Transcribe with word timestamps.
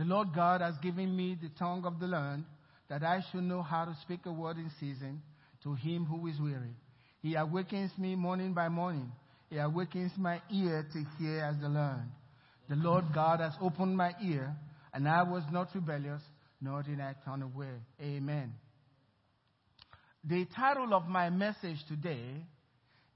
The 0.00 0.06
Lord 0.06 0.28
God 0.34 0.62
has 0.62 0.78
given 0.78 1.14
me 1.14 1.36
the 1.38 1.50
tongue 1.58 1.84
of 1.84 2.00
the 2.00 2.06
learned, 2.06 2.46
that 2.88 3.02
I 3.02 3.22
should 3.30 3.42
know 3.42 3.60
how 3.60 3.84
to 3.84 3.94
speak 4.00 4.20
a 4.24 4.32
word 4.32 4.56
in 4.56 4.70
season 4.80 5.20
to 5.62 5.74
him 5.74 6.06
who 6.06 6.26
is 6.26 6.40
weary. 6.40 6.74
He 7.20 7.34
awakens 7.34 7.90
me 7.98 8.14
morning 8.14 8.54
by 8.54 8.70
morning. 8.70 9.12
He 9.50 9.58
awakens 9.58 10.12
my 10.16 10.40
ear 10.50 10.86
to 10.90 11.04
hear 11.18 11.40
as 11.40 11.60
the 11.60 11.68
learned. 11.68 12.08
The 12.70 12.76
Lord 12.76 13.12
God 13.12 13.40
has 13.40 13.52
opened 13.60 13.94
my 13.94 14.14
ear, 14.24 14.56
and 14.94 15.06
I 15.06 15.22
was 15.22 15.42
not 15.52 15.68
rebellious, 15.74 16.22
nor 16.62 16.82
did 16.82 16.98
I 16.98 17.14
turn 17.26 17.42
away. 17.42 17.74
Amen. 18.00 18.54
The 20.24 20.46
title 20.56 20.94
of 20.94 21.08
my 21.08 21.28
message 21.28 21.84
today 21.88 22.46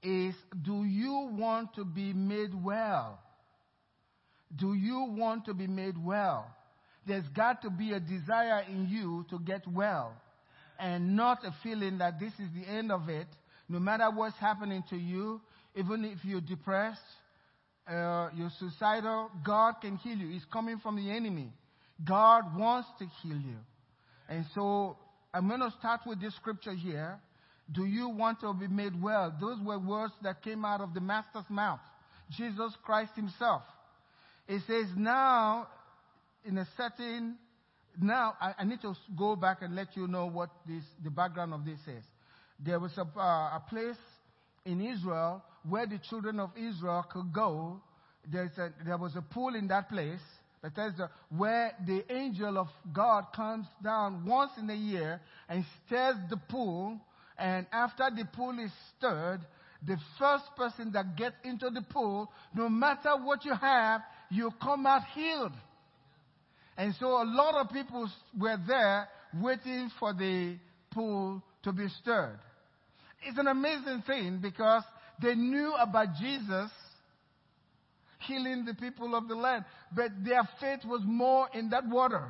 is 0.03 0.35
Do 0.61 0.83
you 0.83 1.31
want 1.31 1.73
to 1.77 1.83
be 1.83 2.13
made 2.13 2.53
well? 2.53 3.17
Do 4.55 4.75
you 4.75 5.07
want 5.17 5.45
to 5.45 5.55
be 5.55 5.65
made 5.65 5.97
well? 5.97 6.51
There's 7.07 7.27
got 7.35 7.61
to 7.61 7.69
be 7.69 7.91
a 7.93 7.99
desire 7.99 8.63
in 8.67 8.87
you 8.89 9.25
to 9.29 9.39
get 9.39 9.67
well 9.67 10.13
and 10.79 11.15
not 11.15 11.45
a 11.45 11.53
feeling 11.63 11.99
that 11.99 12.19
this 12.19 12.33
is 12.33 12.49
the 12.53 12.69
end 12.69 12.91
of 12.91 13.09
it. 13.09 13.27
No 13.69 13.79
matter 13.79 14.09
what's 14.11 14.37
happening 14.37 14.83
to 14.89 14.97
you, 14.97 15.41
even 15.75 16.05
if 16.05 16.23
you're 16.23 16.41
depressed, 16.41 16.99
uh, 17.87 18.29
you're 18.35 18.51
suicidal, 18.59 19.29
God 19.43 19.75
can 19.81 19.97
heal 19.97 20.17
you. 20.17 20.35
It's 20.35 20.45
coming 20.51 20.79
from 20.79 20.95
the 20.95 21.11
enemy. 21.11 21.51
God 22.03 22.57
wants 22.57 22.89
to 22.99 23.05
heal 23.21 23.37
you. 23.37 23.57
And 24.27 24.45
so 24.53 24.97
I'm 25.33 25.47
going 25.47 25.61
to 25.61 25.71
start 25.79 26.01
with 26.05 26.19
this 26.19 26.35
scripture 26.35 26.73
here. 26.73 27.19
Do 27.71 27.85
you 27.85 28.09
want 28.09 28.41
to 28.41 28.53
be 28.53 28.67
made 28.67 29.01
well? 29.01 29.33
Those 29.39 29.57
were 29.63 29.79
words 29.79 30.13
that 30.23 30.43
came 30.43 30.65
out 30.65 30.81
of 30.81 30.93
the 30.93 31.01
Master's 31.01 31.49
mouth, 31.49 31.79
Jesus 32.31 32.73
Christ 32.83 33.11
Himself. 33.15 33.63
It 34.47 34.61
says, 34.67 34.85
Now, 34.95 35.67
in 36.45 36.57
a 36.57 36.67
certain, 36.77 37.35
now 37.99 38.35
I, 38.39 38.53
I, 38.59 38.63
need 38.63 38.81
to 38.81 38.93
go 39.17 39.35
back 39.35 39.61
and 39.61 39.75
let 39.75 39.95
you 39.95 40.07
know 40.07 40.27
what 40.27 40.49
this, 40.67 40.83
the 41.03 41.09
background 41.09 41.53
of 41.53 41.65
this 41.65 41.79
is. 41.87 42.03
There 42.63 42.79
was 42.79 42.91
a, 42.97 43.01
uh, 43.19 43.57
a 43.57 43.63
place 43.67 43.97
in 44.65 44.81
Israel 44.81 45.43
where 45.67 45.85
the 45.85 45.99
children 46.09 46.39
of 46.39 46.51
Israel 46.55 47.05
could 47.11 47.33
go. 47.33 47.81
A, 48.33 48.69
there 48.85 48.97
was 48.97 49.15
a 49.15 49.21
pool 49.21 49.55
in 49.55 49.67
that 49.67 49.89
place, 49.89 50.21
Bethesda, 50.61 51.09
where 51.29 51.73
the 51.85 52.03
angel 52.11 52.57
of 52.57 52.67
God 52.93 53.25
comes 53.35 53.65
down 53.83 54.25
once 54.25 54.51
in 54.57 54.69
a 54.69 54.75
year 54.75 55.21
and 55.49 55.65
stirs 55.85 56.15
the 56.29 56.37
pool. 56.37 56.99
And 57.37 57.65
after 57.71 58.09
the 58.15 58.25
pool 58.25 58.57
is 58.59 58.71
stirred, 58.97 59.41
the 59.85 59.97
first 60.17 60.45
person 60.55 60.91
that 60.93 61.15
gets 61.15 61.35
into 61.43 61.69
the 61.69 61.81
pool, 61.81 62.31
no 62.55 62.69
matter 62.69 63.11
what 63.21 63.45
you 63.45 63.53
have, 63.53 64.01
you 64.31 64.51
come 64.61 64.85
out 64.85 65.03
healed. 65.13 65.51
And 66.77 66.93
so 66.99 67.07
a 67.07 67.25
lot 67.25 67.55
of 67.55 67.71
people 67.71 68.09
were 68.37 68.57
there 68.67 69.07
waiting 69.33 69.89
for 69.99 70.13
the 70.13 70.57
pool 70.91 71.41
to 71.63 71.71
be 71.71 71.87
stirred. 72.01 72.39
It's 73.25 73.37
an 73.37 73.47
amazing 73.47 74.03
thing 74.05 74.39
because 74.41 74.83
they 75.21 75.35
knew 75.35 75.73
about 75.73 76.15
Jesus 76.19 76.69
healing 78.19 78.65
the 78.65 78.73
people 78.73 79.15
of 79.15 79.27
the 79.27 79.35
land, 79.35 79.65
but 79.95 80.11
their 80.23 80.47
faith 80.59 80.79
was 80.85 81.01
more 81.05 81.47
in 81.53 81.69
that 81.69 81.87
water. 81.87 82.27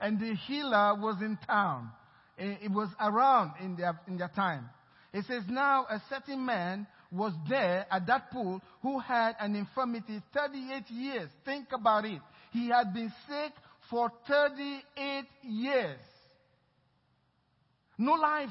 And 0.00 0.18
the 0.20 0.34
healer 0.46 0.94
was 0.94 1.16
in 1.20 1.38
town. 1.46 1.90
It 2.36 2.70
was 2.70 2.88
around 3.00 3.52
in 3.60 3.76
their, 3.76 3.98
in 4.06 4.16
their 4.16 4.28
time. 4.28 4.68
It 5.12 5.24
says, 5.26 5.42
Now 5.48 5.86
a 5.88 6.00
certain 6.08 6.44
man 6.44 6.86
was 7.10 7.32
there 7.48 7.86
at 7.90 8.06
that 8.06 8.30
pool 8.30 8.60
who 8.82 9.00
had 9.00 9.34
an 9.40 9.56
infirmity 9.56 10.20
38 10.34 10.90
years. 10.90 11.30
Think 11.44 11.68
about 11.72 12.04
it. 12.04 12.20
He 12.58 12.68
had 12.68 12.92
been 12.92 13.12
sick 13.28 13.52
for 13.88 14.10
38 14.26 15.24
years. 15.42 16.00
No 17.96 18.14
life. 18.14 18.50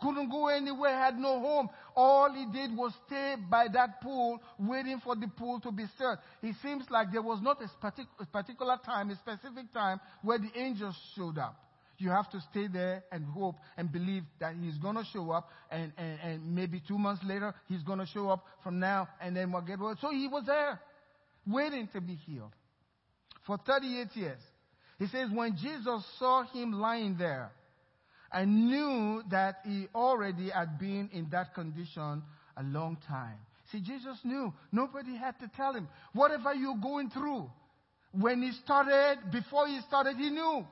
Couldn't 0.00 0.30
go 0.30 0.48
anywhere, 0.48 0.90
had 0.90 1.16
no 1.16 1.38
home. 1.38 1.70
All 1.94 2.32
he 2.32 2.44
did 2.46 2.76
was 2.76 2.92
stay 3.06 3.36
by 3.48 3.68
that 3.72 4.00
pool, 4.00 4.40
waiting 4.58 5.00
for 5.04 5.14
the 5.14 5.28
pool 5.28 5.60
to 5.60 5.70
be 5.70 5.84
stirred. 5.94 6.18
It 6.42 6.56
seems 6.60 6.84
like 6.90 7.12
there 7.12 7.22
was 7.22 7.38
not 7.40 7.62
a 7.62 8.26
particular 8.26 8.78
time, 8.84 9.10
a 9.10 9.16
specific 9.16 9.72
time, 9.72 10.00
where 10.22 10.38
the 10.38 10.50
angels 10.56 10.96
showed 11.14 11.38
up. 11.38 11.54
You 11.98 12.10
have 12.10 12.28
to 12.30 12.40
stay 12.50 12.66
there 12.66 13.04
and 13.12 13.24
hope 13.24 13.54
and 13.76 13.92
believe 13.92 14.24
that 14.40 14.56
he's 14.60 14.76
going 14.78 14.96
to 14.96 15.04
show 15.12 15.30
up, 15.30 15.48
and, 15.70 15.92
and, 15.96 16.18
and 16.20 16.54
maybe 16.54 16.82
two 16.88 16.98
months 16.98 17.22
later, 17.24 17.54
he's 17.68 17.82
going 17.84 18.00
to 18.00 18.06
show 18.06 18.28
up 18.28 18.44
from 18.64 18.80
now, 18.80 19.06
and 19.20 19.36
then 19.36 19.52
we'll 19.52 19.62
get 19.62 19.78
well. 19.78 19.96
So 20.00 20.10
he 20.10 20.26
was 20.26 20.42
there, 20.46 20.80
waiting 21.46 21.88
to 21.92 22.00
be 22.00 22.16
healed 22.26 22.50
for 23.46 23.58
38 23.66 24.08
years. 24.14 24.40
He 24.98 25.06
says, 25.06 25.28
when 25.32 25.56
Jesus 25.56 26.04
saw 26.18 26.44
him 26.44 26.72
lying 26.72 27.16
there, 27.18 27.50
I 28.32 28.44
knew 28.44 29.22
that 29.30 29.56
he 29.64 29.88
already 29.94 30.50
had 30.50 30.78
been 30.78 31.10
in 31.12 31.28
that 31.32 31.54
condition 31.54 32.22
a 32.56 32.62
long 32.62 32.96
time. 33.06 33.38
See, 33.70 33.80
Jesus 33.80 34.18
knew. 34.24 34.52
Nobody 34.70 35.16
had 35.16 35.38
to 35.40 35.50
tell 35.56 35.74
him. 35.74 35.88
Whatever 36.12 36.54
you're 36.54 36.76
going 36.76 37.10
through, 37.10 37.50
when 38.12 38.42
he 38.42 38.52
started, 38.64 39.18
before 39.30 39.66
he 39.66 39.80
started, 39.88 40.16
he 40.16 40.30
knew. 40.30 40.66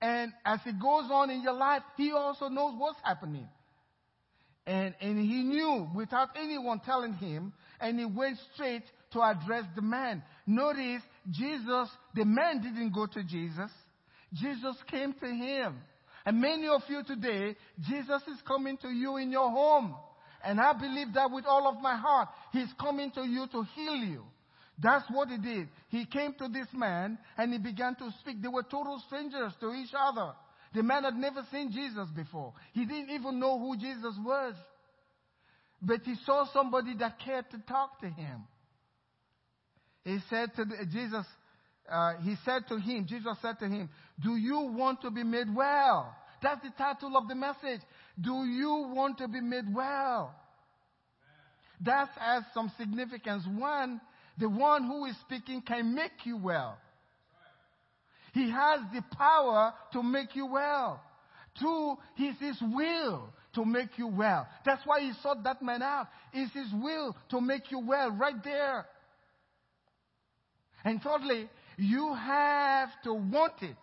And 0.00 0.32
as 0.44 0.58
it 0.66 0.80
goes 0.80 1.04
on 1.10 1.30
in 1.30 1.42
your 1.42 1.54
life, 1.54 1.82
he 1.96 2.10
also 2.12 2.48
knows 2.48 2.74
what's 2.76 2.98
happening. 3.04 3.48
And, 4.66 4.94
and 5.00 5.18
he 5.18 5.42
knew 5.42 5.88
without 5.94 6.30
anyone 6.36 6.80
telling 6.80 7.14
him, 7.14 7.52
and 7.80 7.98
he 7.98 8.04
went 8.04 8.38
straight 8.54 8.82
to 9.12 9.22
address 9.22 9.64
the 9.74 9.82
man. 9.82 10.22
Notice, 10.46 11.02
Jesus, 11.30 11.88
the 12.14 12.24
man 12.24 12.62
didn't 12.62 12.92
go 12.92 13.06
to 13.06 13.22
Jesus. 13.22 13.70
Jesus 14.32 14.76
came 14.90 15.12
to 15.14 15.26
him. 15.26 15.76
And 16.24 16.40
many 16.40 16.68
of 16.68 16.82
you 16.88 17.02
today, 17.04 17.56
Jesus 17.80 18.22
is 18.28 18.40
coming 18.46 18.76
to 18.78 18.88
you 18.88 19.16
in 19.16 19.30
your 19.30 19.50
home. 19.50 19.94
And 20.44 20.60
I 20.60 20.72
believe 20.72 21.14
that 21.14 21.30
with 21.30 21.44
all 21.46 21.68
of 21.68 21.82
my 21.82 21.96
heart. 21.96 22.28
He's 22.52 22.72
coming 22.80 23.10
to 23.12 23.22
you 23.22 23.46
to 23.52 23.62
heal 23.74 23.96
you. 23.96 24.24
That's 24.78 25.04
what 25.10 25.28
he 25.28 25.38
did. 25.38 25.68
He 25.88 26.06
came 26.06 26.34
to 26.38 26.48
this 26.48 26.66
man 26.72 27.18
and 27.36 27.52
he 27.52 27.58
began 27.58 27.94
to 27.96 28.10
speak. 28.20 28.42
They 28.42 28.48
were 28.48 28.62
total 28.62 29.00
strangers 29.06 29.52
to 29.60 29.72
each 29.72 29.92
other. 29.96 30.32
The 30.74 30.82
man 30.82 31.04
had 31.04 31.14
never 31.14 31.46
seen 31.52 31.70
Jesus 31.70 32.08
before. 32.16 32.54
He 32.72 32.86
didn't 32.86 33.10
even 33.10 33.38
know 33.38 33.58
who 33.58 33.76
Jesus 33.76 34.14
was. 34.24 34.54
But 35.80 36.00
he 36.04 36.14
saw 36.24 36.46
somebody 36.52 36.96
that 36.98 37.18
cared 37.24 37.50
to 37.50 37.58
talk 37.68 38.00
to 38.00 38.08
him. 38.08 38.44
He 40.04 40.18
said 40.28 40.54
to 40.56 40.64
the, 40.64 40.86
Jesus, 40.90 41.26
uh, 41.90 42.14
he 42.22 42.34
said 42.44 42.66
to 42.68 42.78
him, 42.78 43.06
Jesus 43.08 43.36
said 43.40 43.58
to 43.60 43.68
him, 43.68 43.88
Do 44.22 44.36
you 44.36 44.72
want 44.72 45.02
to 45.02 45.10
be 45.10 45.22
made 45.22 45.54
well? 45.54 46.14
That's 46.42 46.62
the 46.62 46.72
title 46.76 47.16
of 47.16 47.28
the 47.28 47.34
message. 47.34 47.80
Do 48.20 48.44
you 48.44 48.90
want 48.94 49.18
to 49.18 49.28
be 49.28 49.40
made 49.40 49.72
well? 49.72 50.34
That 51.84 52.10
has 52.18 52.44
some 52.52 52.70
significance. 52.78 53.44
One, 53.46 54.00
the 54.38 54.48
one 54.48 54.84
who 54.84 55.06
is 55.06 55.16
speaking 55.20 55.62
can 55.62 55.94
make 55.94 56.24
you 56.24 56.36
well. 56.36 56.78
He 58.32 58.50
has 58.50 58.80
the 58.92 59.04
power 59.16 59.74
to 59.92 60.02
make 60.02 60.34
you 60.34 60.46
well. 60.46 61.00
Two, 61.60 61.96
it's 62.16 62.40
his 62.40 62.60
will 62.62 63.28
to 63.54 63.64
make 63.64 63.98
you 63.98 64.06
well. 64.06 64.46
That's 64.64 64.80
why 64.86 65.00
he 65.00 65.12
sought 65.22 65.44
that 65.44 65.60
man 65.62 65.82
out. 65.82 66.06
It's 66.32 66.52
his 66.54 66.72
will 66.72 67.14
to 67.30 67.40
make 67.40 67.70
you 67.70 67.80
well 67.80 68.10
right 68.10 68.42
there. 68.42 68.86
And 70.84 71.00
thirdly, 71.00 71.48
you 71.76 72.14
have 72.14 72.90
to 73.04 73.14
want 73.14 73.54
it. 73.62 73.76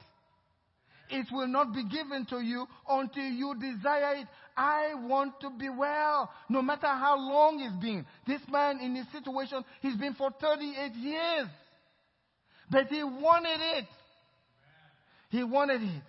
It 1.12 1.26
will 1.32 1.48
not 1.48 1.74
be 1.74 1.84
given 1.86 2.26
to 2.28 2.40
you 2.40 2.68
until 2.88 3.24
you 3.24 3.56
desire 3.56 4.18
it. 4.18 4.28
I 4.56 4.94
want 4.94 5.40
to 5.42 5.50
be 5.50 5.70
well, 5.70 6.30
no 6.50 6.62
matter 6.62 6.88
how 6.88 7.18
long 7.18 7.60
it's 7.62 7.82
been. 7.82 8.06
This 8.28 8.42
man 8.52 8.80
in 8.80 8.94
this 8.94 9.08
situation, 9.12 9.64
he's 9.82 9.96
been 9.96 10.14
for 10.14 10.30
38 10.40 10.94
years. 10.96 11.48
But 12.70 12.88
he 12.88 13.04
wanted 13.04 13.60
it. 13.78 13.86
He 15.30 15.44
wanted 15.44 15.82
it. 15.82 16.04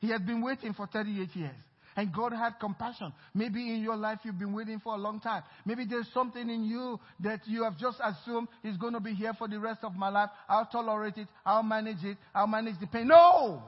He 0.00 0.10
had 0.10 0.26
been 0.26 0.42
waiting 0.42 0.74
for 0.74 0.86
38 0.86 1.34
years. 1.34 1.54
And 1.96 2.12
God 2.12 2.32
had 2.32 2.58
compassion. 2.60 3.12
Maybe 3.34 3.72
in 3.72 3.82
your 3.82 3.96
life 3.96 4.18
you've 4.24 4.38
been 4.38 4.52
waiting 4.52 4.80
for 4.80 4.94
a 4.94 4.98
long 4.98 5.20
time. 5.20 5.42
Maybe 5.64 5.84
there's 5.84 6.08
something 6.12 6.48
in 6.48 6.64
you 6.64 6.98
that 7.20 7.40
you 7.46 7.62
have 7.64 7.78
just 7.78 7.98
assumed 8.02 8.48
is 8.64 8.76
going 8.76 8.94
to 8.94 9.00
be 9.00 9.14
here 9.14 9.32
for 9.38 9.46
the 9.46 9.58
rest 9.60 9.80
of 9.84 9.94
my 9.94 10.08
life. 10.08 10.30
I'll 10.48 10.66
tolerate 10.66 11.16
it. 11.18 11.28
I'll 11.46 11.62
manage 11.62 12.02
it. 12.02 12.16
I'll 12.34 12.46
manage 12.46 12.80
the 12.80 12.86
pain. 12.86 13.08
No! 13.08 13.62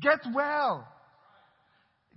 Get 0.00 0.20
well. 0.34 0.86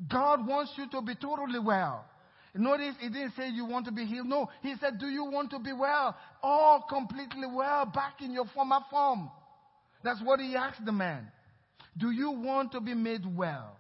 God 0.10 0.48
wants 0.48 0.72
you 0.78 0.89
to 0.89 1.01
be 1.01 1.16
totally 1.16 1.60
well. 1.60 2.06
Notice 2.54 2.95
he 3.00 3.07
didn't 3.07 3.33
say 3.38 3.50
you 3.50 3.66
want 3.66 3.86
to 3.86 3.92
be 3.92 4.06
healed. 4.06 4.28
No, 4.28 4.50
he 4.62 4.74
said, 4.81 5.00
Do 5.00 5.07
you 5.07 5.24
want 5.24 5.51
to 5.51 5.60
be 5.60 5.72
well? 5.72 6.18
All 6.44 6.86
completely 6.89 7.48
well, 7.48 7.86
back 7.86 8.16
in 8.22 8.33
your 8.33 8.45
former 8.54 8.80
form. 8.89 9.30
That's 10.04 10.22
what 10.22 10.39
he 10.39 10.56
asked 10.56 10.83
the 10.83 10.92
man. 10.92 11.28
Do 11.98 12.12
you 12.12 12.31
want 12.31 12.72
to 12.74 12.81
be 12.81 12.94
made 12.94 13.22
well? 13.25 13.78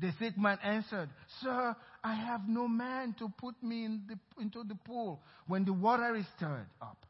The 0.00 0.12
sick 0.18 0.36
man 0.36 0.58
answered, 0.62 1.10
Sir, 1.40 1.76
I 2.02 2.14
have 2.14 2.48
no 2.48 2.66
man 2.66 3.14
to 3.18 3.32
put 3.38 3.54
me 3.62 3.84
in 3.84 4.02
the, 4.08 4.42
into 4.42 4.64
the 4.64 4.74
pool 4.74 5.22
when 5.46 5.64
the 5.64 5.72
water 5.72 6.16
is 6.16 6.26
stirred 6.36 6.66
up. 6.80 7.06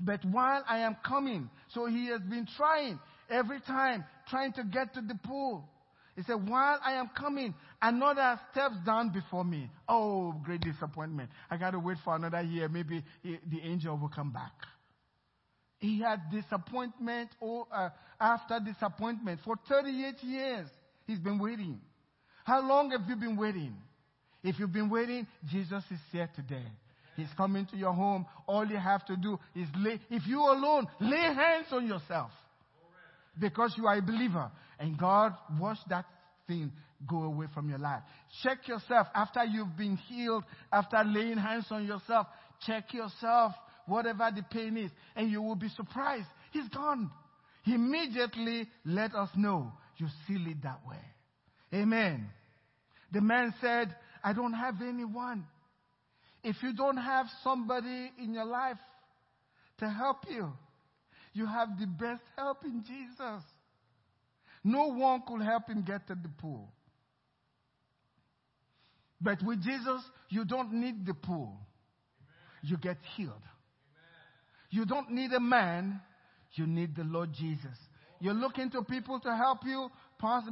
But 0.00 0.24
while 0.24 0.64
I 0.68 0.78
am 0.78 0.96
coming, 1.06 1.50
so 1.68 1.86
he 1.86 2.06
has 2.06 2.20
been 2.22 2.46
trying 2.56 2.98
every 3.30 3.60
time, 3.60 4.04
trying 4.28 4.52
to 4.54 4.64
get 4.64 4.94
to 4.94 5.00
the 5.00 5.18
pool. 5.24 5.68
He 6.16 6.22
said, 6.22 6.48
while 6.48 6.78
I 6.84 6.94
am 6.94 7.10
coming, 7.16 7.54
another 7.80 8.38
steps 8.50 8.76
down 8.84 9.10
before 9.10 9.44
me. 9.44 9.70
Oh, 9.88 10.32
great 10.44 10.60
disappointment. 10.60 11.30
I 11.50 11.56
got 11.56 11.70
to 11.70 11.78
wait 11.78 11.96
for 12.04 12.14
another 12.16 12.42
year. 12.42 12.68
Maybe 12.68 13.02
the 13.22 13.60
angel 13.62 13.96
will 13.96 14.10
come 14.10 14.30
back. 14.30 14.52
He 15.78 16.00
had 16.00 16.20
disappointment 16.30 17.30
uh, 17.42 17.88
after 18.20 18.60
disappointment. 18.60 19.40
For 19.44 19.56
38 19.68 20.22
years, 20.22 20.68
he's 21.06 21.18
been 21.18 21.38
waiting. 21.38 21.80
How 22.44 22.66
long 22.66 22.90
have 22.90 23.02
you 23.08 23.16
been 23.16 23.36
waiting? 23.36 23.74
If 24.42 24.58
you've 24.58 24.72
been 24.72 24.90
waiting, 24.90 25.26
Jesus 25.50 25.84
is 25.90 26.00
here 26.10 26.28
today. 26.34 26.64
He's 27.16 27.28
coming 27.36 27.66
to 27.66 27.76
your 27.76 27.92
home. 27.92 28.26
All 28.46 28.66
you 28.66 28.78
have 28.78 29.04
to 29.06 29.16
do 29.16 29.38
is 29.54 29.68
lay, 29.76 30.00
if 30.10 30.26
you 30.26 30.40
alone, 30.40 30.86
lay 31.00 31.34
hands 31.34 31.66
on 31.70 31.86
yourself. 31.86 32.30
Because 33.38 33.74
you 33.76 33.86
are 33.86 33.96
a 33.96 34.02
believer. 34.02 34.50
And 34.78 34.98
God 34.98 35.34
wash 35.58 35.78
that 35.88 36.06
thing 36.46 36.72
go 37.08 37.22
away 37.22 37.46
from 37.52 37.68
your 37.68 37.78
life. 37.78 38.02
Check 38.42 38.68
yourself 38.68 39.06
after 39.14 39.44
you've 39.44 39.76
been 39.76 39.96
healed, 39.96 40.44
after 40.72 41.02
laying 41.04 41.38
hands 41.38 41.66
on 41.70 41.86
yourself. 41.86 42.26
Check 42.66 42.94
yourself, 42.94 43.52
whatever 43.86 44.30
the 44.34 44.42
pain 44.42 44.76
is, 44.76 44.90
and 45.16 45.30
you 45.30 45.42
will 45.42 45.56
be 45.56 45.68
surprised. 45.70 46.26
He's 46.52 46.68
gone. 46.68 47.10
Immediately 47.66 48.68
let 48.84 49.14
us 49.14 49.30
know. 49.36 49.72
You 49.96 50.06
seal 50.26 50.46
it 50.46 50.62
that 50.62 50.80
way. 50.88 50.98
Amen. 51.74 52.28
The 53.12 53.20
man 53.20 53.54
said, 53.60 53.94
I 54.22 54.32
don't 54.32 54.52
have 54.52 54.76
anyone. 54.82 55.44
If 56.44 56.56
you 56.62 56.72
don't 56.72 56.96
have 56.96 57.26
somebody 57.42 58.10
in 58.18 58.34
your 58.34 58.44
life 58.44 58.78
to 59.78 59.88
help 59.88 60.24
you, 60.28 60.52
you 61.32 61.46
have 61.46 61.78
the 61.78 61.86
best 61.86 62.22
help 62.36 62.64
in 62.64 62.84
Jesus. 62.86 63.42
No 64.64 64.88
one 64.88 65.22
could 65.26 65.42
help 65.42 65.68
him 65.68 65.82
get 65.82 66.06
to 66.08 66.14
the 66.14 66.28
pool. 66.40 66.68
But 69.20 69.42
with 69.42 69.62
Jesus, 69.62 70.02
you 70.28 70.44
don't 70.44 70.72
need 70.72 71.06
the 71.06 71.14
pool. 71.14 71.56
You 72.62 72.76
get 72.76 72.98
healed. 73.16 73.42
You 74.70 74.84
don't 74.84 75.10
need 75.10 75.32
a 75.32 75.40
man, 75.40 76.00
you 76.54 76.66
need 76.66 76.96
the 76.96 77.04
Lord 77.04 77.32
Jesus. 77.32 77.76
You're 78.20 78.34
looking 78.34 78.70
to 78.70 78.82
people 78.82 79.20
to 79.20 79.36
help 79.36 79.58
you. 79.64 79.90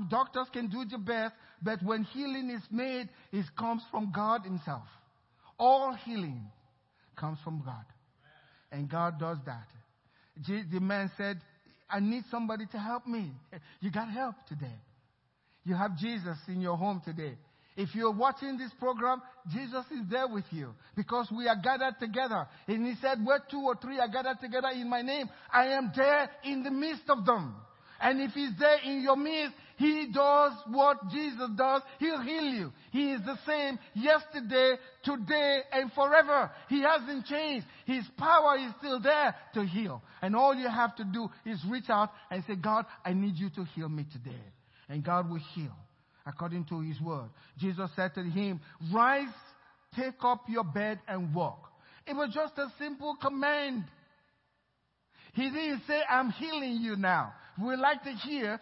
Doctors 0.08 0.48
can 0.52 0.68
do 0.68 0.84
the 0.84 0.98
best, 0.98 1.34
but 1.62 1.82
when 1.82 2.04
healing 2.04 2.50
is 2.50 2.62
made, 2.70 3.08
it 3.32 3.46
comes 3.56 3.82
from 3.90 4.12
God 4.14 4.44
Himself. 4.44 4.84
All 5.58 5.94
healing 6.04 6.42
comes 7.16 7.38
from 7.44 7.62
God. 7.64 7.84
And 8.72 8.88
God 8.88 9.18
does 9.18 9.38
that. 9.46 9.66
The 10.46 10.80
man 10.80 11.10
said, 11.16 11.40
I 11.88 12.00
need 12.00 12.24
somebody 12.30 12.66
to 12.72 12.78
help 12.78 13.06
me. 13.06 13.32
You 13.80 13.90
got 13.90 14.10
help 14.10 14.34
today. 14.48 14.76
You 15.64 15.74
have 15.74 15.96
Jesus 15.98 16.36
in 16.48 16.60
your 16.60 16.76
home 16.76 17.02
today. 17.04 17.36
If 17.76 17.94
you're 17.94 18.12
watching 18.12 18.58
this 18.58 18.70
program, 18.78 19.22
Jesus 19.52 19.84
is 19.90 20.10
there 20.10 20.28
with 20.28 20.44
you 20.50 20.74
because 20.96 21.28
we 21.34 21.48
are 21.48 21.56
gathered 21.56 21.98
together. 21.98 22.46
And 22.66 22.86
he 22.86 22.94
said, 23.00 23.24
where 23.24 23.40
two 23.50 23.60
or 23.60 23.76
three 23.76 23.98
are 23.98 24.08
gathered 24.08 24.40
together 24.40 24.68
in 24.74 24.88
my 24.88 25.02
name, 25.02 25.28
I 25.52 25.68
am 25.68 25.92
there 25.96 26.28
in 26.44 26.62
the 26.62 26.70
midst 26.70 27.08
of 27.08 27.24
them. 27.24 27.54
And 28.00 28.20
if 28.20 28.32
he's 28.32 28.58
there 28.58 28.78
in 28.84 29.02
your 29.02 29.16
midst, 29.16 29.54
he 29.76 30.08
does 30.12 30.52
what 30.68 31.08
Jesus 31.10 31.48
does. 31.56 31.82
He'll 31.98 32.20
heal 32.20 32.44
you. 32.44 32.72
He 32.92 33.12
is 33.12 33.20
the 33.24 33.38
same 33.46 33.78
yesterday, 33.94 34.76
today, 35.02 35.60
and 35.72 35.90
forever. 35.92 36.50
He 36.68 36.82
hasn't 36.82 37.26
changed. 37.26 37.66
His 37.86 38.04
power 38.18 38.56
is 38.58 38.72
still 38.78 39.00
there 39.00 39.34
to 39.54 39.64
heal. 39.64 40.02
And 40.20 40.36
all 40.36 40.54
you 40.54 40.68
have 40.68 40.94
to 40.96 41.04
do 41.04 41.30
is 41.46 41.58
reach 41.68 41.88
out 41.88 42.10
and 42.30 42.44
say, 42.46 42.56
God, 42.56 42.84
I 43.04 43.14
need 43.14 43.36
you 43.36 43.48
to 43.50 43.64
heal 43.74 43.88
me 43.88 44.04
today. 44.12 44.42
And 44.88 45.02
God 45.02 45.30
will 45.30 45.40
heal 45.54 45.74
according 46.26 46.66
to 46.66 46.80
his 46.80 47.00
word. 47.00 47.30
Jesus 47.58 47.90
said 47.96 48.14
to 48.14 48.22
him, 48.22 48.60
rise, 48.92 49.32
take 49.96 50.22
up 50.22 50.44
your 50.48 50.64
bed 50.64 51.00
and 51.08 51.34
walk. 51.34 51.70
It 52.06 52.14
was 52.14 52.30
just 52.34 52.58
a 52.58 52.66
simple 52.78 53.16
command. 53.20 53.84
He 55.32 55.48
didn't 55.48 55.82
say, 55.86 56.00
I'm 56.08 56.30
healing 56.30 56.80
you 56.82 56.96
now. 56.96 57.32
We 57.62 57.76
like 57.76 58.02
to 58.04 58.12
hear, 58.12 58.60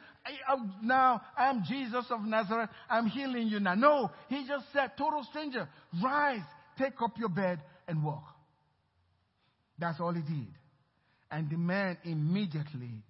now 0.83 1.21
I'm 1.37 1.65
Jesus 1.69 2.05
of 2.11 2.23
Nazareth, 2.23 2.71
I'm 2.89 3.07
healing 3.07 3.49
you 3.49 3.61
now. 3.61 3.75
No, 3.75 4.11
he 4.29 4.47
just 4.47 4.67
said, 4.73 4.93
total 4.97 5.25
stranger, 5.31 5.69
rise, 6.03 6.43
take 6.79 7.01
up 7.03 7.19
your 7.19 7.29
bed 7.29 7.61
and 7.87 8.03
walk. 8.03 8.25
That's 9.79 10.01
all 10.01 10.13
he 10.13 10.23
did. 10.23 10.49
And 11.31 11.51
the 11.51 11.57
man 11.57 11.99
immediately, 12.05 13.03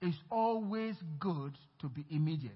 it's 0.00 0.16
always 0.30 0.94
good 1.18 1.52
to 1.80 1.88
be 1.88 2.04
immediate. 2.10 2.52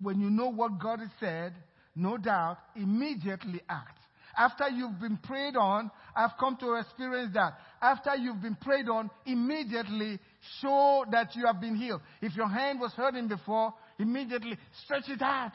When 0.00 0.20
you 0.20 0.30
know 0.30 0.48
what 0.48 0.78
God 0.78 1.00
has 1.00 1.10
said, 1.18 1.54
no 1.96 2.16
doubt, 2.16 2.58
immediately 2.76 3.60
act. 3.68 3.98
After 4.36 4.68
you've 4.68 5.00
been 5.00 5.16
prayed 5.16 5.56
on, 5.56 5.90
I've 6.14 6.38
come 6.38 6.56
to 6.60 6.74
experience 6.74 7.34
that. 7.34 7.58
After 7.82 8.14
you've 8.14 8.40
been 8.40 8.54
prayed 8.54 8.88
on, 8.88 9.10
immediately 9.26 10.20
show 10.60 11.04
that 11.10 11.34
you 11.34 11.46
have 11.46 11.60
been 11.60 11.76
healed. 11.76 12.00
If 12.20 12.36
your 12.36 12.48
hand 12.48 12.80
was 12.80 12.92
hurting 12.92 13.28
before, 13.28 13.74
immediately 13.98 14.56
stretch 14.84 15.08
it 15.08 15.22
out. 15.22 15.52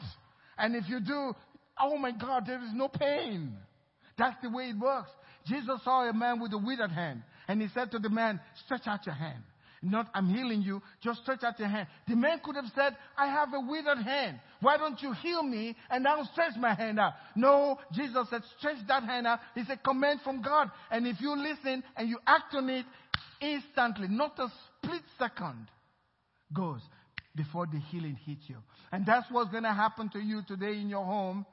And 0.58 0.76
if 0.76 0.88
you 0.88 1.00
do, 1.00 1.32
oh 1.80 1.96
my 1.98 2.12
God, 2.12 2.44
there 2.46 2.62
is 2.62 2.70
no 2.72 2.88
pain. 2.88 3.56
That's 4.16 4.36
the 4.42 4.50
way 4.50 4.70
it 4.70 4.78
works. 4.78 5.10
Jesus 5.46 5.80
saw 5.84 6.08
a 6.08 6.12
man 6.12 6.40
with 6.40 6.52
a 6.52 6.58
withered 6.58 6.92
hand, 6.92 7.22
and 7.48 7.60
he 7.60 7.68
said 7.74 7.90
to 7.90 7.98
the 7.98 8.08
man, 8.08 8.40
stretch 8.64 8.86
out 8.86 9.04
your 9.04 9.14
hand. 9.14 9.42
Not, 9.82 10.08
I'm 10.14 10.28
healing 10.28 10.62
you. 10.62 10.80
Just 11.02 11.20
stretch 11.22 11.42
out 11.44 11.58
your 11.58 11.68
hand. 11.68 11.88
The 12.08 12.16
man 12.16 12.40
could 12.42 12.56
have 12.56 12.70
said, 12.74 12.96
I 13.18 13.26
have 13.26 13.50
a 13.52 13.60
withered 13.60 13.98
hand. 13.98 14.40
Why 14.62 14.78
don't 14.78 15.00
you 15.02 15.12
heal 15.12 15.42
me 15.42 15.76
and 15.90 16.08
I'll 16.08 16.24
stretch 16.32 16.54
my 16.58 16.72
hand 16.74 16.98
out? 16.98 17.12
No, 17.36 17.78
Jesus 17.92 18.26
said, 18.30 18.40
stretch 18.58 18.78
that 18.88 19.02
hand 19.02 19.26
out. 19.26 19.40
It's 19.54 19.68
a 19.68 19.76
command 19.76 20.20
from 20.24 20.40
God. 20.40 20.70
And 20.90 21.06
if 21.06 21.20
you 21.20 21.36
listen 21.36 21.84
and 21.98 22.08
you 22.08 22.18
act 22.26 22.54
on 22.54 22.70
it 22.70 22.86
instantly, 23.42 24.08
not 24.08 24.38
a 24.38 24.48
split 24.94 25.02
second 25.18 25.66
goes 26.52 26.80
before 27.36 27.66
the 27.66 27.78
healing 27.90 28.18
hits 28.26 28.42
you. 28.46 28.56
And 28.92 29.04
that's 29.06 29.26
what's 29.30 29.50
going 29.50 29.64
to 29.64 29.72
happen 29.72 30.08
to 30.10 30.18
you 30.20 30.42
today 30.46 30.72
in 30.80 30.88
your 30.88 31.04
home. 31.04 31.44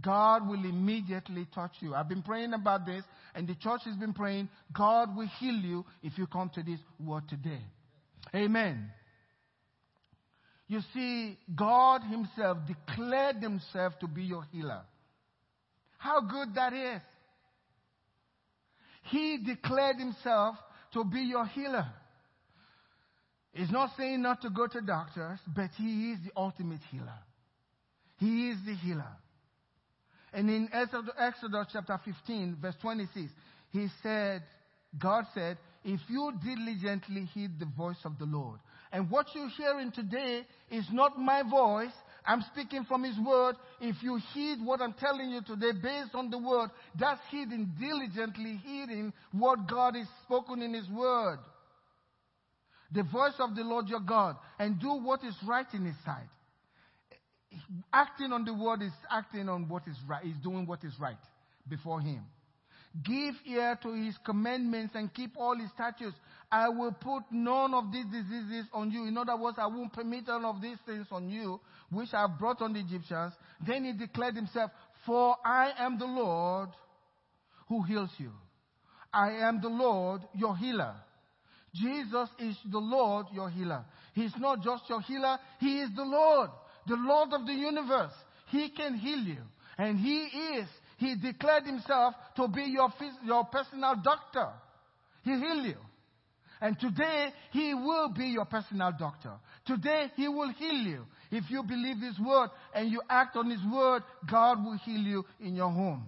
God 0.00 0.46
will 0.48 0.64
immediately 0.64 1.46
touch 1.54 1.72
you. 1.80 1.94
I've 1.94 2.08
been 2.08 2.22
praying 2.22 2.52
about 2.52 2.84
this, 2.84 3.02
and 3.34 3.48
the 3.48 3.54
church 3.54 3.80
has 3.84 3.96
been 3.96 4.12
praying. 4.12 4.48
God 4.72 5.16
will 5.16 5.28
heal 5.38 5.54
you 5.54 5.84
if 6.02 6.18
you 6.18 6.26
come 6.26 6.50
to 6.54 6.62
this 6.62 6.78
word 7.02 7.22
today. 7.28 7.60
Amen. 8.34 8.90
You 10.68 10.80
see, 10.92 11.38
God 11.54 12.02
Himself 12.02 12.58
declared 12.66 13.36
Himself 13.36 13.98
to 14.00 14.08
be 14.08 14.22
your 14.22 14.44
healer. 14.52 14.82
How 15.98 16.20
good 16.20 16.54
that 16.56 16.72
is. 16.72 17.00
He 19.04 19.38
declared 19.38 19.96
Himself 19.96 20.56
to 20.92 21.04
be 21.04 21.20
your 21.20 21.46
healer. 21.46 21.86
He's 23.56 23.70
not 23.70 23.90
saying 23.96 24.20
not 24.20 24.42
to 24.42 24.50
go 24.50 24.66
to 24.66 24.80
doctors, 24.82 25.38
but 25.46 25.70
He 25.78 26.12
is 26.12 26.18
the 26.24 26.30
ultimate 26.36 26.80
healer. 26.90 27.18
He 28.18 28.50
is 28.50 28.58
the 28.66 28.74
healer. 28.74 29.16
And 30.34 30.50
in 30.50 30.68
Exodus 30.72 31.66
chapter 31.72 31.98
15, 32.04 32.58
verse 32.60 32.74
26, 32.82 33.32
He 33.70 33.86
said, 34.02 34.42
God 34.98 35.24
said, 35.32 35.56
if 35.84 36.00
you 36.08 36.32
diligently 36.44 37.24
heed 37.32 37.58
the 37.58 37.66
voice 37.66 37.96
of 38.04 38.18
the 38.18 38.26
Lord. 38.26 38.58
And 38.92 39.10
what 39.10 39.26
you're 39.34 39.48
hearing 39.48 39.90
today 39.92 40.42
is 40.70 40.84
not 40.92 41.18
my 41.18 41.42
voice. 41.48 41.92
I'm 42.26 42.44
speaking 42.52 42.84
from 42.84 43.04
His 43.04 43.16
word. 43.24 43.54
If 43.80 44.02
you 44.02 44.18
heed 44.34 44.58
what 44.62 44.82
I'm 44.82 44.94
telling 44.94 45.30
you 45.30 45.40
today 45.42 45.72
based 45.72 46.14
on 46.14 46.28
the 46.30 46.38
word, 46.38 46.70
that's 46.98 47.20
heeding, 47.30 47.72
diligently 47.80 48.60
heeding 48.64 49.12
what 49.32 49.66
God 49.66 49.94
has 49.96 50.08
spoken 50.24 50.60
in 50.60 50.74
His 50.74 50.88
word. 50.90 51.38
The 52.96 53.02
voice 53.02 53.34
of 53.38 53.54
the 53.54 53.62
Lord 53.62 53.88
your 53.88 54.00
God 54.00 54.36
and 54.58 54.80
do 54.80 54.88
what 54.88 55.22
is 55.22 55.34
right 55.46 55.66
in 55.74 55.84
His 55.84 55.96
sight. 56.02 56.28
Acting 57.92 58.32
on 58.32 58.46
the 58.46 58.54
word 58.54 58.80
is 58.80 58.92
acting 59.10 59.50
on 59.50 59.68
what 59.68 59.82
is 59.86 59.96
right, 60.08 60.24
is 60.24 60.36
doing 60.42 60.66
what 60.66 60.82
is 60.82 60.94
right 60.98 61.18
before 61.68 62.00
Him. 62.00 62.22
Give 63.04 63.34
ear 63.44 63.78
to 63.82 63.92
his 63.92 64.16
commandments 64.24 64.94
and 64.94 65.12
keep 65.12 65.32
all 65.36 65.54
his 65.54 65.68
statutes. 65.72 66.16
I 66.50 66.70
will 66.70 66.92
put 66.92 67.24
none 67.30 67.74
of 67.74 67.92
these 67.92 68.06
diseases 68.06 68.64
on 68.72 68.90
you. 68.90 69.06
In 69.06 69.18
other 69.18 69.36
words, 69.36 69.58
I 69.60 69.66
won't 69.66 69.92
permit 69.92 70.26
none 70.28 70.46
of 70.46 70.62
these 70.62 70.78
things 70.86 71.06
on 71.10 71.28
you, 71.28 71.60
which 71.90 72.08
I 72.14 72.22
have 72.22 72.38
brought 72.38 72.62
on 72.62 72.72
the 72.72 72.80
Egyptians. 72.80 73.34
Then 73.66 73.84
he 73.84 73.92
declared 73.92 74.36
himself, 74.36 74.70
For 75.04 75.36
I 75.44 75.72
am 75.78 75.98
the 75.98 76.06
Lord 76.06 76.70
who 77.68 77.82
heals 77.82 78.10
you. 78.16 78.30
I 79.12 79.32
am 79.32 79.60
the 79.60 79.68
Lord, 79.68 80.22
your 80.34 80.56
healer. 80.56 80.94
Jesus 81.80 82.28
is 82.38 82.56
the 82.70 82.78
Lord, 82.78 83.26
your 83.32 83.50
healer. 83.50 83.84
He's 84.14 84.32
not 84.38 84.62
just 84.62 84.88
your 84.88 85.00
healer, 85.00 85.38
He 85.60 85.80
is 85.80 85.90
the 85.94 86.04
Lord, 86.04 86.50
the 86.86 86.96
Lord 86.96 87.32
of 87.32 87.46
the 87.46 87.52
universe. 87.52 88.12
He 88.50 88.70
can 88.70 88.94
heal 88.94 89.18
you. 89.18 89.42
And 89.78 89.98
He 89.98 90.24
is 90.58 90.66
he 90.98 91.14
declared 91.14 91.64
himself 91.64 92.14
to 92.36 92.48
be 92.48 92.62
your, 92.62 92.92
your 93.24 93.44
personal 93.44 93.96
doctor. 94.02 94.48
He 95.22 95.30
heal 95.30 95.66
you. 95.66 95.76
And 96.60 96.78
today, 96.80 97.32
He 97.52 97.74
will 97.74 98.08
be 98.08 98.26
your 98.26 98.46
personal 98.46 98.92
doctor. 98.98 99.32
Today, 99.66 100.10
He 100.16 100.26
will 100.26 100.50
heal 100.52 100.74
you. 100.74 101.04
If 101.30 101.50
you 101.50 101.62
believe 101.62 101.98
His 101.98 102.18
word 102.18 102.48
and 102.74 102.90
you 102.90 103.02
act 103.10 103.36
on 103.36 103.50
His 103.50 103.60
word, 103.70 104.02
God 104.30 104.64
will 104.64 104.78
heal 104.78 105.00
you 105.00 105.24
in 105.38 105.54
your 105.54 105.70
home. 105.70 106.06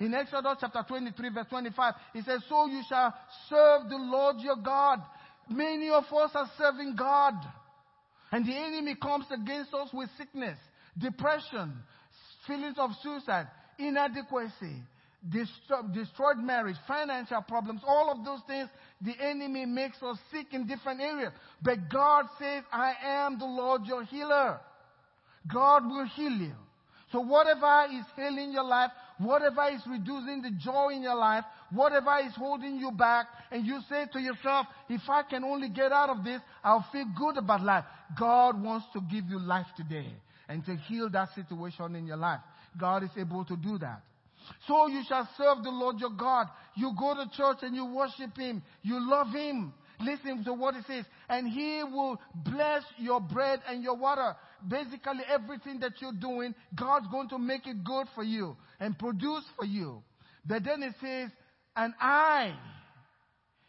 In 0.00 0.14
Exodus 0.14 0.58
chapter 0.60 0.84
23 0.86 1.30
verse 1.30 1.46
25, 1.48 1.94
He 2.12 2.22
says, 2.22 2.40
So 2.48 2.66
you 2.66 2.82
shall 2.88 3.14
serve 3.48 3.88
the 3.88 3.96
Lord 3.96 4.36
your 4.40 4.56
God. 4.56 5.00
Many 5.48 5.88
of 5.90 6.04
us 6.04 6.30
are 6.34 6.50
serving 6.58 6.96
God. 6.96 7.34
And 8.32 8.46
the 8.46 8.56
enemy 8.56 8.96
comes 9.00 9.26
against 9.30 9.72
us 9.72 9.88
with 9.92 10.10
sickness, 10.18 10.58
depression, 10.98 11.72
feelings 12.46 12.76
of 12.78 12.90
suicide, 13.02 13.46
inadequacy, 13.78 14.82
destroyed 15.30 16.38
marriage, 16.38 16.76
financial 16.86 17.42
problems, 17.42 17.80
all 17.86 18.10
of 18.10 18.24
those 18.24 18.40
things, 18.46 18.68
the 19.00 19.14
enemy 19.20 19.66
makes 19.66 20.02
us 20.02 20.18
sick 20.32 20.46
in 20.52 20.66
different 20.66 21.00
areas. 21.00 21.32
But 21.62 21.88
God 21.90 22.26
says, 22.38 22.64
I 22.72 22.94
am 23.02 23.38
the 23.38 23.46
Lord 23.46 23.82
your 23.86 24.04
healer. 24.04 24.60
God 25.52 25.84
will 25.86 26.06
heal 26.06 26.32
you. 26.32 26.52
So 27.12 27.20
whatever 27.20 27.86
is 27.92 28.04
healing 28.16 28.52
your 28.52 28.64
life, 28.64 28.90
whatever 29.18 29.68
is 29.72 29.80
reducing 29.86 30.42
the 30.42 30.50
joy 30.58 30.90
in 30.94 31.02
your 31.02 31.16
life, 31.16 31.44
whatever 31.72 32.18
is 32.24 32.34
holding 32.36 32.76
you 32.76 32.90
back, 32.90 33.26
and 33.50 33.66
you 33.66 33.80
say 33.88 34.06
to 34.12 34.20
yourself, 34.20 34.66
if 34.88 35.02
I 35.08 35.22
can 35.22 35.44
only 35.44 35.68
get 35.68 35.92
out 35.92 36.10
of 36.10 36.24
this, 36.24 36.40
I'll 36.62 36.86
feel 36.92 37.06
good 37.16 37.38
about 37.38 37.62
life. 37.62 37.84
God 38.18 38.62
wants 38.62 38.86
to 38.92 39.00
give 39.00 39.24
you 39.28 39.38
life 39.38 39.66
today 39.76 40.12
and 40.48 40.64
to 40.66 40.76
heal 40.76 41.08
that 41.10 41.30
situation 41.34 41.96
in 41.96 42.06
your 42.06 42.16
life. 42.16 42.40
God 42.78 43.02
is 43.02 43.10
able 43.16 43.44
to 43.46 43.56
do 43.56 43.78
that. 43.78 44.02
So 44.68 44.86
you 44.86 45.02
shall 45.08 45.28
serve 45.36 45.64
the 45.64 45.70
Lord 45.70 45.98
your 45.98 46.10
God. 46.10 46.46
You 46.76 46.92
go 46.98 47.14
to 47.14 47.28
church 47.36 47.58
and 47.62 47.74
you 47.74 47.86
worship 47.86 48.36
Him. 48.36 48.62
You 48.82 48.98
love 49.00 49.32
Him. 49.32 49.72
Listen 49.98 50.44
to 50.44 50.52
what 50.52 50.76
it 50.76 50.84
says. 50.86 51.04
And 51.28 51.48
He 51.48 51.82
will 51.82 52.20
bless 52.34 52.82
your 52.98 53.20
bread 53.20 53.60
and 53.68 53.82
your 53.82 53.96
water. 53.96 54.36
Basically, 54.68 55.22
everything 55.28 55.80
that 55.80 55.94
you're 56.00 56.12
doing, 56.12 56.54
God's 56.74 57.06
going 57.08 57.28
to 57.30 57.38
make 57.38 57.66
it 57.66 57.82
good 57.82 58.06
for 58.14 58.22
you 58.22 58.56
and 58.80 58.98
produce 58.98 59.44
for 59.56 59.64
you. 59.64 60.02
But 60.46 60.64
then 60.64 60.82
it 60.82 60.94
says, 61.00 61.30
and 61.74 61.94
I. 62.00 62.54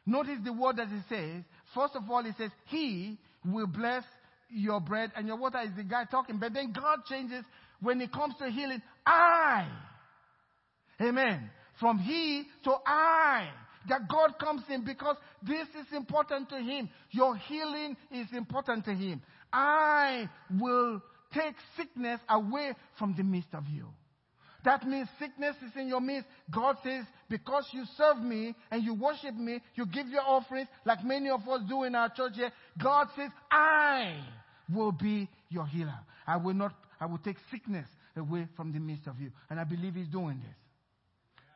Notice 0.06 0.38
the 0.44 0.54
word 0.54 0.78
that 0.78 0.88
it 0.88 1.04
says. 1.10 1.44
First 1.76 1.96
of 1.96 2.10
all, 2.10 2.26
it 2.26 2.36
says, 2.38 2.52
He 2.68 3.18
will 3.46 3.68
bless 3.68 4.04
your 4.50 4.80
bread 4.80 5.12
and 5.16 5.28
your 5.28 5.38
water. 5.38 5.60
Is 5.60 5.76
the 5.76 5.84
guy 5.84 6.06
talking. 6.10 6.38
But 6.38 6.54
then 6.54 6.72
God 6.72 7.00
changes 7.10 7.44
when 7.82 8.00
it 8.00 8.14
comes 8.14 8.36
to 8.40 8.50
healing. 8.50 8.82
I 9.06 9.68
Amen. 11.02 11.50
From 11.80 12.00
he 12.00 12.44
to 12.64 12.74
I. 12.86 13.50
That 13.90 14.10
God 14.10 14.38
comes 14.40 14.64
in 14.70 14.84
because 14.84 15.16
this 15.42 15.68
is 15.70 15.96
important 15.96 16.50
to 16.50 16.58
him. 16.58 16.90
Your 17.12 17.38
healing 17.38 17.96
is 18.12 18.28
important 18.34 18.84
to 18.86 18.94
him. 18.94 19.22
I 19.54 20.30
will 20.60 21.02
take 21.34 21.56
sickness 21.78 22.20
away 22.30 22.74
from 23.00 23.16
the 23.16 23.24
midst 23.24 23.54
of 23.54 23.64
you. 23.70 23.86
That 24.68 24.86
means 24.86 25.08
sickness 25.18 25.56
is 25.66 25.72
in 25.78 25.88
your 25.88 26.02
midst. 26.02 26.28
God 26.52 26.76
says, 26.84 27.06
because 27.30 27.66
you 27.72 27.86
serve 27.96 28.18
me 28.18 28.54
and 28.70 28.84
you 28.84 28.96
worship 28.96 29.34
me, 29.34 29.62
you 29.76 29.86
give 29.86 30.10
your 30.10 30.24
offerings 30.24 30.68
like 30.84 31.06
many 31.06 31.30
of 31.30 31.48
us 31.48 31.62
do 31.70 31.86
in 31.86 31.96
our 31.96 32.10
church 32.10 32.34
here. 32.36 32.52
God 32.78 33.08
says, 33.16 33.30
I 33.50 34.20
will 34.76 34.92
be 34.92 35.30
your 35.48 35.66
healer. 35.66 35.98
I 36.28 36.36
will 36.36 36.54
not, 36.54 36.74
I 37.00 37.06
will 37.06 37.20
take 37.20 37.38
sickness 37.50 37.88
away 38.18 38.50
from 38.58 38.74
the 38.74 38.80
midst 38.80 39.08
of 39.08 39.22
you. 39.22 39.32
And 39.50 39.58
I 39.58 39.64
believe 39.64 39.94
He's 39.94 40.10
doing 40.10 40.42
this. 40.46 40.58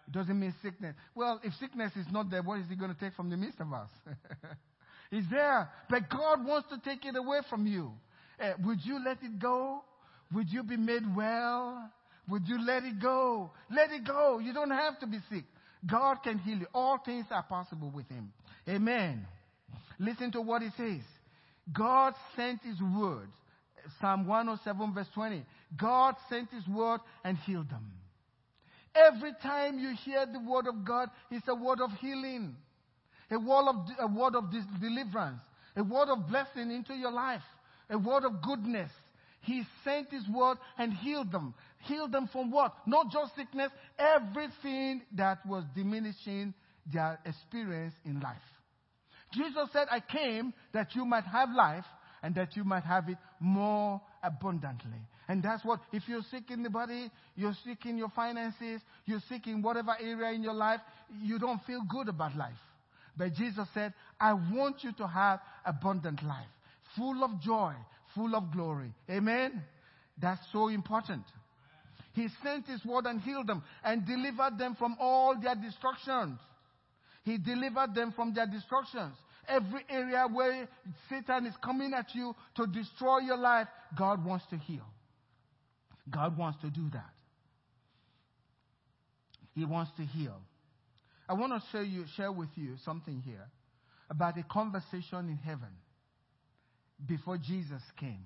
It 0.08 0.14
doesn't 0.14 0.40
mean 0.40 0.56
sickness. 0.62 0.96
Well, 1.14 1.42
if 1.44 1.54
sickness 1.56 1.92
is 1.98 2.06
not 2.14 2.32
there, 2.32 2.42
what 2.42 2.60
is 2.60 2.70
he 2.70 2.78
going 2.78 2.94
to 2.94 3.00
take 3.00 3.14
from 3.16 3.30
the 3.30 3.36
midst 3.36 3.60
of 3.60 3.74
us? 3.74 3.90
it's 5.12 5.28
there. 5.30 5.70
But 5.90 6.10
God 6.10 6.46
wants 6.46 6.70
to 6.70 6.80
take 6.90 7.04
it 7.04 7.18
away 7.18 7.40
from 7.50 7.68
you. 7.68 7.92
Uh, 8.40 8.54
would 8.64 8.80
you 8.86 9.04
let 9.04 9.18
it 9.22 9.38
go? 9.38 9.84
Would 10.34 10.50
you 10.50 10.64
be 10.64 10.78
made 10.78 11.04
well? 11.14 11.92
Would 12.32 12.48
you 12.48 12.66
let 12.66 12.84
it 12.84 13.02
go? 13.02 13.52
Let 13.70 13.92
it 13.92 14.06
go. 14.08 14.40
You 14.40 14.54
don't 14.54 14.72
have 14.72 15.00
to 15.02 15.08
be 15.08 15.20
sick. 15.30 15.44
God 15.86 16.18
can 16.24 16.40
heal 16.40 16.60
you. 16.60 16.68
All 16.74 16.98
things 17.04 17.26
are 17.30 17.44
possible 17.44 17.92
with 17.94 18.08
Him. 18.08 18.32
Amen. 18.70 19.28
Listen 20.00 20.32
to 20.32 20.42
what 20.42 20.62
He 20.62 20.70
says. 20.78 21.02
God 21.74 22.14
sent 22.38 22.62
His 22.64 22.80
word. 22.82 23.28
Psalm 24.00 24.28
107 24.28 24.94
verse 24.94 25.08
20. 25.14 25.44
God 25.78 26.16
sent 26.30 26.50
His 26.52 26.66
word 26.68 27.02
and 27.24 27.38
healed 27.38 27.70
them. 27.70 27.92
Every 28.96 29.34
time 29.42 29.80
you 29.80 29.94
hear 30.04 30.26
the 30.26 30.40
word 30.40 30.68
of 30.68 30.86
God, 30.86 31.10
it's 31.30 31.48
a 31.48 31.56
word 31.56 31.80
of 31.82 31.92
healing, 32.00 32.56
a 33.30 33.40
word 33.40 33.70
of, 33.70 33.76
a 34.00 34.08
word 34.08 34.36
of 34.36 34.52
deliverance, 34.82 35.42
a 35.76 35.84
word 35.84 36.10
of 36.10 36.28
blessing 36.28 36.72
into 36.72 36.94
your 36.94 37.12
life, 37.12 37.42
a 37.90 37.98
word 37.98 38.26
of 38.26 38.42
goodness. 38.42 38.92
He 39.42 39.64
sent 39.84 40.12
His 40.12 40.28
word 40.28 40.58
and 40.78 40.94
healed 40.94 41.32
them. 41.32 41.54
Healed 41.84 42.12
them 42.12 42.30
from 42.32 42.52
what? 42.52 42.74
Not 42.86 43.12
just 43.12 43.36
sickness, 43.36 43.72
everything 43.98 45.02
that 45.18 45.46
was 45.46 45.64
diminishing 45.76 46.54
their 46.92 47.20
experience 47.26 47.96
in 48.06 48.20
life. 48.20 48.38
Jesus 49.34 49.70
said, 49.72 49.88
I 49.90 50.00
came 50.00 50.54
that 50.74 50.96
you 50.96 51.06
might 51.06 51.24
have 51.24 51.50
life 51.56 51.86
and 52.22 52.36
that 52.36 52.56
you 52.56 52.64
might 52.64 52.84
have 52.84 53.10
it 53.10 53.18
more 53.40 54.02
abundantly. 54.22 55.00
And 55.28 55.42
that's 55.42 55.64
what, 55.64 55.80
if 55.94 56.04
you're 56.08 56.24
sick 56.30 56.52
in 56.52 56.62
the 56.62 56.70
body, 56.70 57.10
you're 57.36 57.56
sick 57.64 57.86
in 57.86 57.98
your 57.98 58.10
finances, 58.10 58.82
you're 59.06 59.22
sick 59.30 59.48
in 59.48 59.62
whatever 59.62 59.96
area 60.00 60.34
in 60.34 60.44
your 60.44 60.54
life, 60.54 60.82
you 61.22 61.40
don't 61.40 61.64
feel 61.64 61.82
good 61.90 62.10
about 62.10 62.36
life. 62.36 62.52
But 63.18 63.34
Jesus 63.36 63.68
said, 63.74 63.94
I 64.20 64.34
want 64.34 64.84
you 64.84 64.92
to 64.94 65.08
have 65.08 65.40
abundant 65.66 66.24
life, 66.24 66.48
full 66.98 67.24
of 67.24 67.40
joy, 67.42 67.74
full 68.14 68.36
of 68.36 68.52
glory. 68.52 68.94
Amen? 69.10 69.64
That's 70.22 70.42
so 70.52 70.68
important. 70.68 71.24
He 72.14 72.28
sent 72.44 72.68
His 72.68 72.84
word 72.86 73.06
and 73.06 73.22
healed 73.22 73.48
them 73.48 73.64
and 73.84 74.06
delivered 74.06 74.58
them 74.58 74.76
from 74.76 74.98
all 75.00 75.36
their 75.40 75.56
destructions. 75.56 76.40
He 77.24 77.38
delivered 77.38 77.96
them 77.96 78.12
from 78.16 78.34
their 78.34 78.48
destructions. 78.48 79.16
Every 79.48 79.86
area 79.90 80.28
where 80.32 80.68
Satan 81.10 81.46
is 81.46 81.54
coming 81.64 81.94
at 81.94 82.14
you 82.14 82.36
to 82.56 82.68
destroy 82.68 83.20
your 83.20 83.38
life, 83.38 83.68
God 83.98 84.26
wants 84.26 84.46
to 84.50 84.58
heal. 84.58 84.86
God 86.10 86.38
wants 86.38 86.60
to 86.62 86.70
do 86.70 86.90
that. 86.94 87.10
He 89.54 89.66
wants 89.66 89.92
to 89.98 90.04
heal. 90.04 90.40
I 91.28 91.34
want 91.34 91.54
to 91.54 91.62
share, 91.72 91.84
you, 91.84 92.06
share 92.16 92.32
with 92.32 92.50
you 92.56 92.76
something 92.84 93.22
here 93.26 93.48
about 94.10 94.38
a 94.38 94.44
conversation 94.44 95.30
in 95.30 95.38
heaven 95.38 95.70
before 97.08 97.38
Jesus 97.38 97.82
came. 98.00 98.26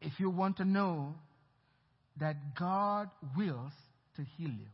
If 0.00 0.18
you 0.18 0.30
want 0.30 0.58
to 0.58 0.64
know 0.64 1.14
that 2.20 2.54
God 2.58 3.08
wills 3.36 3.72
to 4.16 4.22
heal 4.36 4.50
you 4.50 4.66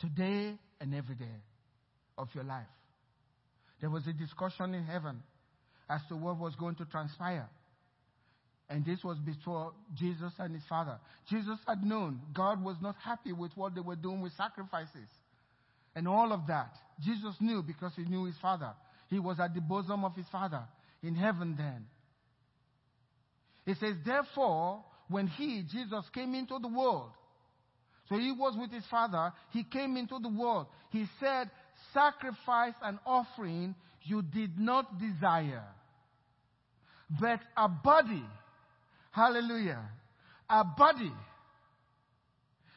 today 0.00 0.58
and 0.80 0.94
every 0.94 1.14
day 1.14 1.24
of 2.18 2.28
your 2.34 2.44
life. 2.44 2.66
There 3.80 3.90
was 3.90 4.06
a 4.06 4.12
discussion 4.12 4.74
in 4.74 4.84
heaven 4.84 5.22
as 5.88 6.00
to 6.08 6.16
what 6.16 6.38
was 6.38 6.54
going 6.56 6.74
to 6.76 6.84
transpire. 6.86 7.48
And 8.68 8.84
this 8.84 9.04
was 9.04 9.18
before 9.18 9.72
Jesus 9.94 10.32
and 10.38 10.54
his 10.54 10.64
father. 10.68 10.98
Jesus 11.28 11.58
had 11.66 11.84
known 11.84 12.20
God 12.32 12.64
was 12.64 12.76
not 12.80 12.96
happy 13.04 13.32
with 13.32 13.52
what 13.56 13.74
they 13.74 13.80
were 13.80 13.96
doing 13.96 14.22
with 14.22 14.32
sacrifices 14.36 15.08
and 15.94 16.08
all 16.08 16.32
of 16.32 16.46
that. 16.48 16.74
Jesus 17.00 17.34
knew 17.40 17.62
because 17.62 17.92
he 17.94 18.04
knew 18.04 18.24
his 18.24 18.36
father. 18.40 18.72
He 19.08 19.18
was 19.18 19.38
at 19.38 19.54
the 19.54 19.60
bosom 19.60 20.04
of 20.04 20.14
his 20.16 20.26
father 20.32 20.62
in 21.02 21.14
heaven 21.14 21.54
then. 21.56 21.86
It 23.66 23.78
says, 23.78 23.96
therefore, 24.04 24.82
when 25.08 25.26
he, 25.26 25.62
Jesus, 25.70 26.04
came 26.14 26.34
into 26.34 26.58
the 26.58 26.68
world, 26.68 27.10
so 28.08 28.16
he 28.16 28.32
was 28.32 28.54
with 28.58 28.70
his 28.70 28.84
father, 28.90 29.32
he 29.50 29.64
came 29.64 29.96
into 29.96 30.18
the 30.18 30.28
world. 30.28 30.66
He 30.90 31.06
said, 31.20 31.50
sacrifice 31.92 32.74
and 32.82 32.98
offering 33.06 33.74
you 34.02 34.22
did 34.22 34.58
not 34.58 34.98
desire, 34.98 35.64
but 37.18 37.40
a 37.56 37.68
body 37.68 38.24
Hallelujah. 39.14 39.80
A 40.50 40.64
body 40.64 41.12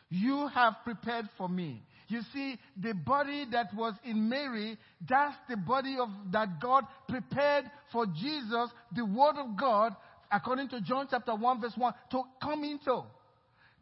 you 0.09 0.47
have 0.53 0.75
prepared 0.83 1.27
for 1.35 1.49
me. 1.49 1.81
You 2.09 2.21
see, 2.31 2.57
the 2.79 2.93
body 2.93 3.45
that 3.51 3.73
was 3.75 3.95
in 4.05 4.29
Mary, 4.29 4.77
that's 5.09 5.35
the 5.49 5.57
body 5.57 5.97
of 5.99 6.09
that 6.31 6.61
God 6.61 6.85
prepared 7.09 7.65
for 7.91 8.05
Jesus, 8.05 8.69
the 8.95 9.03
Word 9.03 9.35
of 9.37 9.57
God, 9.59 9.95
according 10.31 10.69
to 10.69 10.81
John 10.81 11.07
chapter 11.09 11.35
1 11.35 11.61
verse 11.61 11.73
1, 11.75 11.93
to 12.11 12.21
come 12.41 12.63
into. 12.63 13.03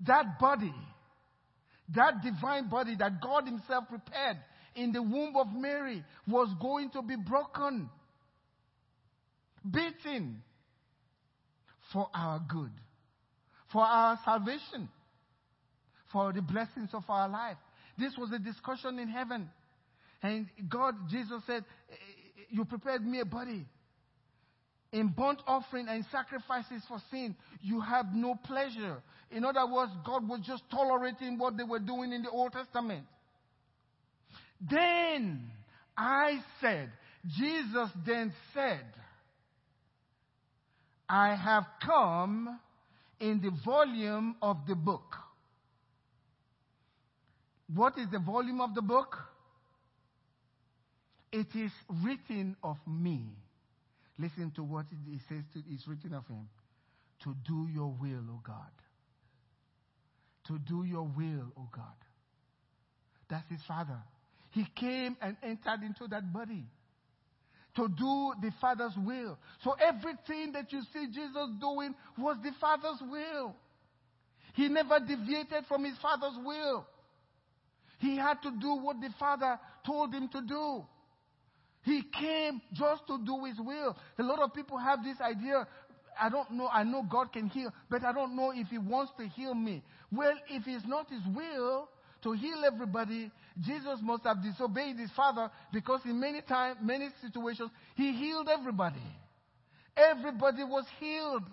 That 0.05 0.39
body, 0.39 0.73
that 1.95 2.21
divine 2.21 2.69
body 2.69 2.95
that 2.99 3.21
God 3.21 3.45
Himself 3.45 3.85
prepared 3.87 4.37
in 4.75 4.91
the 4.91 5.01
womb 5.01 5.35
of 5.37 5.47
Mary 5.53 6.03
was 6.27 6.49
going 6.61 6.89
to 6.91 7.01
be 7.01 7.15
broken, 7.15 7.89
beaten, 9.69 10.41
for 11.93 12.09
our 12.13 12.41
good, 12.49 12.71
for 13.71 13.83
our 13.83 14.19
salvation, 14.25 14.89
for 16.11 16.33
the 16.33 16.41
blessings 16.41 16.89
of 16.93 17.03
our 17.07 17.29
life. 17.29 17.57
This 17.97 18.13
was 18.17 18.31
a 18.31 18.39
discussion 18.39 18.99
in 18.99 19.07
heaven. 19.07 19.49
And 20.21 20.47
God, 20.69 20.95
Jesus 21.09 21.41
said, 21.45 21.63
eh, 21.89 21.93
eh, 21.93 22.43
You 22.49 22.65
prepared 22.65 23.05
me 23.05 23.19
a 23.19 23.25
body. 23.25 23.65
In 24.95 25.09
burnt 25.09 25.41
offering 25.45 25.89
and 25.89 26.05
sacrifices 26.09 26.81
for 26.87 27.01
sin, 27.11 27.35
you 27.61 27.81
have 27.81 28.13
no 28.13 28.33
pleasure. 28.33 29.03
In 29.29 29.43
other 29.43 29.67
words, 29.69 29.91
God 30.05 30.25
was 30.25 30.39
just 30.47 30.63
tolerating 30.71 31.37
what 31.37 31.57
they 31.57 31.65
were 31.65 31.79
doing 31.79 32.13
in 32.13 32.23
the 32.23 32.29
Old 32.29 32.53
Testament. 32.53 33.03
Then 34.61 35.51
I 35.97 36.39
said, 36.61 36.93
Jesus 37.27 37.89
then 38.05 38.31
said, 38.53 38.85
I 41.09 41.35
have 41.35 41.65
come 41.85 42.57
in 43.19 43.41
the 43.41 43.51
volume 43.65 44.37
of 44.41 44.59
the 44.65 44.75
book. 44.75 45.13
What 47.73 47.97
is 47.97 48.07
the 48.13 48.19
volume 48.19 48.61
of 48.61 48.73
the 48.73 48.81
book? 48.81 49.13
It 51.33 51.47
is 51.53 51.71
written 52.01 52.55
of 52.63 52.77
me. 52.87 53.25
Listen 54.17 54.51
to 54.55 54.63
what 54.63 54.85
it 54.91 55.21
says 55.27 55.43
to, 55.53 55.61
it's 55.69 55.87
written 55.87 56.13
of 56.13 56.27
him. 56.27 56.47
To 57.23 57.35
do 57.47 57.67
your 57.73 57.95
will, 57.99 58.23
O 58.29 58.39
God. 58.45 58.71
To 60.47 60.59
do 60.59 60.83
your 60.83 61.03
will, 61.03 61.51
O 61.57 61.67
God. 61.71 61.95
That's 63.29 63.49
his 63.49 63.61
father. 63.67 63.99
He 64.51 64.65
came 64.75 65.17
and 65.21 65.35
entered 65.43 65.83
into 65.83 66.07
that 66.09 66.31
body 66.31 66.65
to 67.75 67.89
do 67.89 68.33
the 68.41 68.51
Father's 68.61 68.93
will. 68.97 69.37
So 69.63 69.75
everything 69.81 70.53
that 70.53 70.71
you 70.71 70.81
see 70.93 71.07
Jesus 71.07 71.49
doing 71.59 71.93
was 72.17 72.37
the 72.41 72.51
Father's 72.59 73.01
will. 73.01 73.55
He 74.53 74.69
never 74.69 74.99
deviated 74.99 75.65
from 75.67 75.83
his 75.83 75.97
Father's 76.01 76.37
will. 76.43 76.87
He 77.99 78.15
had 78.15 78.41
to 78.43 78.51
do 78.51 78.75
what 78.75 79.01
the 79.01 79.09
Father 79.19 79.59
told 79.85 80.13
him 80.13 80.29
to 80.29 80.41
do. 80.41 80.85
He 81.85 82.01
came 82.19 82.61
just 82.73 83.05
to 83.07 83.19
do 83.23 83.45
his 83.45 83.59
will. 83.59 83.95
A 84.17 84.23
lot 84.23 84.39
of 84.39 84.53
people 84.53 84.77
have 84.77 85.03
this 85.03 85.21
idea. 85.21 85.67
I 86.19 86.29
don't 86.29 86.49
know. 86.51 86.67
I 86.67 86.83
know 86.83 87.03
God 87.03 87.31
can 87.31 87.47
heal, 87.47 87.71
but 87.91 88.03
I 88.03 88.11
don't 88.11 88.35
know 88.35 88.51
if 88.55 88.67
he 88.67 88.79
wants 88.79 89.11
to 89.19 89.27
heal 89.27 89.53
me. 89.53 89.83
Well, 90.11 90.33
if 90.49 90.63
it's 90.65 90.85
not 90.87 91.09
his 91.09 91.21
will 91.33 91.87
to 92.23 92.31
heal 92.31 92.63
everybody, 92.65 93.31
Jesus 93.61 93.99
must 94.01 94.23
have 94.23 94.41
disobeyed 94.41 94.97
his 94.97 95.11
father 95.15 95.51
because 95.71 96.01
in 96.05 96.19
many 96.19 96.41
times, 96.41 96.77
many 96.81 97.09
situations, 97.21 97.69
he 97.95 98.13
healed 98.13 98.49
everybody. 98.49 99.03
Everybody 99.95 100.63
was 100.63 100.85
healed. 100.99 101.43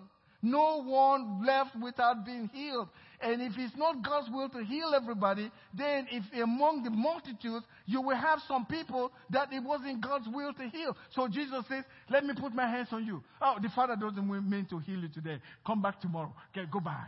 No 0.41 0.83
one 0.83 1.45
left 1.45 1.75
without 1.81 2.25
being 2.25 2.49
healed. 2.51 2.89
And 3.23 3.41
if 3.41 3.53
it's 3.57 3.75
not 3.77 4.03
God's 4.03 4.29
will 4.29 4.49
to 4.49 4.63
heal 4.65 4.91
everybody, 4.93 5.49
then 5.73 6.07
if 6.11 6.23
among 6.43 6.83
the 6.83 6.89
multitudes 6.89 7.65
you 7.85 8.01
will 8.01 8.17
have 8.17 8.39
some 8.47 8.65
people 8.65 9.11
that 9.29 9.53
it 9.53 9.63
wasn't 9.63 10.03
God's 10.03 10.27
will 10.27 10.53
to 10.53 10.67
heal. 10.67 10.95
So 11.15 11.29
Jesus 11.29 11.63
says, 11.69 11.85
Let 12.09 12.25
me 12.25 12.33
put 12.37 12.53
my 12.53 12.69
hands 12.69 12.89
on 12.91 13.05
you. 13.05 13.23
Oh, 13.41 13.55
the 13.61 13.69
Father 13.69 13.95
doesn't 13.95 14.27
mean 14.27 14.67
to 14.69 14.79
heal 14.79 14.99
you 14.99 15.07
today. 15.07 15.39
Come 15.65 15.81
back 15.81 16.01
tomorrow. 16.01 16.33
Okay, 16.51 16.67
go 16.69 16.81
by. 16.81 17.05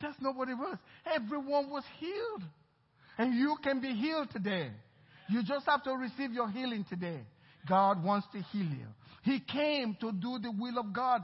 That's 0.00 0.16
not 0.20 0.36
what 0.36 0.48
it 0.48 0.54
was. 0.54 0.76
Everyone 1.12 1.70
was 1.70 1.82
healed. 1.98 2.42
And 3.18 3.34
you 3.34 3.56
can 3.64 3.80
be 3.80 3.94
healed 3.94 4.30
today. 4.30 4.70
You 5.28 5.42
just 5.42 5.66
have 5.66 5.82
to 5.84 5.92
receive 5.92 6.32
your 6.32 6.48
healing 6.50 6.84
today. 6.88 7.20
God 7.68 8.04
wants 8.04 8.28
to 8.32 8.40
heal 8.52 8.66
you. 8.66 8.86
He 9.22 9.40
came 9.40 9.96
to 10.00 10.12
do 10.12 10.38
the 10.38 10.52
will 10.56 10.78
of 10.78 10.92
God. 10.92 11.22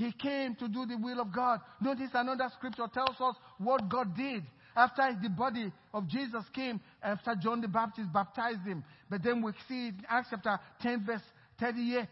He 0.00 0.12
came 0.12 0.54
to 0.54 0.66
do 0.66 0.86
the 0.86 0.96
will 0.96 1.20
of 1.20 1.30
God. 1.30 1.60
Notice 1.78 2.08
another 2.14 2.48
scripture 2.56 2.86
tells 2.94 3.20
us 3.20 3.36
what 3.58 3.86
God 3.90 4.16
did. 4.16 4.44
After 4.74 5.14
the 5.22 5.28
body 5.28 5.70
of 5.92 6.08
Jesus 6.08 6.42
came, 6.54 6.80
after 7.02 7.34
John 7.34 7.60
the 7.60 7.68
Baptist 7.68 8.10
baptized 8.10 8.62
him. 8.66 8.82
But 9.10 9.22
then 9.22 9.42
we 9.42 9.52
see 9.68 9.88
in 9.88 10.02
Acts 10.08 10.28
chapter 10.30 10.58
10, 10.80 11.04
verse 11.04 11.20
38. 11.58 12.08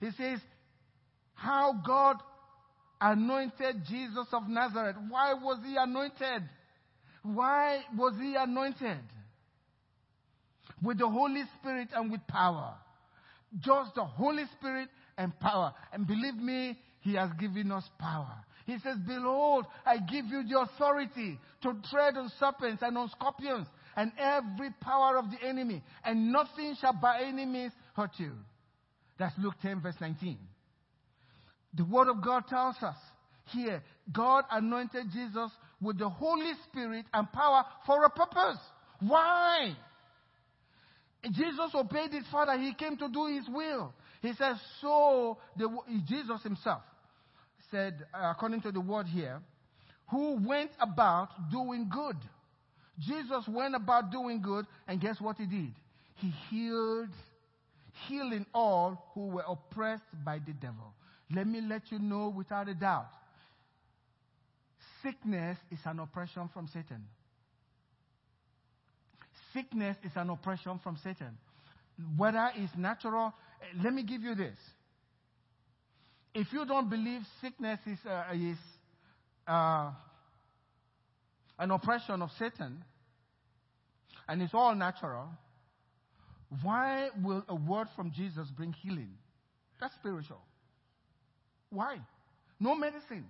It 0.00 0.14
says, 0.16 0.38
How 1.34 1.74
God 1.84 2.18
anointed 3.00 3.82
Jesus 3.88 4.28
of 4.32 4.48
Nazareth. 4.48 4.94
Why 5.08 5.34
was 5.34 5.58
he 5.66 5.74
anointed? 5.76 6.48
Why 7.24 7.80
was 7.96 8.14
he 8.20 8.36
anointed? 8.36 9.00
With 10.80 10.98
the 10.98 11.08
Holy 11.08 11.42
Spirit 11.58 11.88
and 11.96 12.12
with 12.12 12.24
power. 12.28 12.74
Just 13.58 13.96
the 13.96 14.04
Holy 14.04 14.44
Spirit 14.56 14.88
and 15.18 15.36
power. 15.40 15.74
And 15.92 16.06
believe 16.06 16.36
me, 16.36 16.78
he 17.04 17.14
has 17.14 17.30
given 17.38 17.70
us 17.70 17.84
power. 17.98 18.34
He 18.64 18.78
says, 18.78 18.96
Behold, 19.06 19.66
I 19.84 19.98
give 19.98 20.24
you 20.24 20.42
the 20.48 20.60
authority 20.60 21.38
to 21.62 21.76
tread 21.90 22.16
on 22.16 22.32
serpents 22.40 22.82
and 22.82 22.96
on 22.96 23.10
scorpions 23.10 23.66
and 23.94 24.10
every 24.18 24.70
power 24.80 25.18
of 25.18 25.26
the 25.30 25.46
enemy, 25.46 25.82
and 26.02 26.32
nothing 26.32 26.74
shall 26.80 26.94
by 26.94 27.20
any 27.20 27.44
means 27.44 27.72
hurt 27.94 28.10
you. 28.16 28.32
That's 29.18 29.34
Luke 29.38 29.54
10, 29.60 29.82
verse 29.82 29.94
19. 30.00 30.38
The 31.74 31.84
Word 31.84 32.08
of 32.08 32.24
God 32.24 32.44
tells 32.48 32.76
us 32.82 32.96
here, 33.50 33.82
God 34.10 34.44
anointed 34.50 35.06
Jesus 35.12 35.50
with 35.82 35.98
the 35.98 36.08
Holy 36.08 36.52
Spirit 36.68 37.04
and 37.12 37.30
power 37.32 37.64
for 37.86 38.02
a 38.04 38.10
purpose. 38.10 38.58
Why? 39.00 39.76
Jesus 41.22 41.70
obeyed 41.74 42.12
his 42.12 42.24
Father. 42.32 42.58
He 42.58 42.72
came 42.72 42.96
to 42.96 43.08
do 43.08 43.26
his 43.26 43.46
will. 43.48 43.92
He 44.22 44.32
says, 44.32 44.56
so 44.80 45.36
the, 45.58 45.68
Jesus 46.08 46.42
himself 46.42 46.80
said, 47.70 48.04
uh, 48.14 48.32
according 48.34 48.60
to 48.62 48.72
the 48.72 48.80
word 48.80 49.06
here, 49.06 49.40
who 50.10 50.38
went 50.46 50.70
about 50.80 51.28
doing 51.50 51.88
good. 51.90 52.16
Jesus 52.98 53.44
went 53.48 53.74
about 53.74 54.12
doing 54.12 54.40
good, 54.40 54.66
and 54.86 55.00
guess 55.00 55.20
what 55.20 55.36
he 55.36 55.46
did? 55.46 55.72
He 56.16 56.32
healed, 56.50 57.08
healing 58.08 58.46
all 58.54 59.10
who 59.14 59.26
were 59.28 59.44
oppressed 59.48 60.04
by 60.24 60.38
the 60.38 60.52
devil. 60.52 60.92
Let 61.34 61.46
me 61.46 61.60
let 61.60 61.82
you 61.90 61.98
know 61.98 62.28
without 62.28 62.68
a 62.68 62.74
doubt 62.74 63.08
sickness 65.04 65.58
is 65.70 65.78
an 65.84 66.00
oppression 66.00 66.48
from 66.52 66.66
Satan. 66.68 67.04
Sickness 69.52 69.96
is 70.02 70.10
an 70.16 70.30
oppression 70.30 70.80
from 70.82 70.96
Satan. 71.04 71.38
Whether 72.16 72.50
it's 72.56 72.72
natural, 72.76 73.32
eh, 73.60 73.82
let 73.84 73.92
me 73.92 74.02
give 74.02 74.22
you 74.22 74.34
this. 74.34 74.56
If 76.34 76.52
you 76.52 76.66
don't 76.66 76.90
believe 76.90 77.20
sickness 77.40 77.78
is, 77.86 77.98
uh, 78.04 78.24
is 78.34 78.58
uh, 79.46 79.92
an 81.58 81.70
oppression 81.70 82.22
of 82.22 82.30
Satan, 82.38 82.82
and 84.26 84.42
it's 84.42 84.52
all 84.52 84.74
natural, 84.74 85.28
why 86.62 87.10
will 87.22 87.44
a 87.48 87.54
word 87.54 87.86
from 87.94 88.10
Jesus 88.10 88.48
bring 88.56 88.72
healing? 88.72 89.10
That's 89.80 89.94
spiritual. 89.94 90.40
Why? 91.70 91.98
No 92.58 92.74
medicine. 92.74 93.26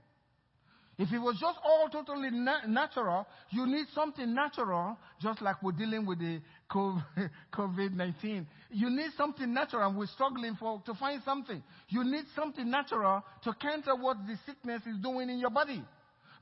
If 0.96 1.12
it 1.12 1.18
was 1.18 1.37
just 1.40 1.59
all 1.64 1.88
totally 1.88 2.30
na- 2.30 2.66
natural, 2.68 3.26
you 3.50 3.66
need 3.66 3.87
something 3.94 4.33
natural, 4.33 4.96
just 5.20 5.42
like 5.42 5.61
we're 5.62 5.72
dealing 5.72 6.07
with 6.07 6.20
the 6.20 6.40
COVID 7.52 7.94
19. 7.94 8.46
You 8.70 8.90
need 8.90 9.11
something 9.16 9.52
natural, 9.52 9.88
and 9.88 9.98
we're 9.98 10.07
struggling 10.07 10.54
for, 10.54 10.80
to 10.87 10.94
find 10.94 11.20
something. 11.24 11.62
You 11.88 12.04
need 12.04 12.24
something 12.37 12.70
natural 12.70 13.24
to 13.42 13.52
counter 13.54 13.96
what 13.96 14.18
the 14.26 14.38
sickness 14.46 14.83
is 14.87 14.98
doing 15.02 15.30
in 15.30 15.38
your 15.38 15.50
body. 15.50 15.83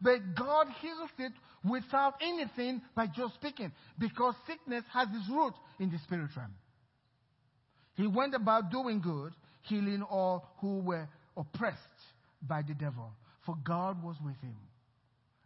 But 0.02 0.34
God 0.34 0.66
heals 0.80 1.10
it 1.18 1.32
without 1.64 2.14
anything 2.20 2.82
by 2.94 3.06
just 3.06 3.34
speaking, 3.34 3.72
because 3.98 4.34
sickness 4.46 4.84
has 4.92 5.08
its 5.14 5.28
root 5.30 5.54
in 5.78 5.90
the 5.90 5.98
spirit 6.04 6.30
realm. 6.36 6.52
He 7.94 8.06
went 8.06 8.34
about 8.34 8.70
doing 8.70 9.00
good, 9.00 9.32
healing 9.62 10.02
all 10.02 10.46
who 10.60 10.80
were 10.80 11.08
oppressed 11.36 11.78
by 12.42 12.62
the 12.62 12.74
devil 12.74 13.12
for 13.44 13.56
God 13.64 14.02
was 14.02 14.16
with 14.24 14.36
him. 14.40 14.56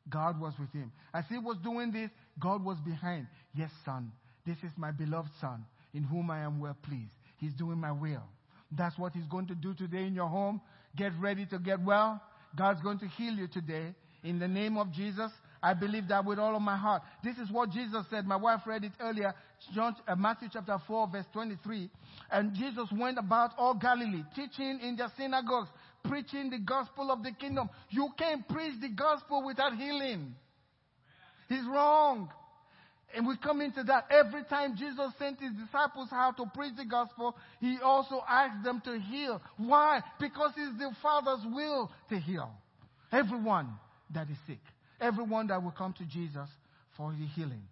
God 0.08 0.40
was 0.40 0.54
with 0.58 0.72
him. 0.72 0.92
As 1.12 1.24
he 1.28 1.38
was 1.38 1.56
doing 1.64 1.90
this, 1.92 2.10
God 2.38 2.64
was 2.64 2.78
behind. 2.80 3.26
Yes, 3.54 3.70
son, 3.84 4.12
this 4.46 4.56
is 4.58 4.70
my 4.76 4.92
beloved 4.92 5.30
son, 5.40 5.64
in 5.94 6.04
whom 6.04 6.30
I 6.30 6.40
am 6.40 6.60
well 6.60 6.76
pleased. 6.82 7.12
He's 7.38 7.54
doing 7.54 7.78
my 7.78 7.92
will. 7.92 8.22
That's 8.70 8.96
what 8.98 9.12
he's 9.12 9.26
going 9.26 9.46
to 9.48 9.54
do 9.54 9.74
today 9.74 10.04
in 10.06 10.14
your 10.14 10.28
home. 10.28 10.60
Get 10.96 11.12
ready 11.20 11.46
to 11.46 11.58
get 11.58 11.80
well. 11.82 12.22
God's 12.56 12.80
going 12.82 12.98
to 13.00 13.06
heal 13.06 13.34
you 13.34 13.48
today. 13.48 13.94
In 14.22 14.38
the 14.38 14.48
name 14.48 14.76
of 14.76 14.92
Jesus, 14.92 15.30
I 15.62 15.74
believe 15.74 16.08
that 16.08 16.24
with 16.24 16.38
all 16.38 16.54
of 16.54 16.62
my 16.62 16.76
heart. 16.76 17.02
This 17.22 17.36
is 17.38 17.50
what 17.50 17.70
Jesus 17.70 18.04
said. 18.10 18.26
My 18.26 18.36
wife 18.36 18.60
read 18.66 18.84
it 18.84 18.92
earlier, 19.00 19.34
John, 19.74 19.96
uh, 20.06 20.16
Matthew 20.16 20.48
chapter 20.52 20.78
4, 20.86 21.08
verse 21.08 21.24
23. 21.32 21.90
And 22.30 22.54
Jesus 22.54 22.88
went 22.92 23.18
about 23.18 23.52
all 23.58 23.74
Galilee, 23.74 24.22
teaching 24.34 24.80
in 24.82 24.96
their 24.96 25.10
synagogues, 25.16 25.68
preaching 26.08 26.50
the 26.50 26.58
gospel 26.58 27.10
of 27.10 27.22
the 27.22 27.32
kingdom. 27.32 27.68
You 27.90 28.08
can't 28.18 28.46
preach 28.48 28.74
the 28.80 28.88
gospel 28.88 29.44
without 29.44 29.76
healing. 29.76 30.34
He's 31.48 31.64
wrong. 31.68 32.28
And 33.14 33.26
we 33.26 33.36
come 33.36 33.60
into 33.60 33.82
that. 33.84 34.06
Every 34.10 34.42
time 34.44 34.76
Jesus 34.76 35.12
sent 35.18 35.40
his 35.40 35.52
disciples 35.52 36.08
out 36.12 36.36
to 36.38 36.46
preach 36.54 36.76
the 36.76 36.84
gospel, 36.84 37.36
he 37.60 37.78
also 37.82 38.22
asked 38.28 38.64
them 38.64 38.82
to 38.84 38.98
heal. 38.98 39.40
Why? 39.56 40.00
Because 40.18 40.52
it's 40.56 40.78
the 40.78 40.90
Father's 41.00 41.44
will 41.46 41.90
to 42.10 42.18
heal 42.18 42.50
everyone 43.12 43.72
that 44.12 44.28
is 44.28 44.36
sick. 44.46 44.60
Everyone 45.00 45.46
that 45.48 45.62
will 45.62 45.72
come 45.72 45.94
to 45.94 46.04
Jesus 46.04 46.48
for 46.96 47.12
the 47.12 47.26
healing. 47.26 47.62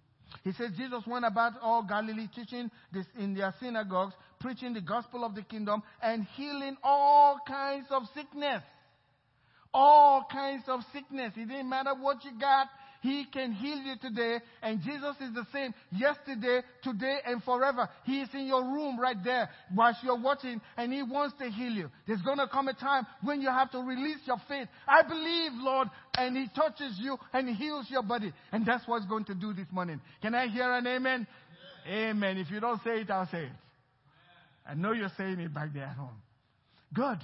He 0.43 0.53
says 0.53 0.73
Jesus 0.77 1.03
went 1.07 1.25
about 1.25 1.53
all 1.63 1.83
Galilee, 1.83 2.29
teaching 2.35 2.71
this 2.93 3.07
in 3.19 3.35
their 3.35 3.55
synagogues, 3.61 4.15
preaching 4.41 4.75
the 4.75 4.81
gospel 4.81 5.25
of 5.25 5.35
the 5.35 5.43
kingdom, 5.43 5.83
and 6.03 6.25
healing 6.37 6.77
all 6.83 7.39
kinds 7.47 7.87
of 7.91 8.03
sickness. 8.15 8.63
All 9.73 10.27
kinds 10.31 10.65
of 10.69 10.81
sickness. 10.93 11.33
It 11.37 11.49
didn't 11.49 11.69
matter 11.69 11.95
what 11.95 12.25
you 12.25 12.33
got, 12.39 12.69
he 13.05 13.27
can 13.27 13.53
heal 13.53 13.77
you 13.77 13.97
today. 14.01 14.39
And 14.63 14.81
Jesus 14.81 15.15
is 15.21 15.35
the 15.35 15.45
same 15.53 15.75
yesterday, 15.93 16.63
today, 16.83 17.19
and 17.27 17.43
forever. 17.43 17.87
He 18.05 18.23
is 18.23 18.31
in 18.33 18.47
your 18.47 18.65
room 18.65 18.99
right 18.99 19.23
there 19.23 19.51
whilst 19.75 20.03
you're 20.03 20.19
watching 20.19 20.59
and 20.79 20.91
He 20.91 21.03
wants 21.03 21.37
to 21.39 21.51
heal 21.51 21.71
you. 21.71 21.91
There's 22.07 22.23
going 22.23 22.39
to 22.39 22.49
come 22.49 22.69
a 22.69 22.73
time 22.73 23.07
when 23.23 23.43
you 23.43 23.51
have 23.51 23.71
to 23.73 23.79
release 23.81 24.21
your 24.25 24.41
faith. 24.49 24.69
I 24.89 25.03
believe, 25.03 25.53
Lord, 25.57 25.89
and 26.17 26.35
He 26.35 26.49
touches 26.57 26.97
you 26.99 27.19
and 27.35 27.55
heals 27.55 27.91
your 27.91 28.03
body. 28.03 28.33
And 28.53 28.65
that's 28.65 28.89
what 28.89 29.03
He's 29.03 29.09
going 29.11 29.27
to 29.27 29.35
do 29.35 29.53
this 29.53 29.67
morning. 29.71 30.01
Can 30.23 30.35
I 30.35 30.49
hear 30.49 30.73
an 30.73 30.87
amen? 30.87 31.27
Amen. 31.87 32.09
amen. 32.09 32.39
If 32.39 32.51
you 32.51 32.59
don't 32.59 32.83
say 32.83 33.03
it, 33.03 33.11
I'll 33.11 33.29
say 33.29 33.45
it. 33.45 33.53
I 34.67 34.73
know 34.73 34.93
you're 34.93 35.13
saying 35.19 35.41
it 35.41 35.53
back 35.53 35.75
there 35.75 35.85
at 35.85 35.97
home. 35.97 36.23
Good. 36.95 37.19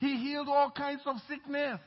He 0.00 0.16
healed 0.16 0.48
all 0.48 0.72
kinds 0.72 1.02
of 1.06 1.18
sickness 1.28 1.78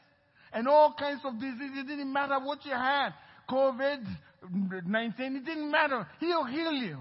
and 0.56 0.70
all 0.70 0.96
kinds 0.98 1.20
of 1.26 1.34
diseases. 1.34 1.78
It 1.80 1.88
didn't 1.88 2.12
matter 2.12 2.39
what 2.39 2.65
you 2.65 2.72
had. 2.72 3.10
COVID 3.48 4.04
19, 4.88 5.36
it 5.36 5.46
didn't 5.46 5.70
matter. 5.70 6.08
He'll 6.20 6.46
heal 6.46 6.72
you. 6.72 6.98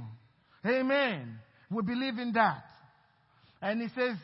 Amen. 0.66 1.38
We 1.70 1.82
believe 1.82 2.18
in 2.18 2.32
that. 2.32 2.64
And 3.62 3.80
he 3.80 3.88
says, 3.88 4.16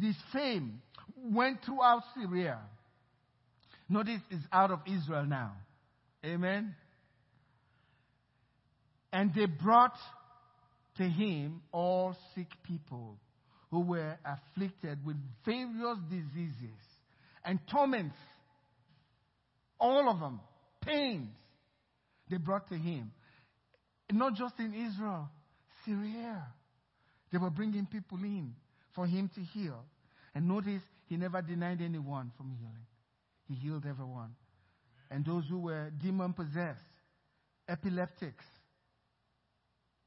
this 0.00 0.16
fame 0.32 0.82
went 1.16 1.64
throughout 1.64 2.02
Syria. 2.14 2.58
Notice 3.88 4.20
it's 4.30 4.44
out 4.52 4.70
of 4.70 4.80
Israel 4.86 5.24
now. 5.24 5.52
Amen. 6.24 6.74
And 9.12 9.32
they 9.34 9.46
brought 9.46 9.96
to 10.98 11.04
him 11.04 11.62
all 11.72 12.16
sick 12.34 12.48
people 12.64 13.16
who 13.70 13.80
were 13.80 14.16
afflicted 14.24 15.04
with 15.04 15.16
various 15.44 15.98
diseases 16.10 16.89
and 17.44 17.58
torments. 17.70 18.16
All 19.78 20.08
of 20.10 20.20
them. 20.20 20.40
Pains. 20.84 21.28
They 22.30 22.36
brought 22.36 22.68
to 22.68 22.74
him. 22.74 23.12
Not 24.12 24.34
just 24.34 24.58
in 24.58 24.74
Israel, 24.74 25.28
Syria. 25.84 26.46
They 27.32 27.38
were 27.38 27.50
bringing 27.50 27.86
people 27.86 28.18
in 28.18 28.54
for 28.94 29.06
him 29.06 29.30
to 29.34 29.40
heal. 29.40 29.84
And 30.34 30.48
notice 30.48 30.82
he 31.06 31.16
never 31.16 31.42
denied 31.42 31.80
anyone 31.82 32.32
from 32.36 32.50
healing. 32.50 32.86
He 33.48 33.54
healed 33.54 33.84
everyone. 33.88 34.34
And 35.10 35.24
those 35.24 35.44
who 35.48 35.58
were 35.58 35.90
demon 36.00 36.32
possessed, 36.32 36.80
epileptics, 37.68 38.44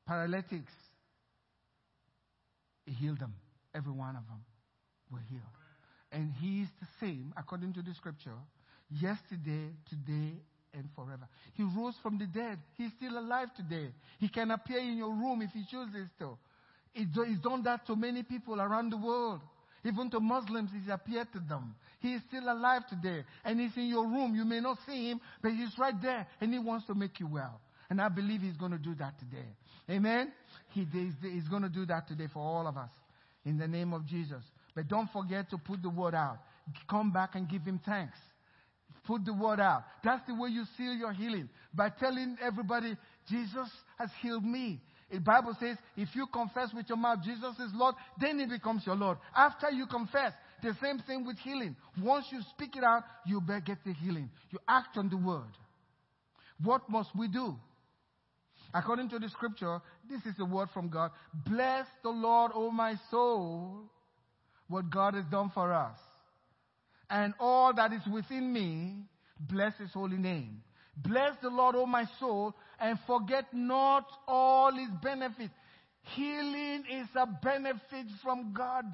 paralytics, 0.07 0.71
he 2.85 2.93
healed 2.93 3.19
them. 3.19 3.33
Every 3.75 3.91
one 3.91 4.15
of 4.15 4.25
them 4.27 4.43
were 5.11 5.19
healed. 5.29 5.43
And 6.13 6.31
he 6.39 6.61
is 6.61 6.69
the 6.79 6.87
same, 6.99 7.33
according 7.35 7.73
to 7.73 7.81
the 7.81 7.93
scripture, 7.95 8.37
yesterday, 8.89 9.73
today, 9.89 10.37
and 10.73 10.87
forever. 10.95 11.27
He 11.55 11.63
rose 11.63 11.95
from 12.01 12.17
the 12.19 12.25
dead. 12.25 12.59
He's 12.77 12.91
still 12.97 13.17
alive 13.17 13.49
today. 13.55 13.89
He 14.19 14.29
can 14.29 14.51
appear 14.51 14.79
in 14.79 14.97
your 14.97 15.09
room 15.09 15.41
if 15.41 15.51
he 15.51 15.63
chooses 15.69 16.07
to. 16.19 16.37
He's 16.93 17.39
done 17.39 17.63
that 17.63 17.85
to 17.87 17.95
many 17.95 18.21
people 18.23 18.61
around 18.61 18.91
the 18.91 18.97
world. 18.97 19.41
Even 19.83 20.09
to 20.11 20.19
Muslims, 20.19 20.69
he's 20.71 20.91
appeared 20.91 21.27
to 21.33 21.39
them. 21.39 21.75
He 21.99 22.13
is 22.13 22.21
still 22.29 22.43
alive 22.43 22.83
today. 22.87 23.23
And 23.43 23.59
he's 23.59 23.75
in 23.75 23.87
your 23.87 24.05
room. 24.05 24.35
You 24.35 24.45
may 24.45 24.59
not 24.59 24.77
see 24.85 25.09
him, 25.09 25.19
but 25.41 25.51
he's 25.51 25.77
right 25.77 25.99
there. 26.01 26.27
And 26.39 26.53
he 26.53 26.59
wants 26.59 26.85
to 26.87 26.95
make 26.95 27.19
you 27.19 27.27
well. 27.27 27.59
And 27.89 27.99
I 27.99 28.09
believe 28.09 28.41
he's 28.41 28.55
going 28.55 28.71
to 28.71 28.77
do 28.77 28.95
that 28.95 29.19
today. 29.19 29.47
Amen? 29.89 30.31
He, 30.69 30.87
he's 30.91 31.47
going 31.49 31.63
to 31.63 31.69
do 31.69 31.85
that 31.87 32.07
today 32.07 32.27
for 32.31 32.39
all 32.39 32.67
of 32.67 32.77
us. 32.77 32.91
In 33.45 33.57
the 33.57 33.67
name 33.67 33.93
of 33.93 34.05
Jesus. 34.05 34.43
But 34.75 34.87
don't 34.87 35.09
forget 35.11 35.49
to 35.51 35.57
put 35.57 35.81
the 35.81 35.89
word 35.89 36.15
out. 36.15 36.39
Come 36.89 37.11
back 37.11 37.35
and 37.35 37.47
give 37.47 37.63
him 37.63 37.79
thanks. 37.85 38.17
Put 39.05 39.25
the 39.25 39.33
word 39.33 39.59
out. 39.59 39.83
That's 40.03 40.25
the 40.27 40.33
way 40.33 40.49
you 40.49 40.63
seal 40.77 40.93
your 40.93 41.11
healing. 41.11 41.49
By 41.73 41.89
telling 41.89 42.37
everybody, 42.41 42.95
Jesus 43.29 43.69
has 43.97 44.09
healed 44.21 44.45
me. 44.45 44.79
The 45.11 45.19
Bible 45.19 45.55
says, 45.59 45.77
if 45.95 46.09
you 46.15 46.25
confess 46.27 46.69
with 46.73 46.87
your 46.89 46.97
mouth 46.97 47.19
Jesus 47.23 47.53
is 47.59 47.71
Lord, 47.73 47.95
then 48.19 48.39
he 48.39 48.45
becomes 48.45 48.83
your 48.85 48.95
Lord. 48.95 49.17
After 49.35 49.69
you 49.69 49.85
confess, 49.85 50.31
the 50.63 50.75
same 50.81 50.99
thing 50.99 51.25
with 51.25 51.37
healing. 51.39 51.75
Once 52.01 52.25
you 52.31 52.39
speak 52.51 52.75
it 52.75 52.83
out, 52.83 53.03
you 53.25 53.41
better 53.41 53.59
get 53.59 53.77
the 53.85 53.93
healing. 53.93 54.29
You 54.49 54.59
act 54.67 54.97
on 54.97 55.09
the 55.09 55.17
word. 55.17 55.51
What 56.63 56.89
must 56.89 57.09
we 57.15 57.27
do? 57.27 57.55
According 58.73 59.09
to 59.09 59.19
the 59.19 59.29
scripture, 59.29 59.81
this 60.09 60.21
is 60.25 60.39
a 60.39 60.45
word 60.45 60.69
from 60.73 60.89
God. 60.89 61.11
Bless 61.45 61.85
the 62.01 62.09
Lord, 62.09 62.51
O 62.55 62.71
my 62.71 62.95
soul, 63.11 63.83
what 64.67 64.89
God 64.89 65.13
has 65.15 65.25
done 65.31 65.51
for 65.53 65.73
us. 65.73 65.97
And 67.09 67.33
all 67.39 67.73
that 67.73 67.93
is 67.93 68.01
within 68.11 68.51
me, 68.51 68.95
bless 69.39 69.77
his 69.77 69.91
holy 69.91 70.17
name. 70.17 70.61
Bless 70.97 71.31
the 71.41 71.49
Lord, 71.49 71.75
O 71.75 71.85
my 71.85 72.05
soul, 72.19 72.55
and 72.79 72.97
forget 73.07 73.45
not 73.53 74.05
all 74.27 74.71
his 74.71 74.89
benefits. 75.01 75.53
Healing 76.15 76.83
is 76.91 77.07
a 77.15 77.25
benefit 77.25 78.07
from 78.21 78.53
God. 78.53 78.85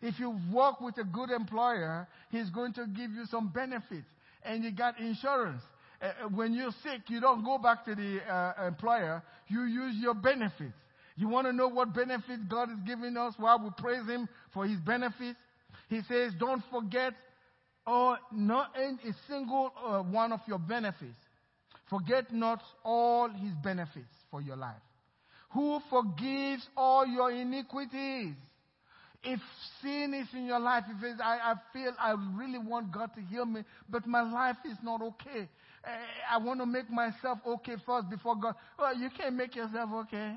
If 0.00 0.18
you 0.18 0.38
work 0.52 0.80
with 0.80 0.96
a 0.98 1.04
good 1.04 1.30
employer, 1.30 2.06
he's 2.30 2.48
going 2.50 2.72
to 2.74 2.86
give 2.86 3.10
you 3.10 3.24
some 3.30 3.48
benefits. 3.48 4.06
And 4.44 4.62
you 4.62 4.70
got 4.70 4.98
insurance. 5.00 5.62
Uh, 6.00 6.28
when 6.32 6.54
you're 6.54 6.74
sick, 6.84 7.02
you 7.08 7.20
don't 7.20 7.44
go 7.44 7.58
back 7.58 7.84
to 7.84 7.94
the 7.94 8.20
uh, 8.32 8.66
employer. 8.66 9.22
You 9.48 9.64
use 9.64 9.96
your 10.00 10.14
benefits. 10.14 10.74
You 11.18 11.28
want 11.28 11.48
to 11.48 11.52
know 11.52 11.66
what 11.66 11.92
benefits 11.92 12.42
God 12.48 12.70
is 12.70 12.78
giving 12.86 13.16
us 13.16 13.34
while 13.38 13.58
we 13.58 13.70
praise 13.76 14.06
Him 14.06 14.28
for 14.54 14.66
His 14.66 14.78
benefits? 14.78 15.36
He 15.88 16.00
says, 16.08 16.32
don't 16.38 16.62
forget 16.70 17.12
or 17.84 18.18
not 18.30 18.70
a 18.76 18.96
single 19.28 19.72
uh, 19.84 20.02
one 20.02 20.32
of 20.32 20.40
your 20.46 20.60
benefits. 20.60 21.18
Forget 21.90 22.32
not 22.32 22.62
all 22.84 23.28
His 23.30 23.52
benefits 23.64 24.14
for 24.30 24.40
your 24.40 24.56
life. 24.56 24.76
Who 25.54 25.80
forgives 25.90 26.64
all 26.76 27.04
your 27.04 27.32
iniquities? 27.32 28.34
If 29.24 29.40
sin 29.82 30.14
is 30.14 30.28
in 30.32 30.46
your 30.46 30.60
life, 30.60 30.84
if 30.88 31.20
I, 31.20 31.38
I 31.38 31.54
feel 31.72 31.92
I 31.98 32.14
really 32.36 32.58
want 32.58 32.92
God 32.92 33.10
to 33.16 33.20
heal 33.22 33.44
me, 33.44 33.62
but 33.90 34.06
my 34.06 34.22
life 34.22 34.58
is 34.64 34.78
not 34.84 35.02
okay. 35.02 35.48
Eh, 35.84 35.88
I 36.30 36.38
want 36.38 36.60
to 36.60 36.66
make 36.66 36.88
myself 36.88 37.38
okay 37.44 37.74
first 37.84 38.08
before 38.08 38.36
God. 38.36 38.54
Well, 38.78 38.96
you 38.96 39.08
can't 39.10 39.34
make 39.34 39.56
yourself 39.56 39.90
okay. 40.04 40.36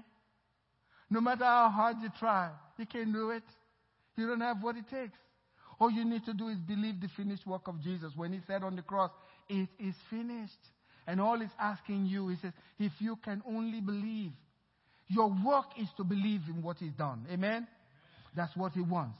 No 1.11 1.19
matter 1.19 1.43
how 1.43 1.69
hard 1.69 1.97
you 2.01 2.09
try, 2.17 2.49
you 2.77 2.85
can't 2.85 3.13
do 3.13 3.31
it. 3.31 3.43
You 4.15 4.27
don't 4.27 4.41
have 4.41 4.63
what 4.63 4.77
it 4.77 4.85
takes. 4.89 5.17
All 5.77 5.91
you 5.91 6.05
need 6.05 6.23
to 6.25 6.33
do 6.33 6.47
is 6.47 6.57
believe 6.59 7.01
the 7.01 7.09
finished 7.17 7.45
work 7.45 7.67
of 7.67 7.81
Jesus. 7.81 8.13
When 8.15 8.31
he 8.31 8.39
said 8.47 8.63
on 8.63 8.77
the 8.77 8.81
cross, 8.81 9.11
it 9.49 9.67
is 9.77 9.93
finished. 10.09 10.53
And 11.05 11.19
all 11.19 11.39
he's 11.39 11.49
asking 11.59 12.05
you, 12.05 12.29
he 12.29 12.37
says, 12.41 12.53
if 12.79 12.93
you 12.99 13.17
can 13.17 13.43
only 13.45 13.81
believe. 13.81 14.31
Your 15.07 15.27
work 15.45 15.65
is 15.77 15.87
to 15.97 16.05
believe 16.05 16.41
in 16.47 16.63
what 16.63 16.77
he's 16.77 16.93
done. 16.93 17.25
Amen? 17.27 17.49
Amen? 17.49 17.67
That's 18.33 18.55
what 18.55 18.71
he 18.71 18.79
wants. 18.79 19.19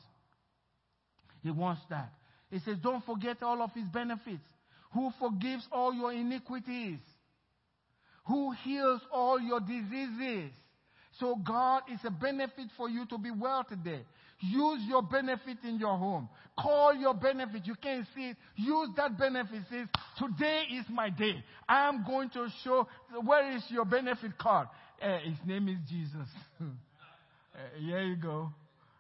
He 1.44 1.52
wants 1.52 1.82
that. 1.90 2.14
He 2.50 2.60
says, 2.60 2.78
don't 2.82 3.04
forget 3.04 3.44
all 3.44 3.62
of 3.62 3.72
his 3.74 3.88
benefits. 3.92 4.48
Who 4.94 5.12
forgives 5.20 5.68
all 5.72 5.94
your 5.94 6.14
iniquities? 6.14 7.00
Who 8.28 8.52
heals 8.64 9.02
all 9.12 9.42
your 9.42 9.60
diseases? 9.60 10.52
So 11.22 11.36
God 11.36 11.84
is 11.94 12.00
a 12.04 12.10
benefit 12.10 12.66
for 12.76 12.90
you 12.90 13.06
to 13.06 13.18
be 13.20 13.30
well 13.30 13.64
today. 13.64 14.02
Use 14.40 14.82
your 14.88 15.04
benefit 15.04 15.60
in 15.64 15.80
your 15.80 15.96
home. 15.96 16.28
Call 16.60 16.96
your 16.96 17.14
benefit. 17.14 17.68
You 17.68 17.76
can't 17.76 18.08
see 18.16 18.30
it. 18.30 18.38
Use 18.56 18.90
that 18.98 19.20
benefit. 19.20 19.62
Says, 19.70 19.88
today 20.18 20.64
is 20.74 20.86
my 20.90 21.12
day. 21.12 21.44
I 21.70 21.88
am 21.88 22.04
going 22.08 22.32
to 22.32 22.48
show, 22.64 22.88
where 23.24 23.56
is 23.56 23.62
your 23.70 23.86
benefit 23.86 24.36
card? 24.40 24.68
Uh, 25.00 25.20
his 25.20 25.38
name 25.46 25.70
is 25.70 25.78
Jesus. 25.88 26.28
uh, 26.60 26.66
here 27.80 28.02
you 28.02 28.16
go. 28.16 28.50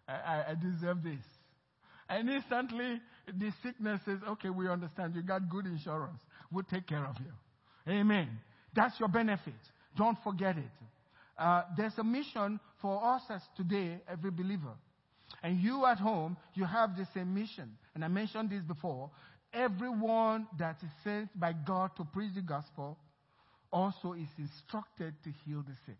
I, 0.07 0.43
I 0.49 0.55
deserve 0.61 1.01
this. 1.01 1.23
And 2.07 2.29
instantly, 2.29 3.01
the 3.25 3.51
sickness 3.63 3.99
says, 4.05 4.19
okay, 4.29 4.51
we 4.51 4.69
understand. 4.69 5.15
You 5.15 5.23
got 5.23 5.49
good 5.49 5.65
insurance. 5.65 6.19
We'll 6.51 6.65
take 6.65 6.85
care 6.85 7.03
of 7.03 7.15
you. 7.17 7.91
Amen. 7.91 8.29
That's 8.75 8.99
your 8.99 9.09
benefit. 9.09 9.55
Don't 9.97 10.17
forget 10.23 10.55
it. 10.55 10.69
Uh, 11.37 11.63
there's 11.77 11.97
a 11.97 12.03
mission 12.03 12.59
for 12.81 13.03
us 13.03 13.21
as 13.29 13.41
today, 13.55 13.99
every 14.07 14.31
believer. 14.31 14.73
And 15.43 15.59
you 15.59 15.85
at 15.85 15.97
home, 15.97 16.37
you 16.53 16.65
have 16.65 16.95
the 16.95 17.07
same 17.13 17.33
mission. 17.33 17.71
And 17.95 18.03
I 18.03 18.07
mentioned 18.07 18.49
this 18.49 18.63
before. 18.63 19.09
Everyone 19.53 20.47
that 20.59 20.77
is 20.83 20.89
sent 21.03 21.37
by 21.39 21.53
God 21.53 21.91
to 21.97 22.05
preach 22.05 22.35
the 22.35 22.41
gospel 22.41 22.97
also 23.71 24.13
is 24.13 24.27
instructed 24.37 25.13
to 25.23 25.29
heal 25.45 25.63
the 25.67 25.75
sick. 25.85 25.97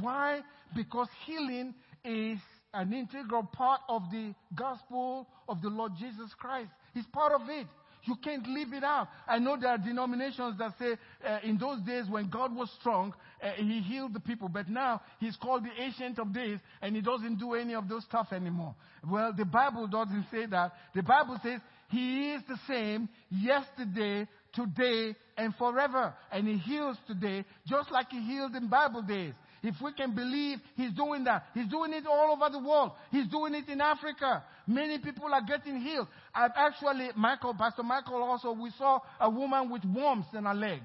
Why? 0.00 0.40
Because 0.74 1.08
healing 1.26 1.74
is 2.04 2.38
an 2.72 2.92
integral 2.92 3.44
part 3.44 3.80
of 3.88 4.02
the 4.10 4.34
gospel 4.54 5.28
of 5.48 5.62
the 5.62 5.68
Lord 5.68 5.92
Jesus 5.98 6.30
Christ. 6.38 6.70
It's 6.94 7.06
part 7.08 7.32
of 7.32 7.48
it. 7.48 7.66
You 8.04 8.16
can't 8.16 8.46
leave 8.46 8.72
it 8.72 8.84
out. 8.84 9.08
I 9.26 9.38
know 9.38 9.56
there 9.58 9.70
are 9.70 9.78
denominations 9.78 10.58
that 10.58 10.74
say 10.78 10.96
uh, 11.26 11.38
in 11.42 11.58
those 11.58 11.80
days 11.82 12.04
when 12.08 12.28
God 12.28 12.54
was 12.54 12.70
strong, 12.80 13.14
uh, 13.42 13.50
he 13.56 13.80
healed 13.80 14.12
the 14.12 14.20
people, 14.20 14.48
but 14.48 14.68
now 14.68 15.00
he's 15.20 15.36
called 15.36 15.64
the 15.64 15.82
ancient 15.82 16.18
of 16.18 16.32
days 16.32 16.58
and 16.82 16.94
he 16.94 17.02
doesn't 17.02 17.38
do 17.38 17.54
any 17.54 17.74
of 17.74 17.88
those 17.88 18.04
stuff 18.04 18.28
anymore. 18.32 18.74
Well, 19.08 19.32
the 19.32 19.46
Bible 19.46 19.86
doesn't 19.86 20.26
say 20.30 20.46
that. 20.46 20.72
The 20.94 21.02
Bible 21.02 21.38
says 21.42 21.60
he 21.88 22.32
is 22.32 22.42
the 22.46 22.58
same 22.68 23.08
yesterday, 23.30 24.28
today, 24.52 25.14
and 25.36 25.54
forever. 25.56 26.14
And 26.30 26.46
he 26.46 26.58
heals 26.58 26.96
today 27.06 27.44
just 27.66 27.90
like 27.90 28.10
he 28.10 28.20
healed 28.20 28.54
in 28.54 28.68
Bible 28.68 29.02
days. 29.02 29.32
If 29.64 29.76
we 29.82 29.94
can 29.94 30.14
believe 30.14 30.58
He's 30.76 30.92
doing 30.92 31.24
that, 31.24 31.46
He's 31.54 31.68
doing 31.68 31.94
it 31.94 32.06
all 32.06 32.36
over 32.36 32.50
the 32.52 32.58
world. 32.58 32.92
He's 33.10 33.26
doing 33.28 33.54
it 33.54 33.66
in 33.66 33.80
Africa. 33.80 34.44
Many 34.66 34.98
people 34.98 35.32
are 35.32 35.42
getting 35.42 35.80
healed. 35.80 36.08
I've 36.34 36.52
actually, 36.56 37.10
Michael, 37.16 37.54
Pastor 37.54 37.82
Michael 37.82 38.22
also, 38.22 38.52
we 38.52 38.70
saw 38.78 39.00
a 39.20 39.28
woman 39.28 39.70
with 39.70 39.84
worms 39.84 40.24
in 40.32 40.44
her 40.44 40.54
leg. 40.54 40.80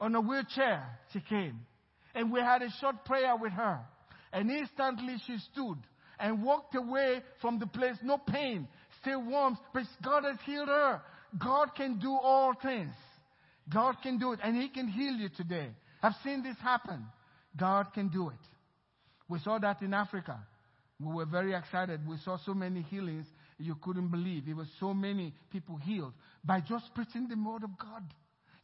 On 0.00 0.14
a 0.14 0.20
wheelchair, 0.20 0.98
she 1.12 1.20
came. 1.20 1.60
And 2.14 2.32
we 2.32 2.40
had 2.40 2.62
a 2.62 2.70
short 2.80 3.04
prayer 3.04 3.36
with 3.36 3.52
her. 3.52 3.80
And 4.32 4.50
instantly 4.50 5.16
she 5.26 5.38
stood 5.52 5.78
and 6.18 6.42
walked 6.42 6.74
away 6.74 7.22
from 7.40 7.58
the 7.58 7.66
place. 7.66 7.96
No 8.02 8.18
pain, 8.18 8.66
still 9.00 9.22
worms, 9.22 9.58
but 9.72 9.84
God 10.04 10.24
has 10.24 10.36
healed 10.44 10.68
her. 10.68 11.00
God 11.38 11.74
can 11.76 11.98
do 11.98 12.10
all 12.10 12.54
things. 12.60 12.94
God 13.72 13.96
can 14.02 14.18
do 14.18 14.32
it, 14.32 14.40
and 14.42 14.56
He 14.56 14.68
can 14.68 14.88
heal 14.88 15.14
you 15.14 15.28
today. 15.36 15.68
I've 16.02 16.14
seen 16.24 16.42
this 16.42 16.56
happen. 16.62 17.06
God 17.56 17.92
can 17.94 18.08
do 18.08 18.28
it. 18.28 18.34
We 19.28 19.38
saw 19.38 19.58
that 19.58 19.82
in 19.82 19.94
Africa. 19.94 20.40
We 21.02 21.12
were 21.14 21.26
very 21.26 21.54
excited. 21.54 22.06
We 22.06 22.16
saw 22.24 22.38
so 22.44 22.54
many 22.54 22.82
healings 22.82 23.26
you 23.58 23.76
couldn't 23.82 24.08
believe. 24.08 24.48
It 24.48 24.54
was 24.54 24.68
so 24.78 24.94
many 24.94 25.34
people 25.50 25.76
healed 25.76 26.12
by 26.44 26.60
just 26.60 26.94
preaching 26.94 27.28
the 27.28 27.36
word 27.36 27.64
of 27.64 27.76
God. 27.78 28.02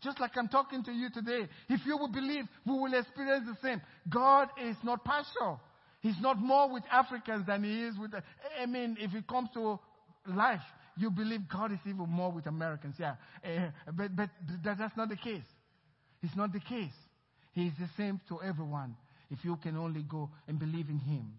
Just 0.03 0.21
like 0.21 0.33
I'm 0.37 0.49
talking 0.49 0.85
to 0.85 0.93
you 0.93 1.11
today. 1.11 1.49
If 1.69 1.81
you 1.85 1.97
will 1.97 2.13
believe, 2.13 2.45
we 2.65 2.73
will 2.73 2.95
experience 2.95 3.47
the 3.47 3.57
same. 3.67 3.83
God 4.09 4.49
is 4.63 4.77
not 4.85 5.05
partial. 5.05 5.61
He's 6.01 6.21
not 6.21 6.39
more 6.39 6.73
with 6.73 6.85
Africans 6.93 7.47
than 7.47 7.65
he 7.65 7.83
is 7.83 7.99
with, 7.99 8.13
I 8.61 8.67
mean, 8.67 8.97
if 9.01 9.13
it 9.15 9.27
comes 9.27 9.49
to 9.55 9.81
life, 10.27 10.61
you 10.97 11.11
believe 11.11 11.49
God 11.49 11.73
is 11.73 11.79
even 11.85 12.09
more 12.09 12.31
with 12.31 12.47
Americans. 12.47 12.95
Yeah. 12.99 13.15
Uh, 13.45 13.71
but, 13.93 14.15
but 14.15 14.31
that's 14.65 14.97
not 14.97 15.09
the 15.09 15.17
case. 15.17 15.43
It's 16.23 16.37
not 16.37 16.53
the 16.53 16.61
case. 16.61 16.95
He 17.53 17.67
is 17.67 17.73
the 17.81 17.89
same 17.97 18.21
to 18.29 18.41
everyone 18.43 18.95
if 19.31 19.45
you 19.45 19.57
can 19.57 19.77
only 19.77 20.03
go 20.03 20.31
and 20.47 20.59
believe 20.59 20.89
in 20.89 20.99
Him. 20.99 21.33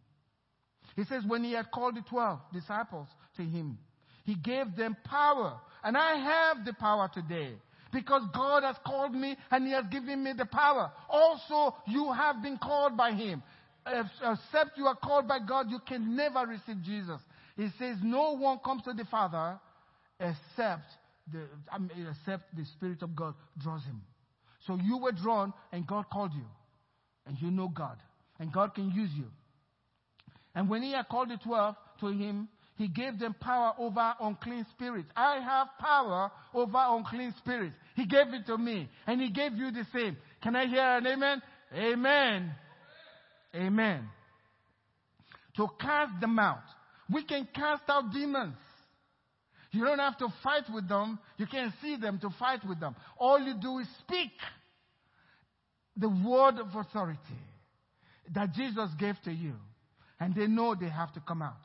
He 1.00 1.06
says, 1.06 1.24
when 1.26 1.46
He 1.46 1.54
had 1.54 1.72
called 1.72 1.96
the 1.96 2.02
12 2.02 2.40
disciples 2.52 3.08
to 3.38 3.42
Him, 3.42 3.78
He 4.26 4.36
gave 4.36 4.76
them 4.76 4.98
power. 5.06 5.58
And 5.82 5.96
I 5.96 6.16
have 6.16 6.66
the 6.66 6.74
power 6.74 7.10
today 7.14 7.54
because 7.94 8.22
God 8.36 8.64
has 8.64 8.76
called 8.86 9.16
me 9.16 9.38
and 9.50 9.66
He 9.66 9.72
has 9.72 9.86
given 9.90 10.22
me 10.22 10.34
the 10.38 10.46
power. 10.46 10.92
Also, 11.08 11.74
you 11.88 12.12
have 12.12 12.44
been 12.44 12.58
called 12.58 12.98
by 12.98 13.14
Him. 13.14 13.42
Except 13.88 14.78
you 14.78 14.88
are 14.88 14.96
called 14.96 15.26
by 15.26 15.40
God, 15.40 15.72
you 15.72 15.80
can 15.88 16.18
never 16.18 16.46
receive 16.46 16.84
Jesus. 16.84 17.22
He 17.56 17.70
says, 17.80 17.96
no 18.04 18.36
one 18.36 18.60
comes 18.60 18.84
to 18.84 18.92
the 18.92 19.06
Father 19.06 19.58
except 20.20 20.84
the, 21.32 21.48
except 22.10 22.54
the 22.58 22.66
Spirit 22.76 23.02
of 23.04 23.16
God 23.16 23.36
draws 23.58 23.84
him. 23.86 24.02
So 24.68 24.78
you 24.84 24.98
were 24.98 25.14
drawn 25.14 25.54
and 25.72 25.88
God 25.88 26.10
called 26.12 26.34
you. 26.34 26.46
And 27.26 27.38
you 27.40 27.52
know 27.52 27.70
God. 27.70 27.98
And 28.38 28.52
God 28.52 28.76
can 28.76 28.92
use 28.92 29.12
you. 29.16 29.26
And 30.60 30.68
when 30.68 30.84
he 30.84 30.92
had 30.92 31.08
called 31.08 31.30
the 31.30 31.38
twelve 31.38 31.76
to 32.02 32.08
him, 32.08 32.50
he 32.76 32.90
gave 32.90 33.18
them 33.18 33.34
power 33.40 33.72
over 33.78 34.14
unclean 34.20 34.66
spirits. 34.72 35.08
I 35.16 35.40
have 35.40 35.68
power 35.80 36.30
over 36.54 36.78
unclean 36.78 37.34
spirits. 37.38 37.78
He 37.96 38.06
gave 38.06 38.34
it 38.34 38.46
to 38.48 38.58
me. 38.58 38.90
And 39.08 39.22
he 39.22 39.30
gave 39.30 39.54
you 39.54 39.72
the 39.72 39.88
same. 39.94 40.18
Can 40.44 40.58
I 40.58 40.68
hear 40.68 40.84
an 40.84 41.08
amen? 41.08 41.42
Amen. 41.74 42.52
Amen. 43.56 44.10
To 45.56 45.68
cast 45.80 46.20
them 46.20 46.38
out. 46.38 46.64
We 47.10 47.24
can 47.24 47.48
cast 47.56 47.84
out 47.88 48.12
demons. 48.12 48.58
You 49.72 49.86
don't 49.86 50.00
have 50.00 50.18
to 50.18 50.28
fight 50.44 50.66
with 50.74 50.90
them. 50.90 51.20
You 51.38 51.48
can't 51.48 51.72
see 51.82 51.96
them 51.96 52.20
to 52.20 52.30
fight 52.38 52.68
with 52.68 52.82
them. 52.82 52.98
All 53.18 53.40
you 53.40 53.54
do 53.62 53.78
is 53.78 53.88
speak 54.02 54.34
the 55.96 56.10
word 56.10 56.60
of 56.60 56.76
authority 56.76 57.18
that 58.34 58.54
Jesus 58.54 58.90
gave 59.00 59.16
to 59.24 59.32
you. 59.32 59.54
And 60.20 60.36
they 60.36 60.48
know 60.48 60.76
they 60.76 60.90
have 60.90 61.14
to 61.14 61.20
come 61.22 61.42
out. 61.42 61.58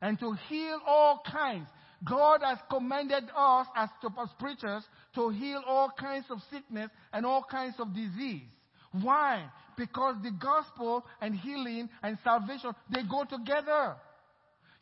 And 0.00 0.18
to 0.20 0.32
heal 0.48 0.80
all 0.86 1.22
kinds. 1.30 1.68
God 2.02 2.40
has 2.42 2.58
commanded 2.70 3.24
us 3.36 3.66
as, 3.76 3.90
as 4.18 4.28
preachers 4.38 4.82
to 5.14 5.28
heal 5.28 5.62
all 5.66 5.92
kinds 5.98 6.24
of 6.30 6.38
sickness 6.50 6.90
and 7.12 7.26
all 7.26 7.44
kinds 7.48 7.74
of 7.78 7.94
disease. 7.94 8.48
Why? 8.92 9.44
Because 9.76 10.16
the 10.22 10.30
gospel 10.30 11.04
and 11.20 11.34
healing 11.34 11.90
and 12.02 12.18
salvation, 12.24 12.72
they 12.90 13.02
go 13.08 13.24
together. 13.24 13.96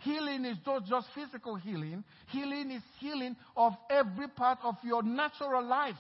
Healing 0.00 0.44
is 0.44 0.58
not 0.64 0.86
just 0.86 1.08
physical 1.14 1.56
healing. 1.56 2.04
Healing 2.28 2.70
is 2.70 2.82
healing 3.00 3.36
of 3.56 3.72
every 3.90 4.28
part 4.28 4.58
of 4.62 4.76
your 4.84 5.02
natural 5.02 5.64
life 5.64 5.96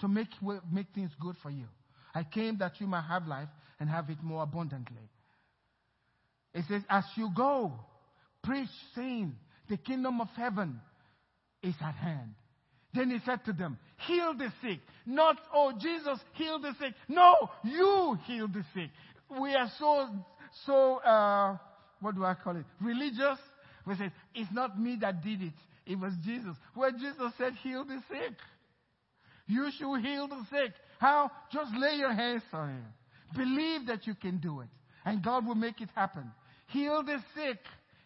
to 0.00 0.08
make, 0.08 0.28
make 0.72 0.86
things 0.94 1.10
good 1.20 1.36
for 1.42 1.50
you. 1.50 1.66
I 2.14 2.24
came 2.24 2.56
that 2.58 2.80
you 2.80 2.86
might 2.86 3.06
have 3.06 3.26
life 3.26 3.48
and 3.78 3.88
have 3.88 4.08
it 4.08 4.22
more 4.22 4.42
abundantly. 4.42 5.08
It 6.54 6.64
says, 6.68 6.82
as 6.88 7.04
you 7.16 7.30
go, 7.34 7.72
preach, 8.42 8.68
saying, 8.94 9.34
the 9.68 9.76
kingdom 9.76 10.20
of 10.20 10.28
heaven 10.36 10.80
is 11.62 11.74
at 11.80 11.94
hand. 11.94 12.34
Then 12.92 13.10
he 13.10 13.18
said 13.24 13.44
to 13.44 13.52
them, 13.52 13.78
heal 14.06 14.34
the 14.36 14.52
sick. 14.62 14.80
Not, 15.06 15.36
oh, 15.54 15.72
Jesus 15.80 16.18
heal 16.32 16.58
the 16.58 16.72
sick. 16.80 16.92
No, 17.08 17.50
you 17.62 18.18
heal 18.24 18.48
the 18.48 18.64
sick. 18.74 18.90
We 19.40 19.54
are 19.54 19.70
so, 19.78 20.08
so, 20.66 20.96
uh, 20.96 21.56
what 22.00 22.16
do 22.16 22.24
I 22.24 22.34
call 22.34 22.56
it? 22.56 22.64
Religious. 22.80 23.38
We 23.86 23.94
say, 23.94 24.10
it's 24.34 24.50
not 24.52 24.78
me 24.80 24.98
that 25.00 25.22
did 25.22 25.40
it. 25.40 25.52
It 25.86 25.98
was 25.98 26.12
Jesus. 26.24 26.56
Where 26.74 26.90
Jesus 26.90 27.32
said, 27.38 27.52
heal 27.62 27.84
the 27.84 28.02
sick. 28.08 28.34
You 29.46 29.70
should 29.78 30.00
heal 30.00 30.26
the 30.28 30.44
sick. 30.50 30.72
How? 30.98 31.30
Just 31.52 31.72
lay 31.76 31.96
your 31.96 32.12
hands 32.12 32.42
on 32.52 32.70
him. 32.70 32.84
Believe 33.36 33.86
that 33.86 34.06
you 34.06 34.14
can 34.14 34.38
do 34.38 34.60
it. 34.60 34.68
And 35.04 35.22
God 35.22 35.46
will 35.46 35.54
make 35.54 35.80
it 35.80 35.88
happen. 35.94 36.30
Heal 36.70 37.02
the 37.02 37.18
sick, 37.34 37.58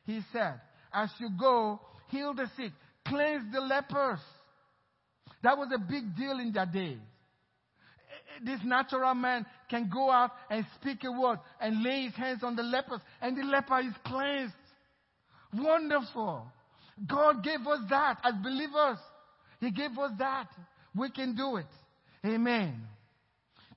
he 0.05 0.20
said. 0.33 0.61
As 0.92 1.11
you 1.18 1.31
go, 1.38 1.81
heal 2.09 2.35
the 2.35 2.50
sick. 2.57 2.72
Cleanse 3.07 3.53
the 3.53 3.61
lepers. 3.61 4.20
That 5.42 5.59
was 5.59 5.68
a 5.74 5.79
big 5.79 6.16
deal 6.16 6.38
in 6.38 6.53
their 6.53 6.66
day 6.66 6.98
this 8.42 8.61
natural 8.64 9.14
man 9.14 9.46
can 9.68 9.88
go 9.92 10.11
out 10.11 10.33
and 10.50 10.64
speak 10.81 11.05
a 11.05 11.12
word 11.12 11.38
and 11.61 11.83
lay 11.83 12.05
his 12.05 12.14
hands 12.14 12.42
on 12.42 12.57
the 12.57 12.62
lepers 12.62 13.00
and 13.20 13.37
the 13.37 13.42
leper 13.42 13.81
is 13.81 13.94
cleansed. 14.05 14.55
Wonderful. 15.55 16.46
God 17.07 17.44
gave 17.44 17.61
us 17.61 17.81
that 17.90 18.18
as 18.24 18.35
believers. 18.42 18.98
He 19.61 19.70
gave 19.70 19.96
us 19.98 20.12
that. 20.18 20.48
We 20.96 21.11
can 21.11 21.35
do 21.35 21.57
it. 21.57 21.66
Amen. 22.24 22.83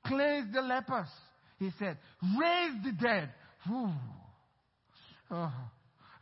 Cleanse 0.05 0.53
the 0.53 0.61
lepers. 0.61 1.09
He 1.59 1.69
said, 1.79 1.97
raise 2.39 2.83
the 2.83 2.91
dead. 2.91 3.29
Oh, 5.29 5.51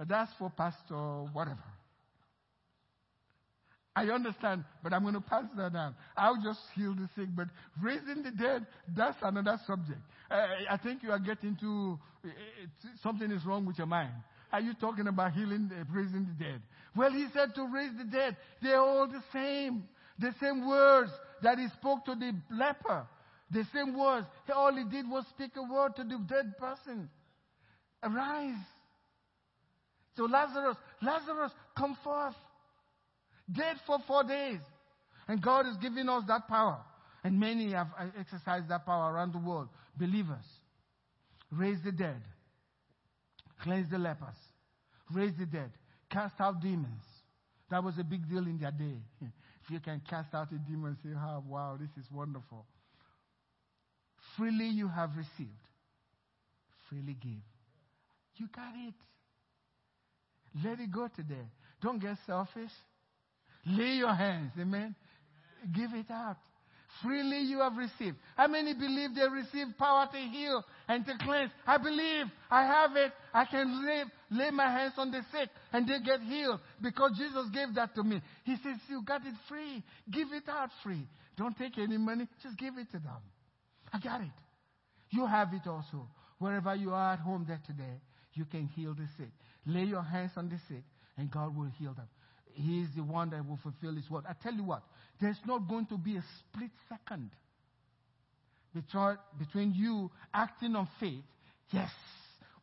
that's 0.08 0.32
for 0.40 0.50
pastor, 0.50 0.96
whatever. 1.34 1.64
I 3.98 4.06
understand, 4.08 4.66
but 4.84 4.92
I'm 4.92 5.04
going 5.04 5.14
to 5.14 5.22
pass 5.22 5.46
that 5.56 5.72
down. 5.72 5.96
I'll 6.18 6.42
just 6.44 6.60
heal 6.76 6.94
the 6.94 7.08
sick, 7.16 7.30
but 7.34 7.48
raising 7.82 8.24
the 8.24 8.32
dead, 8.32 8.66
that's 8.96 9.16
another 9.22 9.58
subject. 9.66 10.00
Uh, 10.30 10.48
I 10.70 10.76
think 10.78 11.02
you 11.02 11.12
are 11.12 11.20
getting 11.20 11.56
to 11.62 11.98
uh, 12.26 12.30
something 13.02 13.32
is 13.32 13.46
wrong 13.46 13.66
with 13.66 13.78
your 13.78 13.88
mind. 13.88 14.12
Are 14.52 14.60
you 14.60 14.74
talking 14.74 15.08
about 15.08 15.32
healing, 15.32 15.72
uh, 15.72 15.86
raising 15.94 16.26
the 16.26 16.44
dead? 16.44 16.62
Well, 16.96 17.12
he 17.12 17.28
said 17.34 17.56
to 17.56 17.68
raise 17.74 17.92
the 17.98 18.04
dead. 18.04 18.36
They're 18.62 18.80
all 18.80 19.08
the 19.08 19.24
same. 19.32 19.86
The 20.20 20.34
same 20.42 20.68
words 20.68 21.12
that 21.42 21.58
he 21.58 21.68
spoke 21.80 22.04
to 22.06 22.16
the 22.16 22.34
leper. 22.52 23.08
The 23.52 23.66
same 23.74 23.98
words. 23.98 24.28
All 24.54 24.76
he 24.76 24.84
did 24.84 25.10
was 25.10 25.26
speak 25.30 25.52
a 25.56 25.64
word 25.74 25.96
to 25.98 26.04
the 26.04 26.20
dead 26.28 26.58
person. 26.58 27.10
Arise. 28.04 28.56
So 30.16 30.24
Lazarus, 30.26 30.78
Lazarus, 31.02 31.52
come 31.78 31.98
forth. 32.04 32.36
Dead 33.52 33.78
for 33.86 34.00
four 34.08 34.24
days. 34.24 34.60
And 35.28 35.42
God 35.42 35.68
is 35.68 35.78
giving 35.78 36.08
us 36.10 36.24
that 36.28 36.48
power. 36.48 36.80
And 37.24 37.40
many 37.40 37.72
have 37.72 37.88
uh, 38.00 38.06
exercised 38.20 38.70
that 38.70 38.86
power 38.86 39.12
around 39.12 39.34
the 39.34 39.40
world. 39.40 39.68
Believers. 39.98 40.46
Raise 41.52 41.78
the 41.84 41.92
dead. 41.92 42.22
Cleanse 43.62 43.90
the 43.90 43.98
lepers. 43.98 44.36
Raise 45.14 45.34
the 45.38 45.46
dead. 45.46 45.72
Cast 46.10 46.36
out 46.40 46.62
demons. 46.62 47.04
That 47.70 47.84
was 47.84 47.98
a 48.00 48.04
big 48.04 48.30
deal 48.30 48.46
in 48.46 48.60
their 48.60 48.72
day. 48.72 48.98
If 49.64 49.72
you 49.72 49.80
can 49.80 50.00
cast 50.08 50.32
out 50.36 50.52
a 50.52 50.60
demon, 50.60 50.96
say, 51.02 51.10
oh, 51.18 51.44
wow, 51.48 51.76
this 51.80 51.90
is 51.98 52.12
wonderful. 52.12 52.68
Freely 54.38 54.68
you 54.68 54.88
have 54.88 55.10
received. 55.18 55.58
Freely 56.88 57.16
give. 57.20 57.42
You 58.36 58.48
got 58.56 58.74
it. 58.76 58.94
Let 60.64 60.80
it 60.80 60.92
go 60.92 61.08
today. 61.16 61.48
Don't 61.82 62.00
get 62.00 62.18
selfish. 62.26 62.72
Lay 63.66 63.96
your 63.96 64.14
hands. 64.14 64.52
Amen. 64.60 64.96
Give 65.74 65.94
it 65.94 66.10
out. 66.12 66.38
Freely 67.04 67.40
you 67.40 67.60
have 67.60 67.76
received. 67.76 68.16
How 68.38 68.48
many 68.48 68.74
believe 68.74 69.16
they 69.16 69.28
receive 69.28 69.76
power 69.78 70.08
to 70.12 70.18
heal 70.18 70.64
and 70.88 71.06
to 71.06 71.14
cleanse? 71.20 71.52
I 71.68 71.78
believe. 71.78 72.28
I 72.50 72.64
have 72.64 72.96
it. 72.96 73.12
I 73.34 73.46
can 73.46 73.86
lay, 73.86 74.04
lay 74.32 74.50
my 74.52 74.72
hands 74.72 74.94
on 74.98 75.12
the 75.12 75.22
sick 75.32 75.50
and 75.74 75.88
they 75.88 76.00
get 76.00 76.22
healed 76.22 76.62
because 76.82 77.12
Jesus 77.18 77.48
gave 77.54 77.76
that 77.76 77.96
to 77.96 78.04
me. 78.04 78.22
He 78.46 78.56
says, 78.64 78.78
You 78.88 79.02
got 79.04 79.26
it 79.26 79.34
free. 79.50 79.84
Give 80.12 80.32
it 80.32 80.48
out 80.48 80.70
free. 80.84 81.06
Don't 81.38 81.58
take 81.58 81.78
any 81.78 81.98
money. 81.98 82.28
Just 82.42 82.58
give 82.58 82.78
it 82.78 82.90
to 82.92 83.00
them. 83.00 83.22
I 83.92 84.00
got 84.00 84.22
it. 84.22 84.28
You 85.10 85.26
have 85.26 85.54
it 85.54 85.68
also. 85.68 86.08
Wherever 86.40 86.76
you 86.76 86.92
are 86.92 87.14
at 87.14 87.20
home 87.20 87.46
there 87.48 87.62
today, 87.66 88.00
you 88.34 88.46
can 88.46 88.68
heal 88.68 88.94
the 88.94 89.08
sick. 89.18 89.32
Lay 89.66 89.84
your 89.84 90.04
hands 90.04 90.32
on 90.38 90.50
the 90.50 90.58
sick 90.68 90.84
and 91.18 91.32
God 91.32 91.56
will 91.56 91.72
heal 91.80 91.94
them. 91.94 92.08
He 92.54 92.82
is 92.82 92.90
the 92.96 93.04
one 93.04 93.32
that 93.32 93.48
will 93.48 93.60
fulfill 93.62 93.96
His 93.96 94.10
word. 94.10 94.24
I 94.28 94.34
tell 94.42 94.54
you 94.54 94.64
what, 94.64 94.84
there's 95.20 95.40
not 95.46 95.68
going 95.68 95.88
to 95.88 95.98
be 95.98 96.16
a 96.18 96.24
split 96.40 96.72
second 96.90 97.32
between 98.74 99.74
you 99.74 100.12
acting 100.34 100.76
on 100.76 100.88
faith. 101.00 101.24
Yes, 101.72 101.90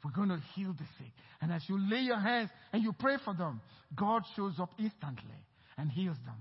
we're 0.04 0.10
going 0.12 0.28
to 0.28 0.40
heal 0.54 0.72
the 0.72 0.84
sick. 0.98 1.12
And 1.40 1.52
as 1.52 1.62
you 1.68 1.78
lay 1.78 2.00
your 2.00 2.20
hands 2.20 2.50
and 2.72 2.82
you 2.82 2.92
pray 2.92 3.16
for 3.24 3.34
them, 3.34 3.60
God 3.96 4.22
shows 4.36 4.54
up 4.60 4.70
instantly 4.78 5.46
and 5.78 5.90
heals 5.90 6.18
them. 6.24 6.36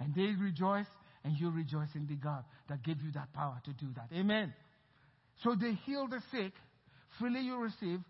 And 0.00 0.14
they 0.14 0.40
rejoice, 0.40 0.86
and 1.24 1.36
you 1.36 1.50
rejoice 1.50 1.88
in 1.94 2.06
the 2.06 2.14
God 2.14 2.44
that 2.68 2.84
gave 2.84 3.02
you 3.02 3.10
that 3.12 3.32
power 3.32 3.60
to 3.64 3.72
do 3.72 3.86
that. 3.96 4.16
Amen. 4.16 4.54
So 5.42 5.56
they 5.60 5.72
heal 5.84 6.06
the 6.06 6.20
sick. 6.30 6.52
Freely 7.18 7.40
you 7.40 7.56
receive, 7.56 8.00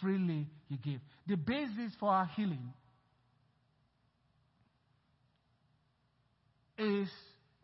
freely 0.00 0.46
you 0.68 0.76
give. 0.78 1.00
The 1.26 1.36
basis 1.36 1.92
for 1.98 2.10
our 2.10 2.26
healing 2.36 2.72
is 6.78 7.08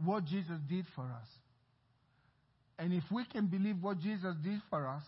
what 0.04 0.24
Jesus 0.24 0.58
did 0.68 0.86
for 0.94 1.04
us. 1.04 1.28
And 2.78 2.92
if 2.92 3.04
we 3.10 3.24
can 3.26 3.46
believe 3.46 3.76
what 3.80 4.00
Jesus 4.00 4.34
did 4.42 4.60
for 4.70 4.86
us, 4.86 5.02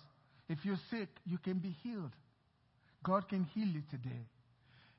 if 0.49 0.59
you're 0.65 0.79
sick, 0.91 1.09
you 1.25 1.39
can 1.39 1.59
be 1.59 1.75
healed. 1.83 2.13
God 3.03 3.29
can 3.29 3.45
heal 3.55 3.67
you 3.67 3.83
today. 3.91 4.27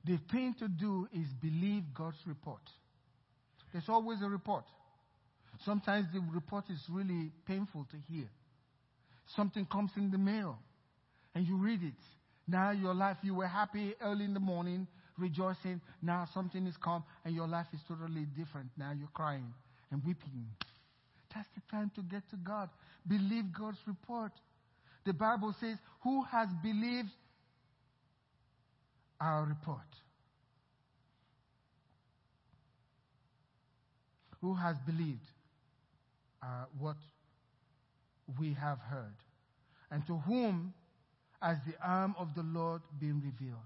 The 0.06 0.20
thing 0.32 0.56
to 0.60 0.68
do 0.68 1.08
is 1.14 1.28
believe 1.42 1.84
God's 1.94 2.18
report. 2.26 2.62
There's 3.72 3.90
always 3.90 4.22
a 4.22 4.30
report. 4.30 4.66
Sometimes 5.64 6.08
the 6.14 6.22
report 6.34 6.66
is 6.70 6.80
really 6.90 7.32
painful 7.48 7.88
to 7.92 7.98
hear. 8.14 8.28
Something 9.36 9.66
comes 9.66 9.92
in 9.96 10.12
the 10.12 10.18
mail 10.18 10.58
and 11.36 11.46
you 11.46 11.58
read 11.58 11.84
it. 11.84 11.94
Now 12.48 12.72
your 12.72 12.94
life, 12.94 13.18
you 13.22 13.36
were 13.36 13.48
happy 13.48 13.94
early 14.02 14.24
in 14.26 14.34
the 14.34 14.40
morning, 14.40 14.88
rejoicing. 15.18 15.82
Now 16.02 16.28
something 16.34 16.66
is 16.66 16.76
come 16.78 17.04
and 17.26 17.36
your 17.36 17.48
life 17.48 17.68
is 17.74 17.82
totally 17.88 18.26
different. 18.38 18.70
Now 18.78 18.94
you're 18.98 19.10
crying 19.14 19.54
and 19.92 20.02
weeping. 20.06 20.48
That's 21.34 21.48
the 21.56 21.62
time 21.70 21.92
to 21.96 22.02
get 22.02 22.28
to 22.30 22.38
God. 22.38 22.70
Believe 23.08 23.46
God's 23.58 23.78
report. 23.86 24.32
The 25.06 25.14
Bible 25.14 25.54
says, 25.60 25.78
Who 26.04 26.24
has 26.24 26.48
believed 26.64 27.10
our 29.20 29.44
report? 29.44 29.82
Who 34.42 34.54
has 34.54 34.78
believed 34.86 35.26
uh, 36.42 36.66
what 36.80 36.98
we 38.40 38.54
have 38.54 38.80
heard? 38.80 39.16
And 39.92 40.06
to 40.08 40.18
whom 40.18 40.74
has 41.46 41.58
the 41.68 41.76
arm 41.88 42.16
of 42.18 42.30
the 42.36 42.42
Lord 42.42 42.82
been 43.00 43.22
revealed? 43.24 43.60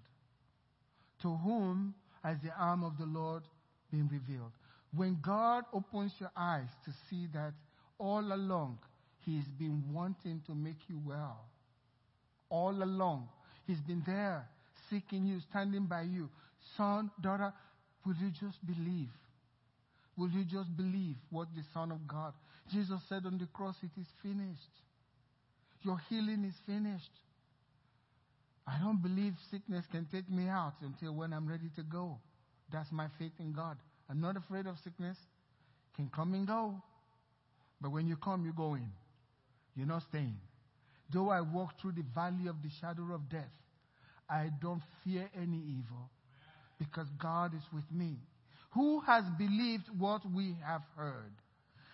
To 1.22 1.34
whom 1.38 1.96
has 2.22 2.36
the 2.44 2.52
arm 2.60 2.84
of 2.84 2.98
the 2.98 3.06
Lord 3.06 3.44
been 3.90 4.10
revealed? 4.12 4.52
When 4.94 5.18
God 5.22 5.64
opens 5.74 6.12
your 6.20 6.32
eyes 6.36 6.68
to 6.84 6.92
see 7.10 7.28
that 7.34 7.54
all 7.98 8.34
along 8.34 8.80
He's 9.26 9.48
been 9.58 9.84
wanting 9.94 10.42
to 10.48 10.56
make 10.56 10.78
you 10.90 11.00
well, 11.06 11.46
all 12.50 12.72
along 12.84 13.30
He's 13.66 13.80
been 13.80 14.04
there 14.06 14.46
seeking 14.90 15.26
you, 15.26 15.40
standing 15.50 15.86
by 15.86 16.02
you. 16.02 16.30
Son, 16.76 17.10
daughter, 17.22 17.54
will 18.06 18.16
you 18.16 18.32
just 18.32 18.58
believe? 18.66 19.10
Will 20.18 20.30
you 20.30 20.44
just 20.44 20.76
believe 20.76 21.16
what 21.30 21.48
the 21.56 21.64
Son 21.74 21.94
of 21.94 22.06
God? 22.08 22.34
Jesus 22.74 23.00
said 23.08 23.26
on 23.26 23.38
the 23.38 23.48
cross, 23.54 23.76
It 23.84 23.92
is 24.00 24.08
finished. 24.22 24.74
Your 25.84 26.02
healing 26.10 26.44
is 26.44 26.56
finished. 26.66 27.12
I 28.70 28.78
don't 28.84 29.02
believe 29.02 29.34
sickness 29.50 29.84
can 29.92 30.06
take 30.12 30.30
me 30.30 30.48
out 30.48 30.76
until 30.82 31.14
when 31.14 31.34
I'm 31.34 31.48
ready 31.48 31.70
to 31.76 31.82
go. 31.82 32.20
That's 32.72 32.92
my 32.92 33.08
faith 33.18 33.32
in 33.40 33.52
God. 33.52 33.78
I'm 34.10 34.22
not 34.22 34.38
afraid 34.38 34.68
of 34.68 34.76
sickness. 34.84 35.18
Can 35.96 36.10
come 36.16 36.36
and 36.36 36.46
go. 36.46 36.76
But 37.82 37.92
when 37.92 38.08
you 38.08 38.16
come, 38.16 38.46
you 38.46 38.54
go 38.54 38.76
in. 38.76 38.92
You're 39.76 39.88
not 39.88 40.04
staying. 40.04 40.38
Though 41.12 41.30
I 41.30 41.42
walk 41.42 41.80
through 41.82 41.94
the 41.94 42.04
valley 42.14 42.48
of 42.48 42.62
the 42.62 42.70
shadow 42.80 43.14
of 43.14 43.28
death, 43.30 43.50
I 44.30 44.52
don't 44.62 44.84
fear 45.04 45.28
any 45.36 45.58
evil 45.58 46.10
because 46.78 47.08
God 47.20 47.56
is 47.56 47.64
with 47.74 47.92
me. 47.92 48.18
Who 48.76 49.00
has 49.02 49.24
believed 49.40 49.86
what 49.98 50.22
we 50.32 50.56
have 50.64 50.84
heard? 50.96 51.32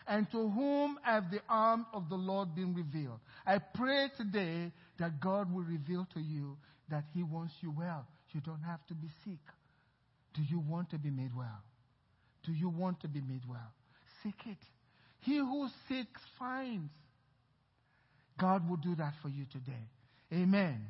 And 0.07 0.29
to 0.31 0.49
whom 0.49 0.99
have 1.03 1.31
the 1.31 1.39
arm 1.47 1.85
of 1.93 2.09
the 2.09 2.15
Lord 2.15 2.53
been 2.53 2.75
revealed? 2.75 3.19
I 3.45 3.59
pray 3.59 4.09
today 4.17 4.71
that 4.99 5.19
God 5.19 5.53
will 5.53 5.63
reveal 5.63 6.07
to 6.13 6.19
you 6.19 6.57
that 6.89 7.05
He 7.13 7.23
wants 7.23 7.53
you 7.61 7.73
well. 7.75 8.07
You 8.31 8.41
don't 8.41 8.63
have 8.63 8.85
to 8.87 8.93
be 8.93 9.07
sick. 9.23 9.39
Do 10.33 10.41
you 10.43 10.59
want 10.59 10.89
to 10.91 10.97
be 10.97 11.09
made 11.09 11.35
well? 11.35 11.63
Do 12.43 12.51
you 12.51 12.69
want 12.69 12.99
to 13.01 13.07
be 13.07 13.21
made 13.21 13.43
well? 13.47 13.73
Seek 14.21 14.35
it. 14.45 14.57
He 15.21 15.37
who 15.37 15.67
seeks 15.87 16.21
finds. 16.37 16.91
God 18.37 18.69
will 18.69 18.77
do 18.77 18.95
that 18.95 19.13
for 19.21 19.29
you 19.29 19.45
today. 19.51 19.89
Amen. 20.33 20.85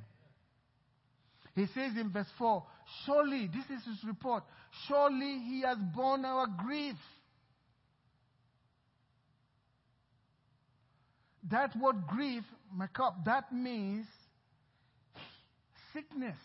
He 1.54 1.68
says 1.68 1.91
in 2.00 2.12
verse 2.12 2.28
4 2.38 2.63
Surely, 3.06 3.48
this 3.48 3.65
is 3.65 3.86
his 3.86 4.04
report, 4.06 4.44
surely 4.88 5.39
he 5.39 5.62
has 5.62 5.78
borne 5.96 6.26
our 6.26 6.48
grief. 6.48 6.96
That 11.52 11.76
word 11.80 12.08
grief, 12.08 12.44
makeup, 12.76 13.18
that 13.26 13.54
means 13.54 14.06
sickness. 15.94 16.38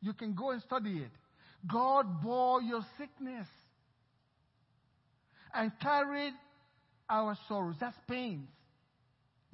You 0.00 0.12
can 0.12 0.34
go 0.34 0.50
and 0.50 0.62
study 0.62 0.98
it. 0.98 1.10
God 1.70 2.22
bore 2.22 2.62
your 2.62 2.82
sickness 2.98 3.46
and 5.54 5.72
carried 5.80 6.34
our 7.08 7.36
sorrows. 7.48 7.76
That's 7.80 7.96
pains. 8.08 8.48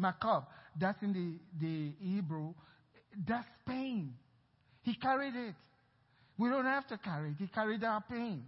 Makab. 0.00 0.46
That's 0.78 1.00
in 1.02 1.12
the, 1.12 1.66
the 1.66 1.92
Hebrew. 2.04 2.52
That's 3.26 3.46
pain. 3.66 4.14
He 4.82 4.94
carried 4.94 5.34
it. 5.34 5.54
We 6.36 6.48
don't 6.48 6.64
have 6.64 6.86
to 6.88 6.98
carry 6.98 7.30
it. 7.30 7.36
He 7.38 7.46
carried 7.46 7.84
our 7.84 8.02
pain. 8.10 8.44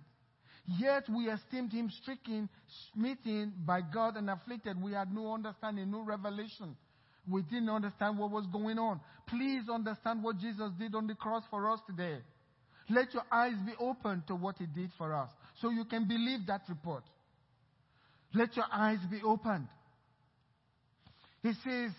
Yet 0.67 1.09
we 1.09 1.29
esteemed 1.29 1.73
him 1.73 1.91
stricken, 2.03 2.49
smitten 2.93 3.53
by 3.65 3.81
God, 3.83 4.17
and 4.17 4.29
afflicted. 4.29 4.83
We 4.83 4.93
had 4.93 5.15
no 5.15 5.33
understanding, 5.33 5.91
no 5.91 6.03
revelation. 6.03 6.77
We 7.29 7.43
didn't 7.43 7.71
understand 7.71 8.19
what 8.19 8.31
was 8.31 8.47
going 8.53 8.79
on. 8.79 9.01
Please 9.29 9.63
understand 9.73 10.23
what 10.23 10.39
Jesus 10.39 10.71
did 10.79 10.95
on 10.95 11.07
the 11.07 11.15
cross 11.15 11.45
for 11.51 11.71
us 11.71 11.81
today. 11.87 12.19
Let 12.89 13.15
your 13.15 13.25
eyes 13.31 13.55
be 13.65 13.73
open 13.81 14.23
to 14.29 14.35
what 14.35 14.57
he 14.59 14.67
did 14.67 14.91
for 14.97 15.13
us 15.15 15.31
so 15.61 15.71
you 15.71 15.85
can 15.85 16.07
believe 16.07 16.47
that 16.47 16.63
report. 16.69 17.03
Let 18.35 18.57
your 18.57 18.67
eyes 18.73 18.99
be 19.11 19.21
opened. 19.25 19.67
He 21.43 21.53
says, 21.65 21.93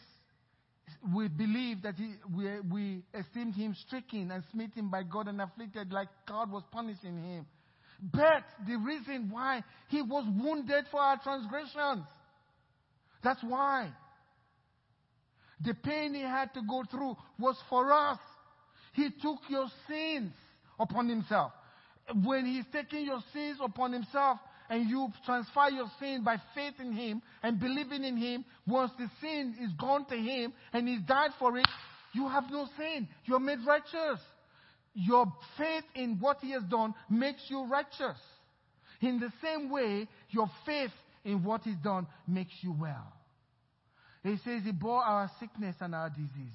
we 1.13 1.27
believe 1.27 1.82
that 1.84 1.95
he, 1.95 2.13
we, 2.34 2.60
we 2.71 3.03
esteemed 3.13 3.56
him 3.56 3.75
stricken 3.86 4.32
and 4.32 4.43
smitten 4.51 4.89
by 4.89 5.03
God 5.03 5.27
and 5.27 5.41
afflicted 5.41 5.91
like 5.91 6.08
God 6.27 6.51
was 6.51 6.63
punishing 6.71 7.21
him. 7.21 7.45
But 8.01 8.43
the 8.67 8.77
reason 8.77 9.29
why 9.31 9.63
he 9.89 10.01
was 10.01 10.25
wounded 10.39 10.86
for 10.91 10.99
our 10.99 11.19
transgressions. 11.21 12.05
That's 13.24 13.43
why. 13.43 13.89
The 15.63 15.74
pain 15.74 16.13
he 16.13 16.22
had 16.22 16.53
to 16.53 16.61
go 16.61 16.84
through 16.89 17.15
was 17.39 17.57
for 17.69 17.91
us. 17.91 18.19
He 18.93 19.09
took 19.22 19.39
your 19.49 19.67
sins 19.88 20.32
upon 20.80 21.09
himself. 21.09 21.51
When 22.24 22.45
he's 22.45 22.65
taking 22.72 23.05
your 23.05 23.22
sins 23.34 23.57
upon 23.61 23.93
himself, 23.93 24.39
and 24.69 24.89
you 24.89 25.11
transfer 25.26 25.69
your 25.69 25.89
sin 25.99 26.24
by 26.24 26.38
faith 26.53 26.74
in 26.80 26.91
Him 26.91 27.22
and 27.41 27.59
believing 27.59 28.03
in 28.03 28.17
Him, 28.17 28.45
once 28.67 28.91
the 28.97 29.09
sin 29.22 29.55
is 29.61 29.72
gone 29.74 30.05
to 30.05 30.15
Him 30.15 30.53
and 30.74 30.88
He 30.88 30.97
died 30.97 31.32
for 31.39 31.57
it, 31.57 31.67
you 32.13 32.28
have 32.28 32.45
no 32.51 32.67
sin. 32.78 33.07
You're 33.26 33.39
made 33.39 33.59
righteous. 33.65 34.19
Your 35.00 35.32
faith 35.58 35.84
in 35.93 36.18
what 36.20 36.38
He 36.41 36.52
has 36.52 36.64
done 36.64 36.95
makes 37.10 37.41
you 37.50 37.66
righteous. 37.66 38.18
In 39.02 39.20
the 39.20 39.32
same 39.43 39.70
way, 39.70 40.08
your 40.30 40.50
faith 40.66 40.91
in 41.24 41.43
what 41.43 41.62
He's 41.62 41.78
done 41.84 42.08
makes 42.28 42.54
you 42.62 42.76
well. 42.80 43.14
He 44.24 44.38
says 44.43 44.64
He 44.64 44.72
bore 44.72 45.04
our 45.04 45.30
sickness 45.39 45.76
and 45.82 45.93
our 45.93 46.10
diseases. 46.10 46.52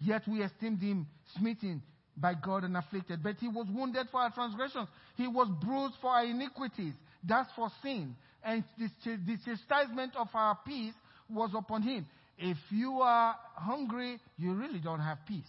Yet 0.00 0.22
we 0.28 0.42
esteemed 0.42 0.80
Him 0.80 1.06
smitten, 1.38 1.82
by 2.16 2.34
God 2.34 2.64
and 2.64 2.76
afflicted. 2.76 3.22
But 3.22 3.36
he 3.40 3.48
was 3.48 3.66
wounded 3.72 4.08
for 4.10 4.20
our 4.20 4.30
transgressions. 4.30 4.88
He 5.16 5.26
was 5.26 5.48
bruised 5.60 5.94
for 6.00 6.10
our 6.10 6.24
iniquities. 6.24 6.94
That's 7.26 7.50
for 7.56 7.70
sin. 7.82 8.14
And 8.44 8.62
the 8.78 9.38
chastisement 9.44 10.14
of 10.16 10.28
our 10.34 10.58
peace 10.66 10.94
was 11.28 11.50
upon 11.56 11.82
him. 11.82 12.06
If 12.36 12.58
you 12.70 13.00
are 13.00 13.36
hungry, 13.54 14.20
you 14.36 14.52
really 14.54 14.80
don't 14.80 15.00
have 15.00 15.18
peace. 15.26 15.42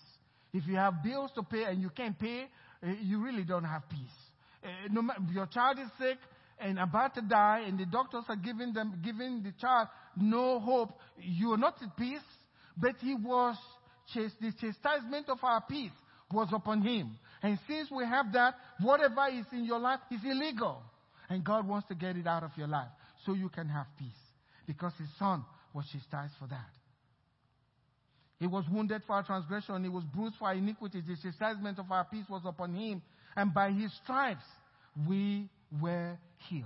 If 0.55 0.67
you 0.67 0.75
have 0.75 1.03
bills 1.03 1.31
to 1.35 1.43
pay 1.43 1.63
and 1.65 1.81
you 1.81 1.89
can't 1.89 2.17
pay, 2.17 2.45
eh, 2.81 2.95
you 3.01 3.21
really 3.21 3.43
don't 3.43 3.65
have 3.65 3.89
peace. 3.89 4.17
Eh, 4.63 4.87
no, 4.89 5.01
your 5.33 5.47
child 5.47 5.79
is 5.79 5.89
sick 5.99 6.17
and 6.59 6.79
about 6.79 7.13
to 7.15 7.21
die, 7.21 7.65
and 7.67 7.77
the 7.77 7.85
doctors 7.85 8.23
are 8.29 8.37
giving 8.37 8.71
them 8.71 9.01
giving 9.03 9.43
the 9.43 9.51
child 9.59 9.89
no 10.15 10.59
hope. 10.59 10.97
You 11.19 11.51
are 11.51 11.57
not 11.57 11.75
at 11.83 11.97
peace, 11.97 12.23
but 12.77 12.95
he 13.01 13.15
was 13.15 13.57
the 14.13 14.53
chastisement 14.61 15.27
of 15.27 15.39
our 15.43 15.61
peace 15.67 15.91
was 16.31 16.47
upon 16.53 16.81
him. 16.81 17.17
And 17.43 17.59
since 17.67 17.91
we 17.91 18.05
have 18.05 18.31
that, 18.31 18.55
whatever 18.79 19.27
is 19.27 19.45
in 19.51 19.65
your 19.65 19.79
life 19.79 19.99
is 20.09 20.21
illegal. 20.23 20.81
And 21.27 21.43
God 21.43 21.67
wants 21.67 21.87
to 21.89 21.95
get 21.95 22.15
it 22.15 22.27
out 22.27 22.43
of 22.43 22.51
your 22.55 22.67
life 22.67 22.87
so 23.25 23.33
you 23.33 23.49
can 23.49 23.67
have 23.67 23.87
peace. 23.99 24.07
Because 24.67 24.93
his 24.97 25.09
son 25.19 25.43
was 25.73 25.85
chastised 25.91 26.33
for 26.39 26.47
that. 26.47 26.69
He 28.39 28.47
was 28.47 28.65
wounded 28.69 29.01
for 29.07 29.13
our 29.13 29.23
transgression, 29.23 29.83
he 29.83 29.89
was 29.89 30.03
bruised 30.03 30.35
for 30.37 30.45
our 30.45 30.53
iniquities. 30.53 31.03
The 31.07 31.15
chastisement 31.15 31.79
of 31.79 31.91
our 31.91 32.05
peace 32.05 32.25
was 32.29 32.41
upon 32.45 32.75
him, 32.75 33.01
and 33.35 33.53
by 33.53 33.71
his 33.71 33.91
stripes 34.03 34.43
we 35.07 35.49
were 35.81 36.17
healed. 36.49 36.65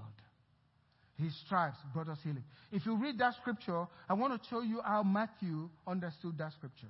His 1.18 1.36
stripes 1.46 1.78
brought 1.94 2.08
us 2.08 2.18
healing. 2.24 2.44
If 2.72 2.86
you 2.86 2.96
read 2.96 3.20
that 3.20 3.36
scripture, 3.42 3.86
I 4.08 4.14
want 4.14 4.42
to 4.42 4.50
show 4.50 4.62
you 4.62 4.82
how 4.84 5.04
Matthew 5.04 5.70
understood 5.86 6.38
that 6.38 6.54
scripture. 6.54 6.88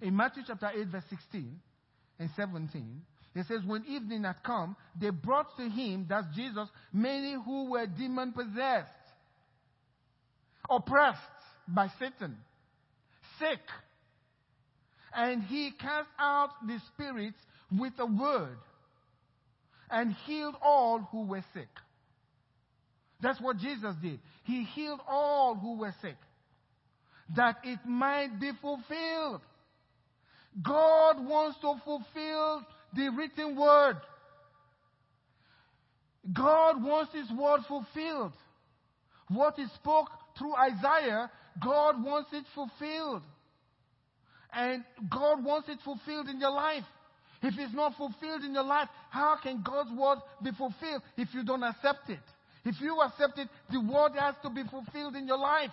In 0.00 0.16
Matthew 0.16 0.42
chapter 0.46 0.70
8, 0.74 0.88
verse 0.88 1.04
16 1.08 1.60
and 2.18 2.30
17, 2.36 3.00
it 3.34 3.46
says, 3.46 3.60
When 3.64 3.84
evening 3.86 4.24
had 4.24 4.42
come, 4.42 4.76
they 5.00 5.10
brought 5.10 5.56
to 5.56 5.68
him, 5.68 6.06
that's 6.08 6.26
Jesus, 6.34 6.68
many 6.92 7.34
who 7.44 7.70
were 7.70 7.86
demon 7.86 8.32
possessed, 8.32 8.90
oppressed 10.68 11.20
by 11.68 11.88
Satan, 11.98 12.36
sick. 13.38 13.60
And 15.14 15.42
he 15.42 15.72
cast 15.80 16.08
out 16.18 16.50
the 16.66 16.78
spirits 16.94 17.38
with 17.76 17.92
a 17.98 18.06
word 18.06 18.58
and 19.90 20.12
healed 20.26 20.54
all 20.62 21.00
who 21.10 21.26
were 21.26 21.44
sick. 21.54 21.68
That's 23.20 23.40
what 23.40 23.58
Jesus 23.58 23.94
did. 24.00 24.20
He 24.44 24.64
healed 24.64 25.00
all 25.08 25.54
who 25.56 25.78
were 25.78 25.94
sick, 26.00 26.16
that 27.36 27.56
it 27.64 27.80
might 27.84 28.38
be 28.40 28.52
fulfilled. 28.60 29.40
God 30.62 31.26
wants 31.26 31.58
to 31.60 31.74
fulfill 31.84 32.62
the 32.94 33.10
written 33.10 33.56
word. 33.56 33.96
God 36.32 36.82
wants 36.82 37.12
His 37.14 37.30
word 37.36 37.60
fulfilled. 37.66 38.32
What 39.28 39.54
He 39.56 39.66
spoke 39.74 40.08
through 40.38 40.54
Isaiah, 40.54 41.30
God 41.62 42.02
wants 42.02 42.30
it 42.32 42.44
fulfilled. 42.54 43.22
And 44.52 44.84
God 45.10 45.44
wants 45.44 45.68
it 45.68 45.78
fulfilled 45.84 46.28
in 46.28 46.40
your 46.40 46.50
life. 46.50 46.84
If 47.42 47.54
it's 47.58 47.74
not 47.74 47.96
fulfilled 47.96 48.42
in 48.44 48.54
your 48.54 48.64
life, 48.64 48.88
how 49.10 49.36
can 49.42 49.62
God's 49.62 49.90
word 49.92 50.18
be 50.42 50.50
fulfilled 50.56 51.02
if 51.16 51.28
you 51.32 51.44
don't 51.44 51.62
accept 51.62 52.08
it? 52.10 52.18
If 52.64 52.80
you 52.80 53.00
accept 53.00 53.38
it, 53.38 53.48
the 53.70 53.80
word 53.80 54.12
has 54.18 54.34
to 54.42 54.50
be 54.50 54.62
fulfilled 54.68 55.14
in 55.14 55.26
your 55.26 55.38
life. 55.38 55.70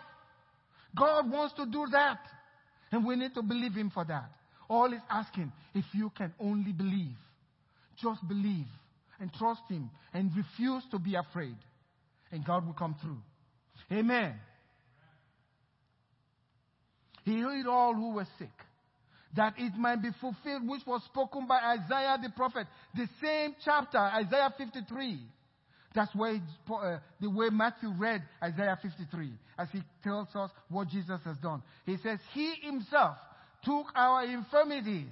God 0.95 1.29
wants 1.31 1.55
to 1.55 1.65
do 1.65 1.88
that. 1.91 2.19
And 2.91 3.05
we 3.05 3.15
need 3.15 3.33
to 3.33 3.41
believe 3.41 3.73
Him 3.73 3.89
for 3.93 4.05
that. 4.05 4.29
All 4.69 4.89
He's 4.89 5.01
asking, 5.09 5.51
if 5.73 5.86
you 5.93 6.11
can 6.15 6.33
only 6.39 6.71
believe, 6.71 7.15
just 8.01 8.25
believe 8.27 8.67
and 9.19 9.33
trust 9.33 9.61
Him 9.69 9.89
and 10.13 10.31
refuse 10.36 10.83
to 10.91 10.99
be 10.99 11.15
afraid, 11.15 11.55
and 12.31 12.45
God 12.45 12.65
will 12.65 12.73
come 12.73 12.95
through. 13.01 13.17
Amen. 13.91 14.36
He 17.26 17.34
healed 17.34 17.67
all 17.67 17.93
who 17.93 18.13
were 18.13 18.28
sick 18.39 18.51
that 19.36 19.53
it 19.57 19.73
might 19.78 20.01
be 20.01 20.09
fulfilled, 20.21 20.67
which 20.67 20.82
was 20.88 21.03
spoken 21.03 21.45
by 21.45 21.57
Isaiah 21.57 22.17
the 22.21 22.30
prophet. 22.30 22.67
The 22.95 23.07
same 23.21 23.55
chapter, 23.63 23.97
Isaiah 23.97 24.53
53. 24.57 25.19
That's 25.93 26.13
where 26.15 26.41
uh, 26.71 26.97
the 27.21 27.30
way 27.30 27.49
Matthew 27.51 27.89
read 27.97 28.21
Isaiah 28.41 28.78
53 28.82 29.32
as 29.57 29.67
he 29.71 29.82
tells 30.03 30.28
us 30.36 30.51
what 30.69 30.89
Jesus 30.89 31.19
has 31.23 31.38
done. 31.38 31.61
He 31.86 31.97
says, 31.97 32.19
He 32.34 32.53
himself 32.61 33.17
took 33.63 33.88
our 33.95 34.26
infirmities 34.26 35.11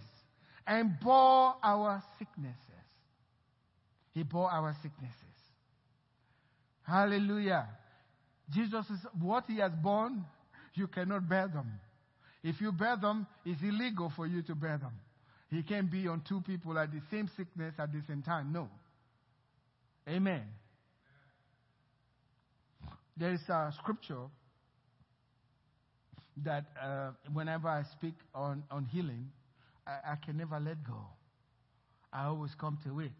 and 0.67 0.93
bore 1.01 1.55
our 1.63 2.03
sicknesses. 2.19 2.57
He 4.13 4.23
bore 4.23 4.51
our 4.51 4.75
sicknesses. 4.81 5.17
Hallelujah. 6.83 7.67
Jesus 8.53 8.85
is 8.89 8.99
what 9.21 9.45
he 9.47 9.57
has 9.57 9.71
borne, 9.81 10.25
you 10.75 10.87
cannot 10.87 11.27
bear 11.27 11.47
them. 11.47 11.71
If 12.43 12.59
you 12.59 12.71
bear 12.71 12.97
them, 12.97 13.25
it's 13.45 13.61
illegal 13.61 14.11
for 14.15 14.27
you 14.27 14.41
to 14.43 14.55
bear 14.55 14.77
them. 14.77 14.93
He 15.49 15.63
can't 15.63 15.89
be 15.89 16.07
on 16.07 16.23
two 16.27 16.41
people 16.41 16.77
at 16.77 16.91
the 16.91 16.99
same 17.11 17.29
sickness 17.37 17.73
at 17.77 17.93
the 17.93 18.01
same 18.07 18.21
time. 18.21 18.51
No. 18.51 18.69
Amen. 20.07 20.43
There 23.15 23.31
is 23.33 23.41
a 23.47 23.71
scripture 23.79 24.25
that 26.43 26.65
uh, 26.81 27.11
whenever 27.31 27.67
I 27.67 27.83
speak 27.93 28.15
on, 28.33 28.63
on 28.71 28.85
healing, 28.85 29.29
I, 29.85 30.13
I 30.13 30.15
can 30.25 30.37
never 30.37 30.59
let 30.59 30.83
go. 30.83 31.05
I 32.11 32.25
always 32.25 32.51
come 32.59 32.79
to 32.85 32.99
it 32.99 33.11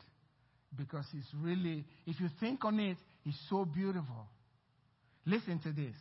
because 0.76 1.06
it's 1.14 1.28
really, 1.40 1.86
if 2.08 2.20
you 2.20 2.30
think 2.40 2.66
on 2.66 2.80
it, 2.80 2.98
it's 3.26 3.38
so 3.50 3.66
beautiful. 3.66 4.28
Listen 5.26 5.60
to 5.60 5.72
this. 5.72 5.96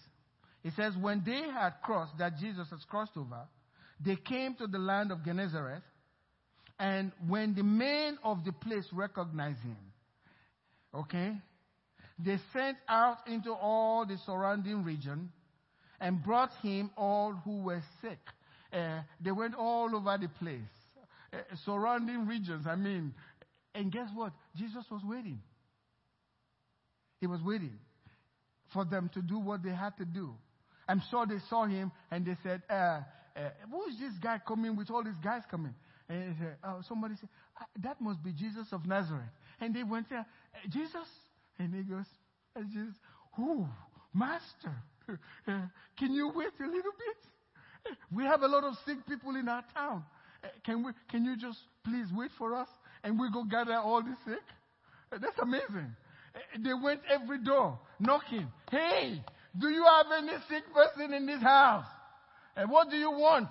It 0.65 0.73
says, 0.77 0.95
when 0.97 1.23
they 1.25 1.43
had 1.51 1.75
crossed, 1.83 2.17
that 2.19 2.39
Jesus 2.39 2.69
has 2.71 2.85
crossed 2.89 3.17
over, 3.17 3.41
they 4.05 4.17
came 4.17 4.55
to 4.57 4.67
the 4.67 4.79
land 4.79 5.11
of 5.11 5.25
Gennesaret. 5.25 5.83
And 6.79 7.13
when 7.29 7.55
the 7.55 7.63
men 7.63 8.19
of 8.25 8.45
the 8.45 8.53
place 8.53 8.87
recognized 8.93 9.61
him, 9.61 9.77
okay, 10.95 11.33
they 12.19 12.39
sent 12.53 12.77
out 12.89 13.19
into 13.27 13.53
all 13.53 14.07
the 14.07 14.17
surrounding 14.27 14.85
region 14.85 15.31
and 16.01 16.23
brought 16.23 16.51
him 16.63 16.91
all 16.97 17.33
who 17.45 17.63
were 17.63 17.83
sick. 18.01 18.19
Uh, 18.73 19.03
they 19.21 19.31
went 19.33 19.55
all 19.55 19.95
over 19.95 20.17
the 20.19 20.29
place, 20.29 20.61
uh, 21.33 21.37
surrounding 21.65 22.27
regions. 22.27 22.67
I 22.67 22.77
mean, 22.77 23.15
and 23.75 23.93
guess 23.93 24.09
what? 24.15 24.33
Jesus 24.57 24.85
was 24.91 25.03
waiting. 25.05 25.41
He 27.21 27.27
was 27.27 27.41
waiting 27.43 27.79
for 28.73 28.85
them 28.85 29.11
to 29.15 29.23
do 29.23 29.39
what 29.39 29.63
they 29.63 29.71
had 29.71 29.97
to 29.99 30.05
do. 30.05 30.35
I'm 30.93 31.03
sure 31.11 31.25
they 31.25 31.39
saw 31.49 31.65
him 31.65 31.91
and 32.11 32.27
they 32.27 32.37
said, 32.43 32.61
uh, 32.69 32.75
uh, 32.75 33.01
Who 33.71 33.85
is 33.85 33.99
this 33.99 34.13
guy 34.23 34.39
coming 34.47 34.77
with 34.77 34.91
all 34.91 35.03
these 35.03 35.17
guys 35.25 35.41
coming? 35.51 35.75
And 36.07 36.37
said, 36.39 36.57
oh, 36.63 36.83
somebody 36.87 37.15
said, 37.19 37.31
ah, 37.59 37.65
That 37.83 37.99
must 37.99 38.23
be 38.23 38.31
Jesus 38.33 38.67
of 38.73 38.85
Nazareth. 38.85 39.33
And 39.59 39.75
they 39.75 39.85
went 39.85 40.11
there, 40.11 40.19
uh, 40.21 40.69
Jesus? 40.69 41.09
And 41.59 41.75
he 41.75 41.83
goes, 41.83 42.05
uh, 42.55 42.61
Jesus, 42.71 42.95
who? 43.37 43.67
Master, 44.13 44.77
uh, 45.09 45.61
can 45.99 46.13
you 46.13 46.31
wait 46.35 46.53
a 46.61 46.67
little 46.67 46.93
bit? 46.93 47.97
We 48.15 48.25
have 48.25 48.43
a 48.43 48.47
lot 48.47 48.63
of 48.63 48.75
sick 48.85 48.99
people 49.09 49.35
in 49.37 49.49
our 49.49 49.65
town. 49.73 50.05
Can, 50.67 50.85
we, 50.85 50.93
can 51.11 51.25
you 51.25 51.39
just 51.39 51.59
please 51.85 52.09
wait 52.15 52.33
for 52.37 52.55
us 52.55 52.69
and 53.03 53.19
we 53.19 53.31
go 53.33 53.45
gather 53.45 53.77
all 53.77 54.03
the 54.03 54.15
sick? 54.27 54.43
That's 55.11 55.39
amazing. 55.41 55.97
They 56.63 56.75
went 56.75 57.01
every 57.11 57.43
door 57.43 57.79
knocking. 57.99 58.49
Hey, 58.71 59.23
do 59.59 59.69
you 59.69 59.85
have 59.85 60.07
any 60.17 60.33
sick 60.49 60.65
person 60.73 61.13
in 61.13 61.27
this 61.27 61.43
house? 61.43 61.87
And 62.57 62.71
what 62.71 62.91
do 62.91 62.97
you 62.97 63.11
want? 63.11 63.49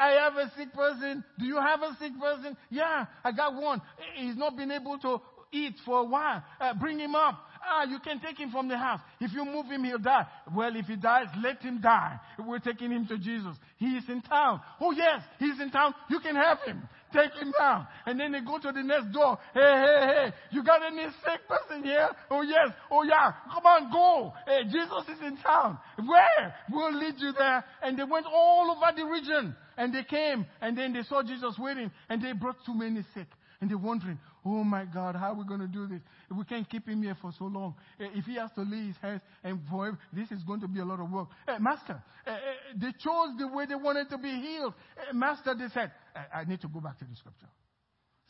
I 0.00 0.10
have 0.10 0.34
a 0.34 0.50
sick 0.56 0.72
person. 0.72 1.24
Do 1.38 1.44
you 1.44 1.56
have 1.56 1.82
a 1.82 1.96
sick 2.00 2.12
person? 2.18 2.56
Yeah, 2.70 3.06
I 3.24 3.32
got 3.32 3.54
one. 3.54 3.80
He's 4.16 4.36
not 4.36 4.56
been 4.56 4.72
able 4.72 4.98
to 4.98 5.20
eat 5.52 5.74
for 5.84 6.00
a 6.00 6.04
while. 6.04 6.42
Uh, 6.60 6.74
bring 6.74 6.98
him 6.98 7.14
up. 7.14 7.38
Ah, 7.64 7.84
you 7.84 7.98
can 8.00 8.20
take 8.20 8.38
him 8.38 8.50
from 8.50 8.68
the 8.68 8.76
house. 8.76 9.00
If 9.20 9.32
you 9.32 9.44
move 9.44 9.66
him, 9.66 9.84
he'll 9.84 9.98
die. 9.98 10.26
Well, 10.54 10.74
if 10.74 10.86
he 10.86 10.96
dies, 10.96 11.26
let 11.42 11.60
him 11.62 11.80
die. 11.80 12.18
We're 12.38 12.58
taking 12.58 12.90
him 12.90 13.06
to 13.06 13.18
Jesus. 13.18 13.56
He 13.76 13.86
is 13.96 14.04
in 14.08 14.22
town. 14.22 14.60
Oh 14.80 14.92
yes, 14.92 15.22
he's 15.38 15.60
in 15.60 15.70
town. 15.70 15.94
You 16.10 16.20
can 16.20 16.36
have 16.36 16.58
him. 16.64 16.88
Take 17.12 17.32
him 17.34 17.52
down. 17.58 17.86
And 18.06 18.20
then 18.20 18.32
they 18.32 18.40
go 18.40 18.58
to 18.58 18.72
the 18.72 18.82
next 18.82 19.12
door. 19.12 19.38
Hey, 19.54 19.60
hey, 19.60 20.06
hey, 20.06 20.32
you 20.50 20.62
got 20.62 20.82
any 20.84 21.04
sick 21.24 21.40
person 21.48 21.82
here? 21.84 22.10
Oh 22.30 22.42
yes. 22.42 22.68
Oh 22.90 23.02
yeah. 23.02 23.32
Come 23.52 23.64
on, 23.64 23.90
go. 23.92 24.32
Hey, 24.46 24.64
Jesus 24.64 25.04
is 25.08 25.20
in 25.26 25.36
town. 25.38 25.78
Where? 26.04 26.54
We'll 26.70 26.94
lead 26.98 27.14
you 27.18 27.32
there. 27.32 27.64
And 27.82 27.98
they 27.98 28.04
went 28.04 28.26
all 28.26 28.76
over 28.76 28.92
the 28.94 29.04
region. 29.04 29.56
And 29.76 29.94
they 29.94 30.04
came. 30.04 30.46
And 30.60 30.76
then 30.76 30.92
they 30.92 31.02
saw 31.02 31.22
Jesus 31.22 31.54
waiting. 31.58 31.90
And 32.08 32.22
they 32.22 32.32
brought 32.32 32.56
too 32.66 32.74
many 32.74 33.02
sick. 33.14 33.28
And 33.60 33.70
they're 33.70 33.78
wondering, 33.78 34.18
oh 34.48 34.64
my 34.64 34.84
God, 34.84 35.14
how 35.14 35.32
are 35.32 35.34
we 35.34 35.44
going 35.44 35.60
to 35.60 35.66
do 35.66 35.86
this? 35.86 36.00
We 36.30 36.44
can't 36.44 36.68
keep 36.68 36.88
him 36.88 37.02
here 37.02 37.16
for 37.20 37.32
so 37.38 37.44
long. 37.44 37.74
Eh, 38.00 38.06
if 38.14 38.24
he 38.24 38.36
has 38.36 38.50
to 38.52 38.62
lay 38.62 38.86
his 38.86 38.96
hands 39.02 39.20
and 39.44 39.60
for 39.70 39.98
this 40.12 40.30
is 40.30 40.42
going 40.44 40.60
to 40.60 40.68
be 40.68 40.80
a 40.80 40.84
lot 40.84 41.00
of 41.00 41.10
work. 41.10 41.28
Uh, 41.46 41.58
master, 41.58 42.02
uh, 42.26 42.30
uh, 42.30 42.36
they 42.76 42.92
chose 42.98 43.36
the 43.38 43.48
way 43.48 43.66
they 43.66 43.74
wanted 43.74 44.08
to 44.10 44.18
be 44.18 44.30
healed. 44.30 44.74
master, 45.12 45.54
they 45.54 45.68
said, 45.74 45.92
I, 46.14 46.40
I 46.40 46.44
need 46.44 46.60
to 46.62 46.68
go 46.68 46.80
back 46.80 46.98
to 46.98 47.04
the 47.04 47.16
scripture. 47.16 47.48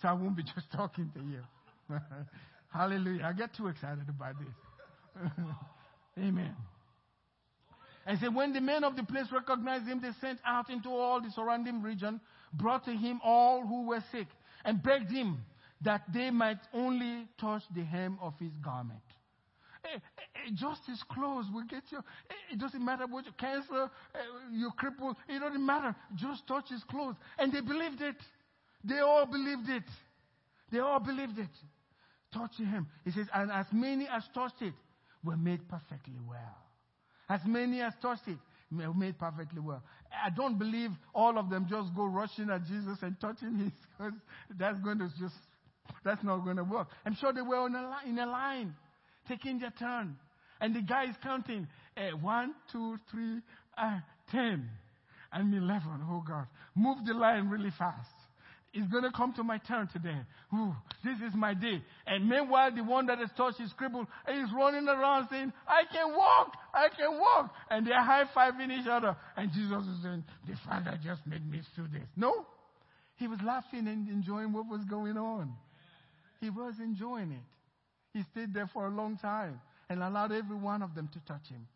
So 0.03 0.09
I 0.09 0.13
won't 0.13 0.37
be 0.37 0.43
just 0.55 0.71
talking 0.73 1.11
to 1.15 1.21
you. 1.21 1.99
Hallelujah. 2.73 3.25
I 3.25 3.33
get 3.33 3.55
too 3.57 3.69
excited 3.69 4.09
about 4.09 4.35
this. 4.39 5.23
Amen. 6.19 6.55
And 8.07 8.19
said, 8.21 8.35
when 8.35 8.53
the 8.55 8.61
men 8.61 8.85
of 8.85 8.97
the 8.97 9.05
place 9.05 9.27
recognized 9.33 9.87
him, 9.87 10.01
they 10.01 10.11
sent 10.21 10.39
out 10.47 10.71
into 10.71 10.89
all 10.89 11.21
the 11.21 11.31
surrounding 11.35 11.83
region, 11.83 12.21
brought 12.55 12.85
to 12.87 12.93
him 12.93 13.21
all 13.23 13.67
who 13.67 13.87
were 13.87 14.03
sick, 14.11 14.27
and 14.65 14.83
begged 14.83 15.11
him 15.11 15.39
that 15.83 16.03
they 16.13 16.31
might 16.31 16.59
only 16.75 17.27
touch 17.41 17.63
the 17.75 17.83
hem 17.85 18.19
of 18.21 18.35
his 18.39 18.53
garment. 18.65 19.01
Hey, 19.85 19.95
eh, 19.95 19.99
hey, 20.17 20.49
eh, 20.49 20.51
just 20.55 20.81
his 20.87 21.03
clothes 21.09 21.47
will 21.53 21.65
get 21.65 21.85
you. 21.91 21.99
Eh, 21.99 22.55
it 22.55 22.59
doesn't 22.59 22.85
matter 22.85 23.07
what 23.07 23.25
your 23.25 23.35
cancer, 23.35 23.91
you're 24.53 24.73
crippled. 24.73 25.17
It 25.29 25.39
doesn't 25.39 25.65
matter. 25.65 25.95
Just 26.17 26.47
touch 26.47 26.69
his 26.69 26.83
clothes. 26.85 27.15
And 27.39 27.53
they 27.53 27.61
believed 27.61 28.01
it. 28.01 28.17
They 28.85 28.99
all 28.99 29.27
believed 29.27 29.69
it. 29.69 29.85
They 30.71 30.81
all 30.81 31.01
believed 31.01 31.39
it. 31.39 31.49
Touching 32.33 32.67
him. 32.67 32.89
He 33.05 33.13
says, 33.13 33.27
and 33.33 33.51
as 33.51 33.67
many 33.73 34.07
as 34.09 34.25
touched 34.35 34.61
it 34.61 34.75
were 35.25 35.37
made 35.37 35.69
perfectly 35.69 36.19
well. 36.29 36.57
As 37.29 37.41
many 37.47 37.81
as 37.81 37.93
touched 38.03 38.27
it 38.27 38.39
were 38.71 38.93
made 38.93 39.19
perfectly 39.19 39.61
well. 39.61 39.83
I 40.25 40.31
don't 40.31 40.59
believe 40.59 40.91
all 41.15 41.39
of 41.39 41.51
them 41.51 41.67
just 41.69 41.95
go 41.95 42.05
rushing 42.05 42.51
at 42.51 42.65
Jesus 42.65 42.99
and 43.03 43.19
touching 43.21 43.59
his, 43.59 43.73
because 43.97 44.13
that's 44.59 44.79
going 44.81 44.99
to 44.99 45.09
just, 45.19 45.35
that's 46.05 46.23
not 46.25 46.45
going 46.45 46.57
to 46.57 46.65
work. 46.65 46.89
I'm 47.05 47.15
sure 47.15 47.33
they 47.33 47.43
were 47.43 47.67
in 47.67 47.75
a, 47.75 47.83
line, 47.83 48.09
in 48.09 48.19
a 48.19 48.27
line, 48.27 48.75
taking 49.29 49.59
their 49.59 49.73
turn. 49.79 50.17
And 50.61 50.75
the 50.75 50.83
guy 50.83 51.05
is 51.05 51.17
counting 51.23 51.67
uh, 51.97 52.17
one, 52.17 52.55
two, 52.73 52.97
three, 53.11 53.41
uh, 53.77 53.99
ten, 54.31 54.69
and 55.33 55.55
eleven. 55.55 56.01
Oh 56.11 56.23
God. 56.27 56.47
Move 56.75 56.99
the 57.07 57.15
line 57.15 57.49
really 57.49 57.73
fast. 57.79 58.09
It's 58.75 58.91
going 58.93 59.05
to 59.05 59.11
come 59.11 59.33
to 59.35 59.43
my 59.43 59.59
turn 59.59 59.89
today. 59.93 60.21
Ooh, 60.55 60.75
this 61.03 61.17
is 61.27 61.35
my 61.35 61.55
day. 61.55 61.83
And 62.07 62.29
meanwhile, 62.29 62.71
the 62.75 62.85
one 62.85 63.07
that 63.07 63.19
has 63.19 63.31
touched 63.37 63.59
his 63.59 63.73
cripple 63.81 64.03
is 64.29 64.49
running 64.55 64.87
around 64.87 65.29
saying, 65.31 65.53
I 65.67 65.83
can 65.91 66.15
walk, 66.15 66.53
I 66.75 66.89
can 66.95 67.19
walk. 67.19 67.51
And 67.71 67.87
they're 67.87 68.03
high 68.03 68.25
fiving 68.37 68.71
each 68.71 68.87
other. 68.87 69.17
And 69.37 69.51
Jesus 69.53 69.87
is 69.87 70.03
saying, 70.03 70.23
The 70.47 70.55
Father 70.67 70.99
just 71.03 71.27
made 71.27 71.51
me 71.51 71.63
do 71.77 71.85
this. 71.91 72.07
No. 72.15 72.47
He 73.17 73.27
was 73.27 73.39
laughing 73.45 73.89
and 73.89 74.09
enjoying 74.09 74.53
what 74.53 74.69
was 74.69 74.85
going 74.85 75.17
on. 75.17 75.55
He 76.41 76.51
was 76.51 76.75
enjoying 76.79 77.33
it. 77.33 77.45
He 78.13 78.23
stayed 78.33 78.55
there 78.55 78.69
for 78.73 78.87
a 78.87 78.91
long 78.91 79.17
time 79.19 79.61
and 79.89 80.03
allowed 80.03 80.33
every 80.33 80.57
one 80.57 80.83
of 80.83 80.95
them 80.95 81.09
to 81.13 81.21
touch 81.21 81.49
him 81.49 81.67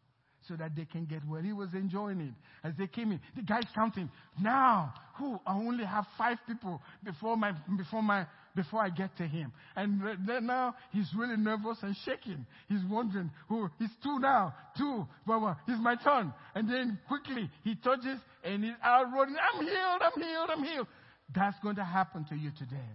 so 0.49 0.57
that 0.57 0.75
they 0.75 0.85
can 0.85 1.05
get 1.05 1.21
well. 1.29 1.43
He 1.43 1.53
was 1.53 1.69
enjoying 1.75 2.21
it 2.21 2.35
as 2.67 2.75
they 2.77 2.87
came 2.87 3.13
in. 3.13 3.21
The 3.37 3.43
guy's 3.43 3.67
counting. 3.75 4.11
Now, 4.41 4.93
who? 5.17 5.39
I 5.47 5.55
only 5.55 5.85
have 5.85 6.05
five 6.19 6.39
people 6.47 6.81
before 7.05 7.37
my, 7.37 7.53
before 7.77 8.03
my, 8.03 8.27
before 8.57 8.83
I 8.83 8.91
get 8.91 9.17
to 9.19 9.27
him. 9.27 9.53
And 9.77 10.01
now 10.43 10.75
he's 10.93 11.09
really 11.17 11.37
nervous 11.37 11.79
and 11.83 11.97
shaking. 12.05 12.45
He's 12.69 12.83
wondering 12.91 13.31
who, 13.49 13.69
he's 13.79 13.91
two 14.03 14.19
now, 14.19 14.55
two, 14.77 15.07
but 15.27 15.57
it's 15.69 15.81
my 15.81 15.97
turn. 15.97 16.33
And 16.55 16.69
then 16.69 16.99
quickly 17.07 17.49
he 17.63 17.77
touches 17.77 18.19
and 18.43 18.65
he's 18.65 18.75
out 18.83 19.13
running. 19.13 19.37
I'm 19.37 19.63
healed, 19.63 20.03
I'm 20.03 20.23
healed, 20.23 20.51
I'm 20.51 20.65
healed. 20.65 20.87
That's 21.35 21.59
going 21.61 21.77
to 21.77 21.85
happen 21.85 22.25
to 22.31 22.35
you 22.35 22.51
today. 22.59 22.91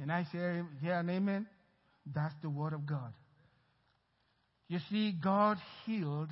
And 0.00 0.10
I 0.10 0.26
say, 0.32 0.62
yeah, 0.82 1.00
and 1.00 1.10
amen. 1.10 1.46
That's 2.12 2.34
the 2.42 2.50
word 2.50 2.72
of 2.72 2.86
God. 2.86 3.12
You 4.68 4.78
see, 4.90 5.12
God 5.12 5.58
healed 5.86 6.30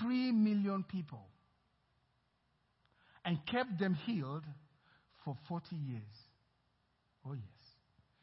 Three 0.00 0.32
million 0.32 0.84
people 0.84 1.26
and 3.24 3.38
kept 3.46 3.78
them 3.78 3.94
healed 4.06 4.44
for 5.24 5.36
40 5.48 5.76
years. 5.76 6.02
Oh, 7.26 7.32
yes. 7.32 7.42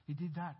He 0.06 0.14
did 0.14 0.36
that. 0.36 0.56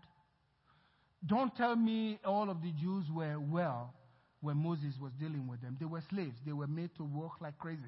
Don't 1.24 1.54
tell 1.56 1.76
me 1.76 2.18
all 2.24 2.50
of 2.50 2.62
the 2.62 2.72
Jews 2.80 3.04
were 3.14 3.38
well 3.38 3.94
when 4.40 4.56
Moses 4.56 4.94
was 5.00 5.12
dealing 5.20 5.46
with 5.46 5.60
them. 5.60 5.76
They 5.78 5.86
were 5.86 6.02
slaves, 6.10 6.36
they 6.44 6.52
were 6.52 6.66
made 6.66 6.90
to 6.96 7.04
work 7.04 7.32
like 7.40 7.58
crazy. 7.58 7.80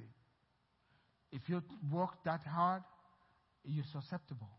If 1.32 1.42
you 1.48 1.62
work 1.90 2.10
that 2.24 2.42
hard, 2.46 2.82
you're 3.64 3.84
susceptible 3.92 4.50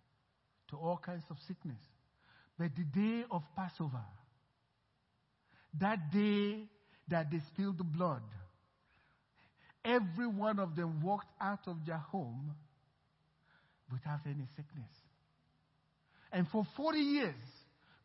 to 0.69 0.77
all 0.77 0.97
kinds 0.97 1.23
of 1.29 1.37
sickness. 1.47 1.81
But 2.57 2.71
the 2.75 2.83
day 2.83 3.25
of 3.29 3.43
Passover, 3.55 4.03
that 5.79 6.11
day 6.11 6.63
that 7.09 7.29
they 7.31 7.39
spilled 7.53 7.77
the 7.77 7.83
blood, 7.83 8.21
Every 9.85 10.25
one 10.25 10.57
of 10.59 10.75
them 10.75 11.01
walked 11.03 11.31
out 11.39 11.67
of 11.67 11.85
their 11.85 11.97
home 11.97 12.55
without 13.91 14.21
any 14.25 14.47
sickness. 14.55 14.89
And 16.31 16.47
for 16.47 16.65
40 16.75 16.97
years, 16.97 17.35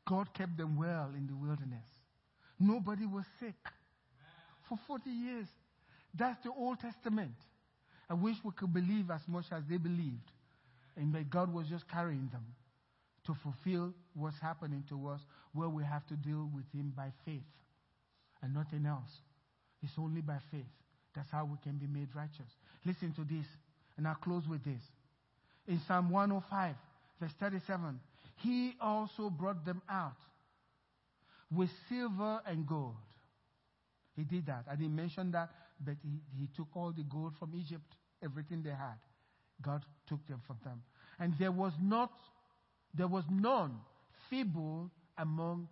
God 0.07 0.29
kept 0.35 0.59
them 0.59 0.77
well 0.79 1.11
in 1.17 1.27
the 1.27 1.35
wilderness. 1.35 1.87
Nobody 2.59 3.07
was 3.07 3.25
sick 3.41 3.55
for 4.69 4.79
40 4.87 5.09
years. 5.09 5.47
That's 6.13 6.43
the 6.45 6.51
Old 6.51 6.81
Testament. 6.81 7.33
I 8.11 8.15
wish 8.15 8.37
we 8.45 8.51
could 8.53 8.75
believe 8.75 9.11
as 9.11 9.23
much 9.27 9.47
as 9.51 9.63
they 9.69 9.79
believed. 9.79 10.31
And 10.97 11.15
that 11.15 11.31
God 11.31 11.53
was 11.53 11.67
just 11.69 11.89
carrying 11.89 12.29
them 12.33 12.45
to 13.27 13.35
fulfill 13.43 13.93
what's 14.15 14.39
happening 14.41 14.85
to 14.89 15.09
us, 15.09 15.21
where 15.53 15.69
we 15.69 15.85
have 15.85 16.07
to 16.09 16.15
deal 16.15 16.51
with 16.55 16.65
Him 16.73 16.93
by 16.97 17.13
faith 17.25 17.43
and 18.43 18.55
nothing 18.55 18.87
else. 18.87 19.11
It's 19.83 19.93
only 19.99 20.21
by 20.21 20.39
faith. 20.51 20.67
That's 21.15 21.31
how 21.31 21.45
we 21.45 21.57
can 21.63 21.79
be 21.79 21.87
made 21.87 22.09
righteous. 22.15 22.51
Listen 22.85 23.13
to 23.15 23.23
this, 23.23 23.47
and 23.97 24.07
I'll 24.07 24.15
close 24.15 24.47
with 24.49 24.65
this. 24.65 24.83
In 25.67 25.81
Psalm 25.87 26.11
105, 26.11 26.75
verse 27.21 27.33
37, 27.41 28.01
He 28.37 28.75
also 28.81 29.31
brought 29.31 29.65
them 29.65 29.83
out 29.89 30.17
with 31.55 31.71
silver 31.89 32.41
and 32.47 32.67
gold. 32.67 32.95
He 34.17 34.23
did 34.23 34.47
that. 34.47 34.65
I 34.71 34.77
didn't 34.77 34.97
mention 34.97 35.31
that, 35.33 35.51
but 35.85 35.95
he, 36.03 36.21
he 36.39 36.49
took 36.57 36.69
all 36.75 36.93
the 36.93 37.03
gold 37.03 37.33
from 37.39 37.53
Egypt, 37.55 37.95
everything 38.23 38.63
they 38.63 38.71
had. 38.71 38.99
God 39.63 39.85
took 40.09 40.27
them 40.27 40.41
from 40.47 40.57
them. 40.65 40.83
And 41.19 41.35
there 41.39 41.53
was 41.53 41.73
not, 41.81 42.13
there 42.95 43.09
was 43.09 43.25
none 43.31 43.77
feeble 44.29 44.91
among 45.19 45.69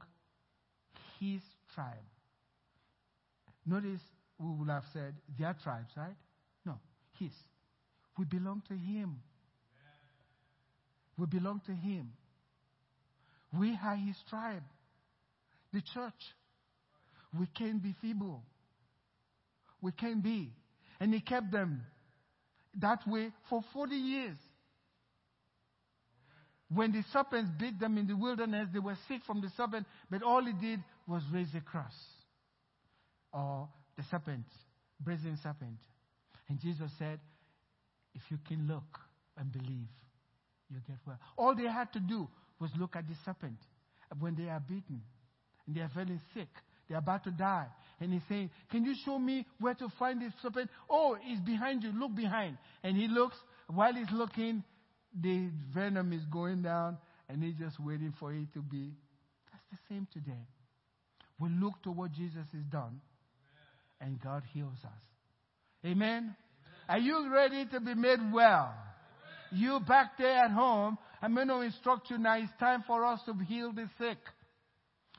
his 1.21 1.41
tribe. 1.75 1.95
Notice 3.67 4.01
we 4.39 4.51
would 4.51 4.69
have 4.69 4.85
said 4.93 5.15
their 5.39 5.55
tribes, 5.63 5.91
right? 5.97 6.17
No, 6.65 6.79
his. 7.19 7.33
We 8.17 8.25
belong 8.25 8.63
to 8.69 8.75
him. 8.75 9.21
We 11.17 11.27
belong 11.27 11.61
to 11.67 11.73
him. 11.73 12.13
We 13.59 13.79
are 13.83 13.97
his 13.97 14.17
tribe, 14.29 14.63
the 15.73 15.81
church. 15.81 16.13
We 17.39 17.47
can't 17.47 17.83
be 17.83 17.95
feeble. 18.01 18.43
We 19.81 19.93
can't 19.93 20.23
be. 20.23 20.53
And 21.01 21.13
he 21.13 21.21
kept 21.21 21.51
them 21.51 21.83
that 22.77 23.07
way 23.07 23.31
for 23.49 23.63
40 23.73 23.95
years. 23.95 24.37
When 26.71 26.93
the 26.93 27.03
serpents 27.13 27.51
bit 27.59 27.81
them 27.81 27.97
in 27.97 28.07
the 28.07 28.17
wilderness, 28.17 28.69
they 28.73 28.79
were 28.79 28.97
sick 29.09 29.23
from 29.27 29.41
the 29.41 29.51
serpent, 29.57 29.87
but 30.11 30.23
all 30.23 30.45
he 30.45 30.53
did 30.53 30.81
was 31.07 31.23
raise 31.33 31.49
a 31.55 31.61
cross 31.61 31.95
or 33.33 33.69
the 33.97 34.03
serpent, 34.11 34.45
brazen 35.01 35.39
serpent. 35.43 35.79
And 36.49 36.61
Jesus 36.61 36.91
said, 36.99 37.21
If 38.15 38.23
you 38.31 38.39
can 38.47 38.69
look 38.69 38.99
and 39.37 39.51
believe, 39.51 39.89
you 40.71 40.79
get 40.87 40.99
well. 41.07 41.19
All 41.37 41.55
they 41.55 41.69
had 41.69 41.93
to 41.95 42.01
do 42.01 42.29
was 42.61 42.71
look 42.79 42.97
at 42.97 43.09
the 43.09 43.15
serpent 43.25 43.59
when 44.19 44.35
they 44.35 44.49
are 44.51 44.61
beaten 44.61 45.01
and 45.67 45.77
they 45.77 45.81
are 45.81 45.91
feeling 45.95 46.21
sick. 46.35 46.49
They're 46.89 46.99
about 46.99 47.25
to 47.25 47.31
die. 47.31 47.67
And 48.01 48.13
he's 48.13 48.23
saying, 48.29 48.51
Can 48.71 48.85
you 48.85 48.95
show 49.05 49.19
me 49.19 49.47
where 49.61 49.75
to 49.75 49.89
find 49.99 50.23
this 50.23 50.33
serpent? 50.43 50.71
Oh, 50.89 51.17
it's 51.23 51.41
behind 51.41 51.83
you. 51.83 51.93
Look 51.93 52.15
behind. 52.15 52.59
And 52.83 52.97
he 52.97 53.09
looks. 53.09 53.37
While 53.69 53.93
he's 53.95 54.11
looking, 54.13 54.63
the 55.21 55.51
venom 55.75 56.13
is 56.13 56.25
going 56.31 56.63
down, 56.63 56.99
and 57.29 57.43
he's 57.43 57.57
just 57.57 57.79
waiting 57.81 58.15
for 58.19 58.33
it 58.33 58.53
to 58.55 58.63
be. 58.63 58.93
That's 59.53 59.65
the 59.73 59.95
same 59.95 60.07
today. 60.13 60.47
We 61.39 61.51
look 61.51 61.83
to 61.85 61.91
what 61.91 62.13
Jesus 62.13 62.47
has 62.53 62.65
done, 62.71 63.01
and 64.01 64.21
God 64.21 64.43
heals 64.53 64.79
us. 64.85 64.91
Amen? 65.85 66.01
Amen. 66.01 66.37
Are 66.89 66.99
you 66.99 67.33
ready 67.33 67.67
to 67.67 67.81
be 67.81 67.95
made 67.95 68.21
well? 68.33 68.75
Amen. 69.53 69.61
You 69.61 69.81
back 69.87 70.17
there 70.19 70.45
at 70.45 70.51
home, 70.51 70.99
I'm 71.21 71.35
going 71.35 71.49
to 71.49 71.61
instruct 71.61 72.11
you 72.11 72.19
now. 72.19 72.39
It's 72.39 72.51
time 72.59 72.85
for 72.87 73.05
us 73.05 73.21
to 73.27 73.35
heal 73.45 73.73
the 73.73 73.89
sick. 73.99 74.19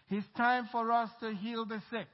It's 0.09 0.27
time 0.35 0.67
for 0.71 0.91
us 0.91 1.09
to 1.21 1.31
heal 1.31 1.65
the 1.65 1.81
sick. 1.91 2.07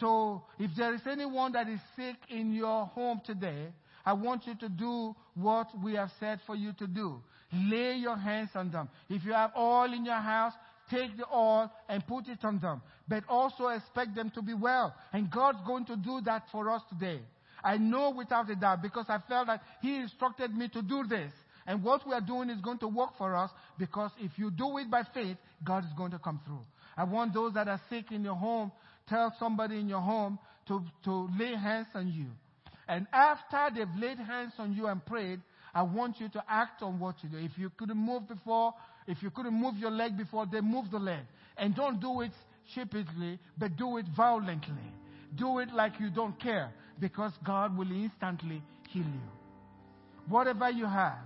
So, 0.00 0.42
if 0.58 0.70
there 0.76 0.94
is 0.94 1.02
anyone 1.08 1.52
that 1.52 1.68
is 1.68 1.80
sick 1.96 2.16
in 2.28 2.52
your 2.52 2.86
home 2.86 3.20
today, 3.24 3.68
I 4.04 4.12
want 4.12 4.46
you 4.46 4.54
to 4.56 4.68
do 4.68 5.14
what 5.34 5.68
we 5.82 5.94
have 5.94 6.10
said 6.20 6.40
for 6.46 6.56
you 6.56 6.72
to 6.74 6.86
do. 6.86 7.22
Lay 7.52 7.94
your 7.94 8.16
hands 8.16 8.50
on 8.54 8.70
them. 8.70 8.88
If 9.08 9.24
you 9.24 9.32
have 9.32 9.52
oil 9.56 9.92
in 9.92 10.04
your 10.04 10.16
house, 10.16 10.52
take 10.90 11.16
the 11.16 11.26
oil 11.32 11.70
and 11.88 12.06
put 12.06 12.28
it 12.28 12.44
on 12.44 12.58
them. 12.58 12.82
But 13.08 13.24
also 13.28 13.68
expect 13.68 14.14
them 14.14 14.30
to 14.34 14.42
be 14.42 14.54
well. 14.54 14.94
And 15.12 15.30
God's 15.30 15.58
going 15.66 15.86
to 15.86 15.96
do 15.96 16.20
that 16.24 16.44
for 16.50 16.70
us 16.70 16.82
today. 16.88 17.20
I 17.62 17.78
know 17.78 18.10
without 18.10 18.50
a 18.50 18.56
doubt 18.56 18.82
because 18.82 19.06
I 19.08 19.18
felt 19.28 19.46
that 19.46 19.62
He 19.80 19.96
instructed 19.96 20.54
me 20.54 20.68
to 20.68 20.82
do 20.82 21.04
this. 21.08 21.32
And 21.66 21.82
what 21.82 22.06
we 22.06 22.12
are 22.12 22.20
doing 22.20 22.50
is 22.50 22.60
going 22.60 22.78
to 22.78 22.88
work 22.88 23.16
for 23.16 23.34
us 23.34 23.50
because 23.78 24.10
if 24.18 24.32
you 24.36 24.50
do 24.50 24.76
it 24.78 24.90
by 24.90 25.02
faith, 25.14 25.38
God 25.64 25.84
is 25.84 25.90
going 25.96 26.10
to 26.10 26.18
come 26.18 26.40
through. 26.44 26.60
I 26.96 27.04
want 27.04 27.32
those 27.32 27.54
that 27.54 27.68
are 27.68 27.80
sick 27.88 28.12
in 28.12 28.22
your 28.22 28.34
home, 28.34 28.70
tell 29.08 29.34
somebody 29.38 29.78
in 29.78 29.88
your 29.88 30.00
home 30.00 30.38
to, 30.68 30.82
to 31.04 31.28
lay 31.38 31.54
hands 31.54 31.88
on 31.94 32.08
you. 32.08 32.26
And 32.88 33.06
after 33.12 33.68
they've 33.74 34.00
laid 34.00 34.18
hands 34.18 34.52
on 34.58 34.74
you 34.74 34.86
and 34.86 35.04
prayed, 35.04 35.40
I 35.74 35.82
want 35.82 36.20
you 36.20 36.28
to 36.30 36.44
act 36.48 36.82
on 36.82 37.00
what 37.00 37.16
you 37.22 37.28
do. 37.28 37.38
If 37.38 37.52
you 37.56 37.70
couldn't 37.76 37.96
move 37.96 38.28
before, 38.28 38.74
if 39.06 39.22
you 39.22 39.30
couldn't 39.30 39.54
move 39.54 39.76
your 39.76 39.90
leg 39.90 40.16
before, 40.16 40.46
then 40.50 40.70
move 40.70 40.90
the 40.90 40.98
leg. 40.98 41.22
And 41.56 41.74
don't 41.74 42.00
do 42.00 42.20
it 42.20 42.32
sheepishly, 42.74 43.38
but 43.58 43.76
do 43.76 43.96
it 43.98 44.06
violently. 44.16 44.92
Do 45.36 45.58
it 45.58 45.72
like 45.72 45.94
you 45.98 46.10
don't 46.10 46.38
care, 46.40 46.72
because 47.00 47.32
God 47.44 47.76
will 47.76 47.90
instantly 47.90 48.62
heal 48.90 49.02
you. 49.02 49.30
Whatever 50.28 50.70
you 50.70 50.86
have, 50.86 51.18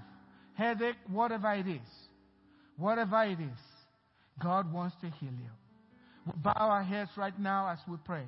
headache, 0.55 0.97
whatever 1.09 1.53
it 1.53 1.67
is, 1.67 1.89
whatever 2.77 3.23
it 3.25 3.39
is, 3.39 3.59
God 4.43 4.73
wants 4.73 4.97
to 5.03 5.11
heal 5.11 5.31
you. 5.31 5.51
Bow 6.37 6.53
our 6.57 6.83
heads 6.83 7.11
right 7.17 7.39
now 7.39 7.69
as 7.69 7.79
we 7.89 7.97
pray. 8.05 8.25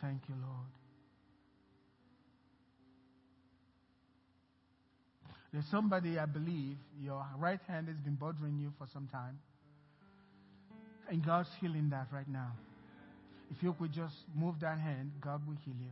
Thank 0.00 0.22
you, 0.28 0.34
Lord. 0.34 0.66
There's 5.52 5.66
somebody, 5.66 6.18
I 6.18 6.26
believe, 6.26 6.76
your 7.00 7.24
right 7.38 7.60
hand 7.68 7.88
has 7.88 7.96
been 7.98 8.14
bothering 8.14 8.58
you 8.58 8.72
for 8.78 8.86
some 8.92 9.06
time. 9.08 9.38
And 11.08 11.24
God's 11.24 11.50
healing 11.60 11.90
that 11.90 12.06
right 12.10 12.28
now. 12.28 12.52
If 13.50 13.62
you 13.62 13.74
could 13.78 13.92
just 13.92 14.14
move 14.34 14.54
that 14.60 14.78
hand, 14.78 15.12
God 15.20 15.46
will 15.46 15.56
heal 15.64 15.74
you. 15.78 15.90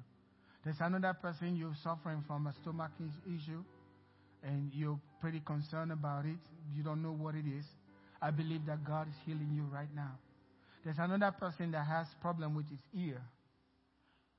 There's 0.65 0.81
another 0.81 1.15
person 1.15 1.57
you're 1.57 1.77
suffering 1.83 2.25
from 2.27 2.47
a 2.47 2.55
stomach 2.63 2.91
issue, 3.27 3.63
and 4.43 4.73
you're 4.75 4.99
pretty 5.21 5.41
concerned 5.41 5.93
about 5.93 6.25
it. 6.25 6.39
You 6.75 6.83
don't 6.83 7.03
know 7.03 7.13
what 7.13 7.35
it 7.35 7.45
is. 7.47 7.65
I 8.23 8.31
believe 8.31 8.67
that 8.67 8.85
God 8.85 9.09
is 9.09 9.15
healing 9.25 9.51
you 9.55 9.65
right 9.73 9.89
now. 9.95 10.13
There's 10.85 10.99
another 10.99 11.31
person 11.31 11.71
that 11.73 11.87
has 11.87 12.07
problem 12.21 12.55
with 12.55 12.69
his 12.69 12.81
ear. 12.95 13.21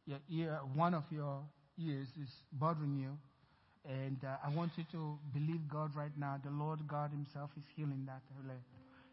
Your 0.05 0.19
ear, 0.29 0.59
one 0.73 0.93
of 0.93 1.03
your 1.11 1.41
ears 1.77 2.07
is 2.21 2.29
bothering 2.53 2.97
you, 2.97 3.17
and 3.87 4.17
uh, 4.23 4.35
I 4.45 4.49
want 4.55 4.71
you 4.75 4.83
to 4.91 5.17
believe 5.33 5.61
God 5.71 5.95
right 5.95 6.11
now. 6.17 6.39
The 6.43 6.51
Lord 6.51 6.87
God 6.87 7.11
Himself 7.11 7.49
is 7.57 7.63
healing 7.75 8.07
that. 8.07 8.21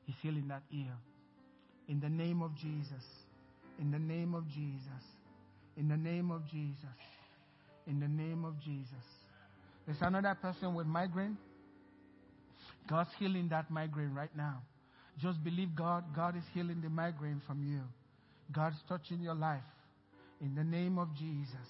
He's 0.04 0.16
healing 0.22 0.48
that 0.48 0.62
ear. 0.72 0.92
In 1.88 2.00
the 2.00 2.08
name 2.08 2.42
of 2.42 2.54
Jesus. 2.54 3.04
In 3.78 3.90
the 3.90 3.98
name 3.98 4.34
of 4.34 4.46
Jesus. 4.48 5.04
In 5.76 5.88
the 5.88 5.96
name 5.96 6.30
of 6.30 6.46
Jesus. 6.50 6.98
In 7.86 8.00
the 8.00 8.08
name 8.08 8.44
of 8.44 8.58
Jesus. 8.60 9.06
There's 9.86 10.02
another 10.02 10.36
person 10.40 10.74
with 10.74 10.86
migraine. 10.86 11.38
God's 12.88 13.10
healing 13.18 13.48
that 13.50 13.70
migraine 13.70 14.14
right 14.14 14.34
now. 14.36 14.62
Just 15.20 15.42
believe 15.44 15.74
God. 15.74 16.04
God 16.14 16.36
is 16.36 16.44
healing 16.54 16.80
the 16.80 16.88
migraine 16.88 17.42
from 17.46 17.62
you. 17.62 17.82
God's 18.52 18.76
touching 18.88 19.20
your 19.20 19.34
life. 19.34 19.60
In 20.40 20.54
the 20.54 20.64
name 20.64 20.98
of 20.98 21.14
Jesus. 21.14 21.68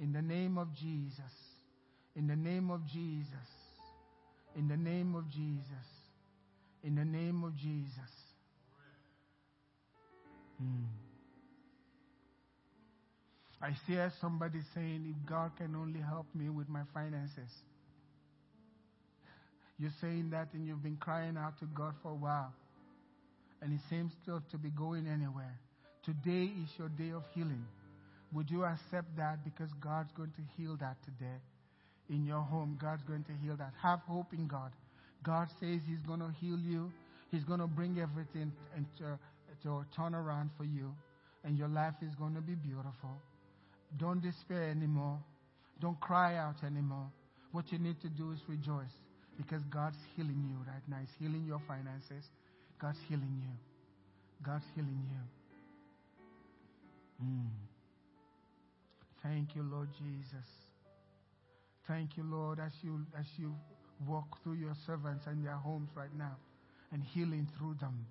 In 0.00 0.12
the 0.12 0.22
name 0.22 0.58
of 0.58 0.68
Jesus. 0.74 1.32
In 2.16 2.26
the 2.26 2.36
name 2.36 2.70
of 2.70 2.80
Jesus. 2.86 3.26
In 4.56 4.68
the 4.68 4.76
name 4.76 5.14
of 5.14 5.30
Jesus. 5.30 5.88
In 6.82 6.96
the 6.96 7.04
name 7.04 7.44
of 7.44 7.56
Jesus. 7.56 8.10
Hmm. 10.58 10.84
I 13.62 13.70
hear 13.86 14.12
somebody 14.20 14.58
saying, 14.74 15.14
if 15.14 15.28
God 15.28 15.52
can 15.56 15.76
only 15.76 16.00
help 16.00 16.26
me 16.34 16.48
with 16.48 16.68
my 16.68 16.82
finances. 16.92 17.50
You're 19.78 19.92
saying 20.00 20.30
that 20.30 20.48
and 20.52 20.66
you've 20.66 20.82
been 20.82 20.96
crying 20.96 21.36
out 21.36 21.58
to 21.60 21.66
God 21.66 21.94
for 22.02 22.12
a 22.12 22.14
while. 22.14 22.52
And 23.60 23.72
it 23.72 23.80
seems 23.88 24.12
not 24.26 24.42
to 24.50 24.58
be 24.58 24.70
going 24.70 25.06
anywhere. 25.06 25.58
Today 26.04 26.50
is 26.62 26.68
your 26.78 26.88
day 26.88 27.10
of 27.14 27.22
healing. 27.34 27.64
Would 28.32 28.50
you 28.50 28.64
accept 28.64 29.16
that 29.16 29.44
because 29.44 29.70
God's 29.80 30.10
going 30.16 30.32
to 30.36 30.42
heal 30.56 30.76
that 30.80 30.96
today? 31.04 31.38
In 32.10 32.26
your 32.26 32.40
home, 32.40 32.76
God's 32.80 33.02
going 33.04 33.24
to 33.24 33.32
heal 33.44 33.56
that. 33.56 33.72
Have 33.80 34.00
hope 34.00 34.32
in 34.32 34.46
God. 34.46 34.72
God 35.22 35.48
says 35.60 35.80
He's 35.86 36.02
going 36.06 36.20
to 36.20 36.30
heal 36.40 36.58
you. 36.58 36.90
He's 37.30 37.44
going 37.44 37.60
to 37.60 37.66
bring 37.66 38.00
everything 38.00 38.52
into, 38.76 39.12
uh, 39.12 39.16
to 39.62 39.84
turn 39.94 40.14
around 40.14 40.50
for 40.58 40.64
you. 40.64 40.92
And 41.44 41.56
your 41.56 41.68
life 41.68 41.94
is 42.02 42.14
going 42.16 42.34
to 42.34 42.40
be 42.40 42.54
beautiful. 42.54 43.16
Don't 43.98 44.20
despair 44.20 44.70
anymore. 44.70 45.18
Don't 45.80 46.00
cry 46.00 46.36
out 46.36 46.56
anymore. 46.64 47.10
What 47.52 47.70
you 47.70 47.78
need 47.78 48.00
to 48.02 48.08
do 48.08 48.32
is 48.32 48.40
rejoice 48.48 48.92
because 49.36 49.62
God's 49.64 49.96
healing 50.16 50.44
you 50.48 50.56
right 50.66 50.82
now. 50.88 50.98
He's 51.00 51.14
healing 51.18 51.44
your 51.46 51.60
finances. 51.66 52.24
God's 52.80 52.98
healing 53.08 53.40
you. 53.40 53.52
God's 54.42 54.64
healing 54.74 55.02
you. 55.10 55.22
Mm. 57.24 57.50
Thank 59.22 59.54
you, 59.54 59.62
Lord 59.62 59.88
Jesus. 59.98 60.46
Thank 61.86 62.16
you, 62.16 62.24
Lord, 62.24 62.58
as 62.58 62.72
you 62.82 63.06
as 63.18 63.26
you 63.36 63.54
walk 64.06 64.42
through 64.42 64.54
your 64.54 64.74
servants 64.86 65.26
and 65.26 65.44
their 65.44 65.54
homes 65.56 65.90
right 65.94 66.14
now 66.16 66.36
and 66.92 67.02
healing 67.02 67.48
through 67.56 67.74
them. 67.80 68.06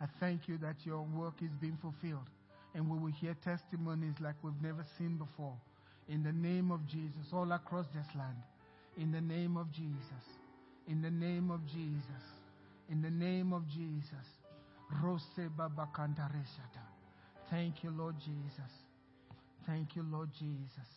I 0.00 0.06
thank 0.18 0.48
you 0.48 0.58
that 0.58 0.76
your 0.84 1.02
work 1.02 1.34
is 1.42 1.50
being 1.60 1.78
fulfilled 1.80 2.28
and 2.74 2.88
we 2.88 2.98
will 2.98 3.12
hear 3.12 3.36
testimonies 3.44 4.14
like 4.20 4.34
we've 4.42 4.60
never 4.62 4.84
seen 4.98 5.16
before. 5.18 5.56
In 6.08 6.22
the 6.22 6.32
name 6.32 6.70
of 6.72 6.86
Jesus, 6.86 7.32
all 7.32 7.52
across 7.52 7.86
this 7.94 8.06
land. 8.16 8.36
In 8.96 9.12
the 9.12 9.20
name 9.20 9.56
of 9.56 9.70
Jesus. 9.72 10.39
In 10.90 11.00
the 11.02 11.10
name 11.10 11.52
of 11.52 11.64
Jesus. 11.66 12.24
In 12.90 13.00
the 13.00 13.10
name 13.10 13.52
of 13.52 13.62
Jesus. 13.68 14.26
Rose 15.00 15.22
Baba 15.56 15.88
Thank 17.48 17.84
you, 17.84 17.90
Lord 17.96 18.16
Jesus. 18.18 18.72
Thank 19.68 19.94
you, 19.94 20.04
Lord 20.10 20.30
Jesus. 20.36 20.88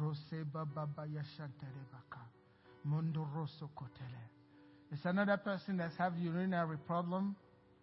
Rose 0.00 0.18
Baba 0.52 0.88
Yashanterebaka. 0.98 2.18
Mondo 2.82 3.28
Rosso 3.32 3.70
Kotele. 3.78 4.24
There's 4.90 5.04
another 5.04 5.36
person 5.36 5.76
that's 5.76 5.96
have 5.96 6.14
urinary 6.18 6.78
problem. 6.78 7.36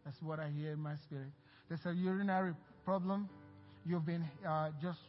That's 0.04 0.22
what 0.22 0.42
I 0.42 0.50
hear 0.50 0.74
in 0.74 0.80
my 0.82 0.96
spirit. 0.98 1.30
There's 1.70 1.86
a 1.86 1.94
urinary 1.94 2.54
problem. 2.84 3.30
You've 3.86 4.06
been 4.06 4.26
uh, 4.46 4.72
just 4.82 5.00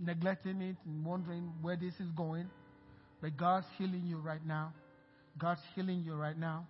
neglecting 0.00 0.62
it 0.62 0.76
and 0.86 1.04
wondering 1.04 1.52
where 1.62 1.76
this 1.76 1.94
is 1.94 2.10
going. 2.16 2.48
But 3.20 3.36
God's 3.36 3.66
healing 3.76 4.04
you 4.06 4.18
right 4.18 4.44
now. 4.46 4.72
God's 5.40 5.60
healing 5.74 6.02
you 6.04 6.14
right 6.14 6.38
now. 6.38 6.66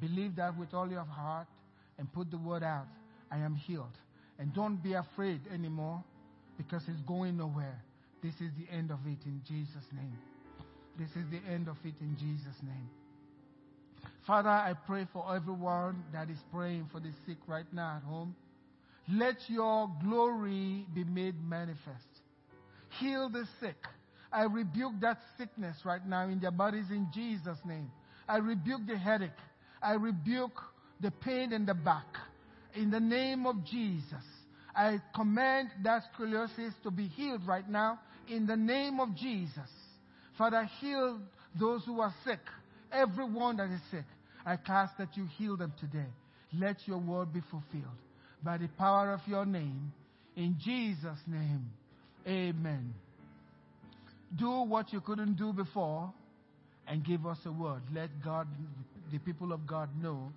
Believe 0.00 0.36
that 0.36 0.56
with 0.58 0.74
all 0.74 0.90
your 0.90 1.04
heart 1.04 1.46
and 1.98 2.12
put 2.12 2.30
the 2.30 2.38
word 2.38 2.62
out. 2.62 2.86
I 3.30 3.38
am 3.38 3.54
healed. 3.54 3.96
And 4.38 4.54
don't 4.54 4.82
be 4.82 4.94
afraid 4.94 5.40
anymore 5.52 6.02
because 6.56 6.82
it's 6.88 7.00
going 7.02 7.36
nowhere. 7.36 7.82
This 8.22 8.34
is 8.34 8.50
the 8.58 8.72
end 8.74 8.90
of 8.90 8.98
it 9.06 9.18
in 9.24 9.40
Jesus' 9.46 9.84
name. 9.92 10.18
This 10.98 11.10
is 11.10 11.30
the 11.30 11.40
end 11.50 11.68
of 11.68 11.76
it 11.84 11.94
in 12.00 12.16
Jesus' 12.18 12.60
name. 12.62 12.88
Father, 14.26 14.48
I 14.48 14.74
pray 14.86 15.06
for 15.12 15.34
everyone 15.34 16.04
that 16.12 16.28
is 16.28 16.38
praying 16.52 16.88
for 16.92 17.00
the 17.00 17.10
sick 17.26 17.38
right 17.46 17.64
now 17.72 17.96
at 17.96 18.02
home. 18.02 18.34
Let 19.10 19.36
your 19.48 19.90
glory 20.04 20.86
be 20.94 21.04
made 21.04 21.34
manifest. 21.48 22.08
Heal 23.00 23.30
the 23.30 23.44
sick. 23.60 23.76
I 24.30 24.42
rebuke 24.42 25.00
that 25.00 25.18
sickness 25.38 25.76
right 25.84 26.06
now 26.06 26.24
in 26.24 26.40
their 26.40 26.50
bodies 26.50 26.90
in 26.90 27.08
Jesus' 27.14 27.58
name. 27.64 27.90
I 28.28 28.36
rebuke 28.38 28.86
the 28.86 28.98
headache. 28.98 29.30
I 29.82 29.94
rebuke 29.94 30.60
the 31.00 31.10
pain 31.10 31.52
in 31.52 31.64
the 31.64 31.74
back. 31.74 32.06
In 32.74 32.90
the 32.90 33.00
name 33.00 33.46
of 33.46 33.64
Jesus, 33.64 34.24
I 34.74 35.00
command 35.14 35.70
that 35.82 36.02
scoliosis 36.12 36.72
to 36.82 36.90
be 36.90 37.08
healed 37.08 37.46
right 37.46 37.68
now 37.68 37.98
in 38.28 38.46
the 38.46 38.56
name 38.56 39.00
of 39.00 39.16
Jesus. 39.16 39.70
Father, 40.36 40.68
heal 40.80 41.20
those 41.58 41.84
who 41.84 42.00
are 42.00 42.14
sick, 42.24 42.40
everyone 42.92 43.56
that 43.56 43.70
is 43.70 43.80
sick. 43.90 44.04
I 44.44 44.58
ask 44.68 44.96
that 44.98 45.16
you 45.16 45.26
heal 45.36 45.56
them 45.56 45.72
today. 45.80 46.06
Let 46.52 46.76
your 46.86 46.98
word 46.98 47.32
be 47.32 47.40
fulfilled 47.50 47.98
by 48.42 48.58
the 48.58 48.68
power 48.68 49.12
of 49.12 49.20
your 49.26 49.44
name. 49.44 49.92
In 50.36 50.56
Jesus' 50.62 51.18
name, 51.26 51.70
amen. 52.26 52.94
Do 54.36 54.62
what 54.62 54.92
you 54.92 55.00
couldn't 55.00 55.34
do 55.36 55.52
before 55.52 56.12
and 56.88 57.04
give 57.04 57.26
us 57.26 57.38
a 57.44 57.52
word. 57.52 57.82
Let 57.94 58.10
God, 58.24 58.48
the 59.12 59.18
people 59.18 59.52
of 59.52 59.66
God 59.66 59.90
know. 60.02 60.32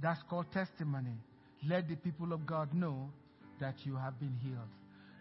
That's 0.00 0.20
called 0.28 0.46
testimony. 0.52 1.16
Let 1.68 1.88
the 1.88 1.96
people 1.96 2.32
of 2.32 2.46
God 2.46 2.74
know 2.74 3.10
that 3.60 3.74
you 3.84 3.94
have 3.96 4.18
been 4.18 4.34
healed. 4.42 4.58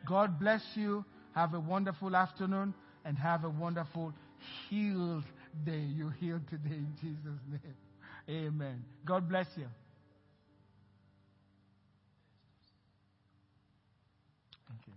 God 0.08 0.40
bless 0.40 0.62
you. 0.76 1.06
Have 1.36 1.54
a 1.54 1.60
wonderful 1.60 2.16
afternoon 2.16 2.74
and 3.06 3.18
have 3.18 3.44
a 3.44 3.50
wonderful 3.50 4.14
healed 4.70 5.24
day. 5.66 5.86
You're 5.96 6.12
healed 6.12 6.48
today 6.50 6.76
in 6.76 6.94
Jesus' 7.00 7.40
name. 7.50 7.76
Amen. 8.30 8.84
God 9.06 9.30
bless 9.30 9.48
you. 9.56 9.68
Thank 14.68 14.88
you. 14.88 14.94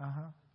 Uh 0.00 0.04
huh. 0.12 0.45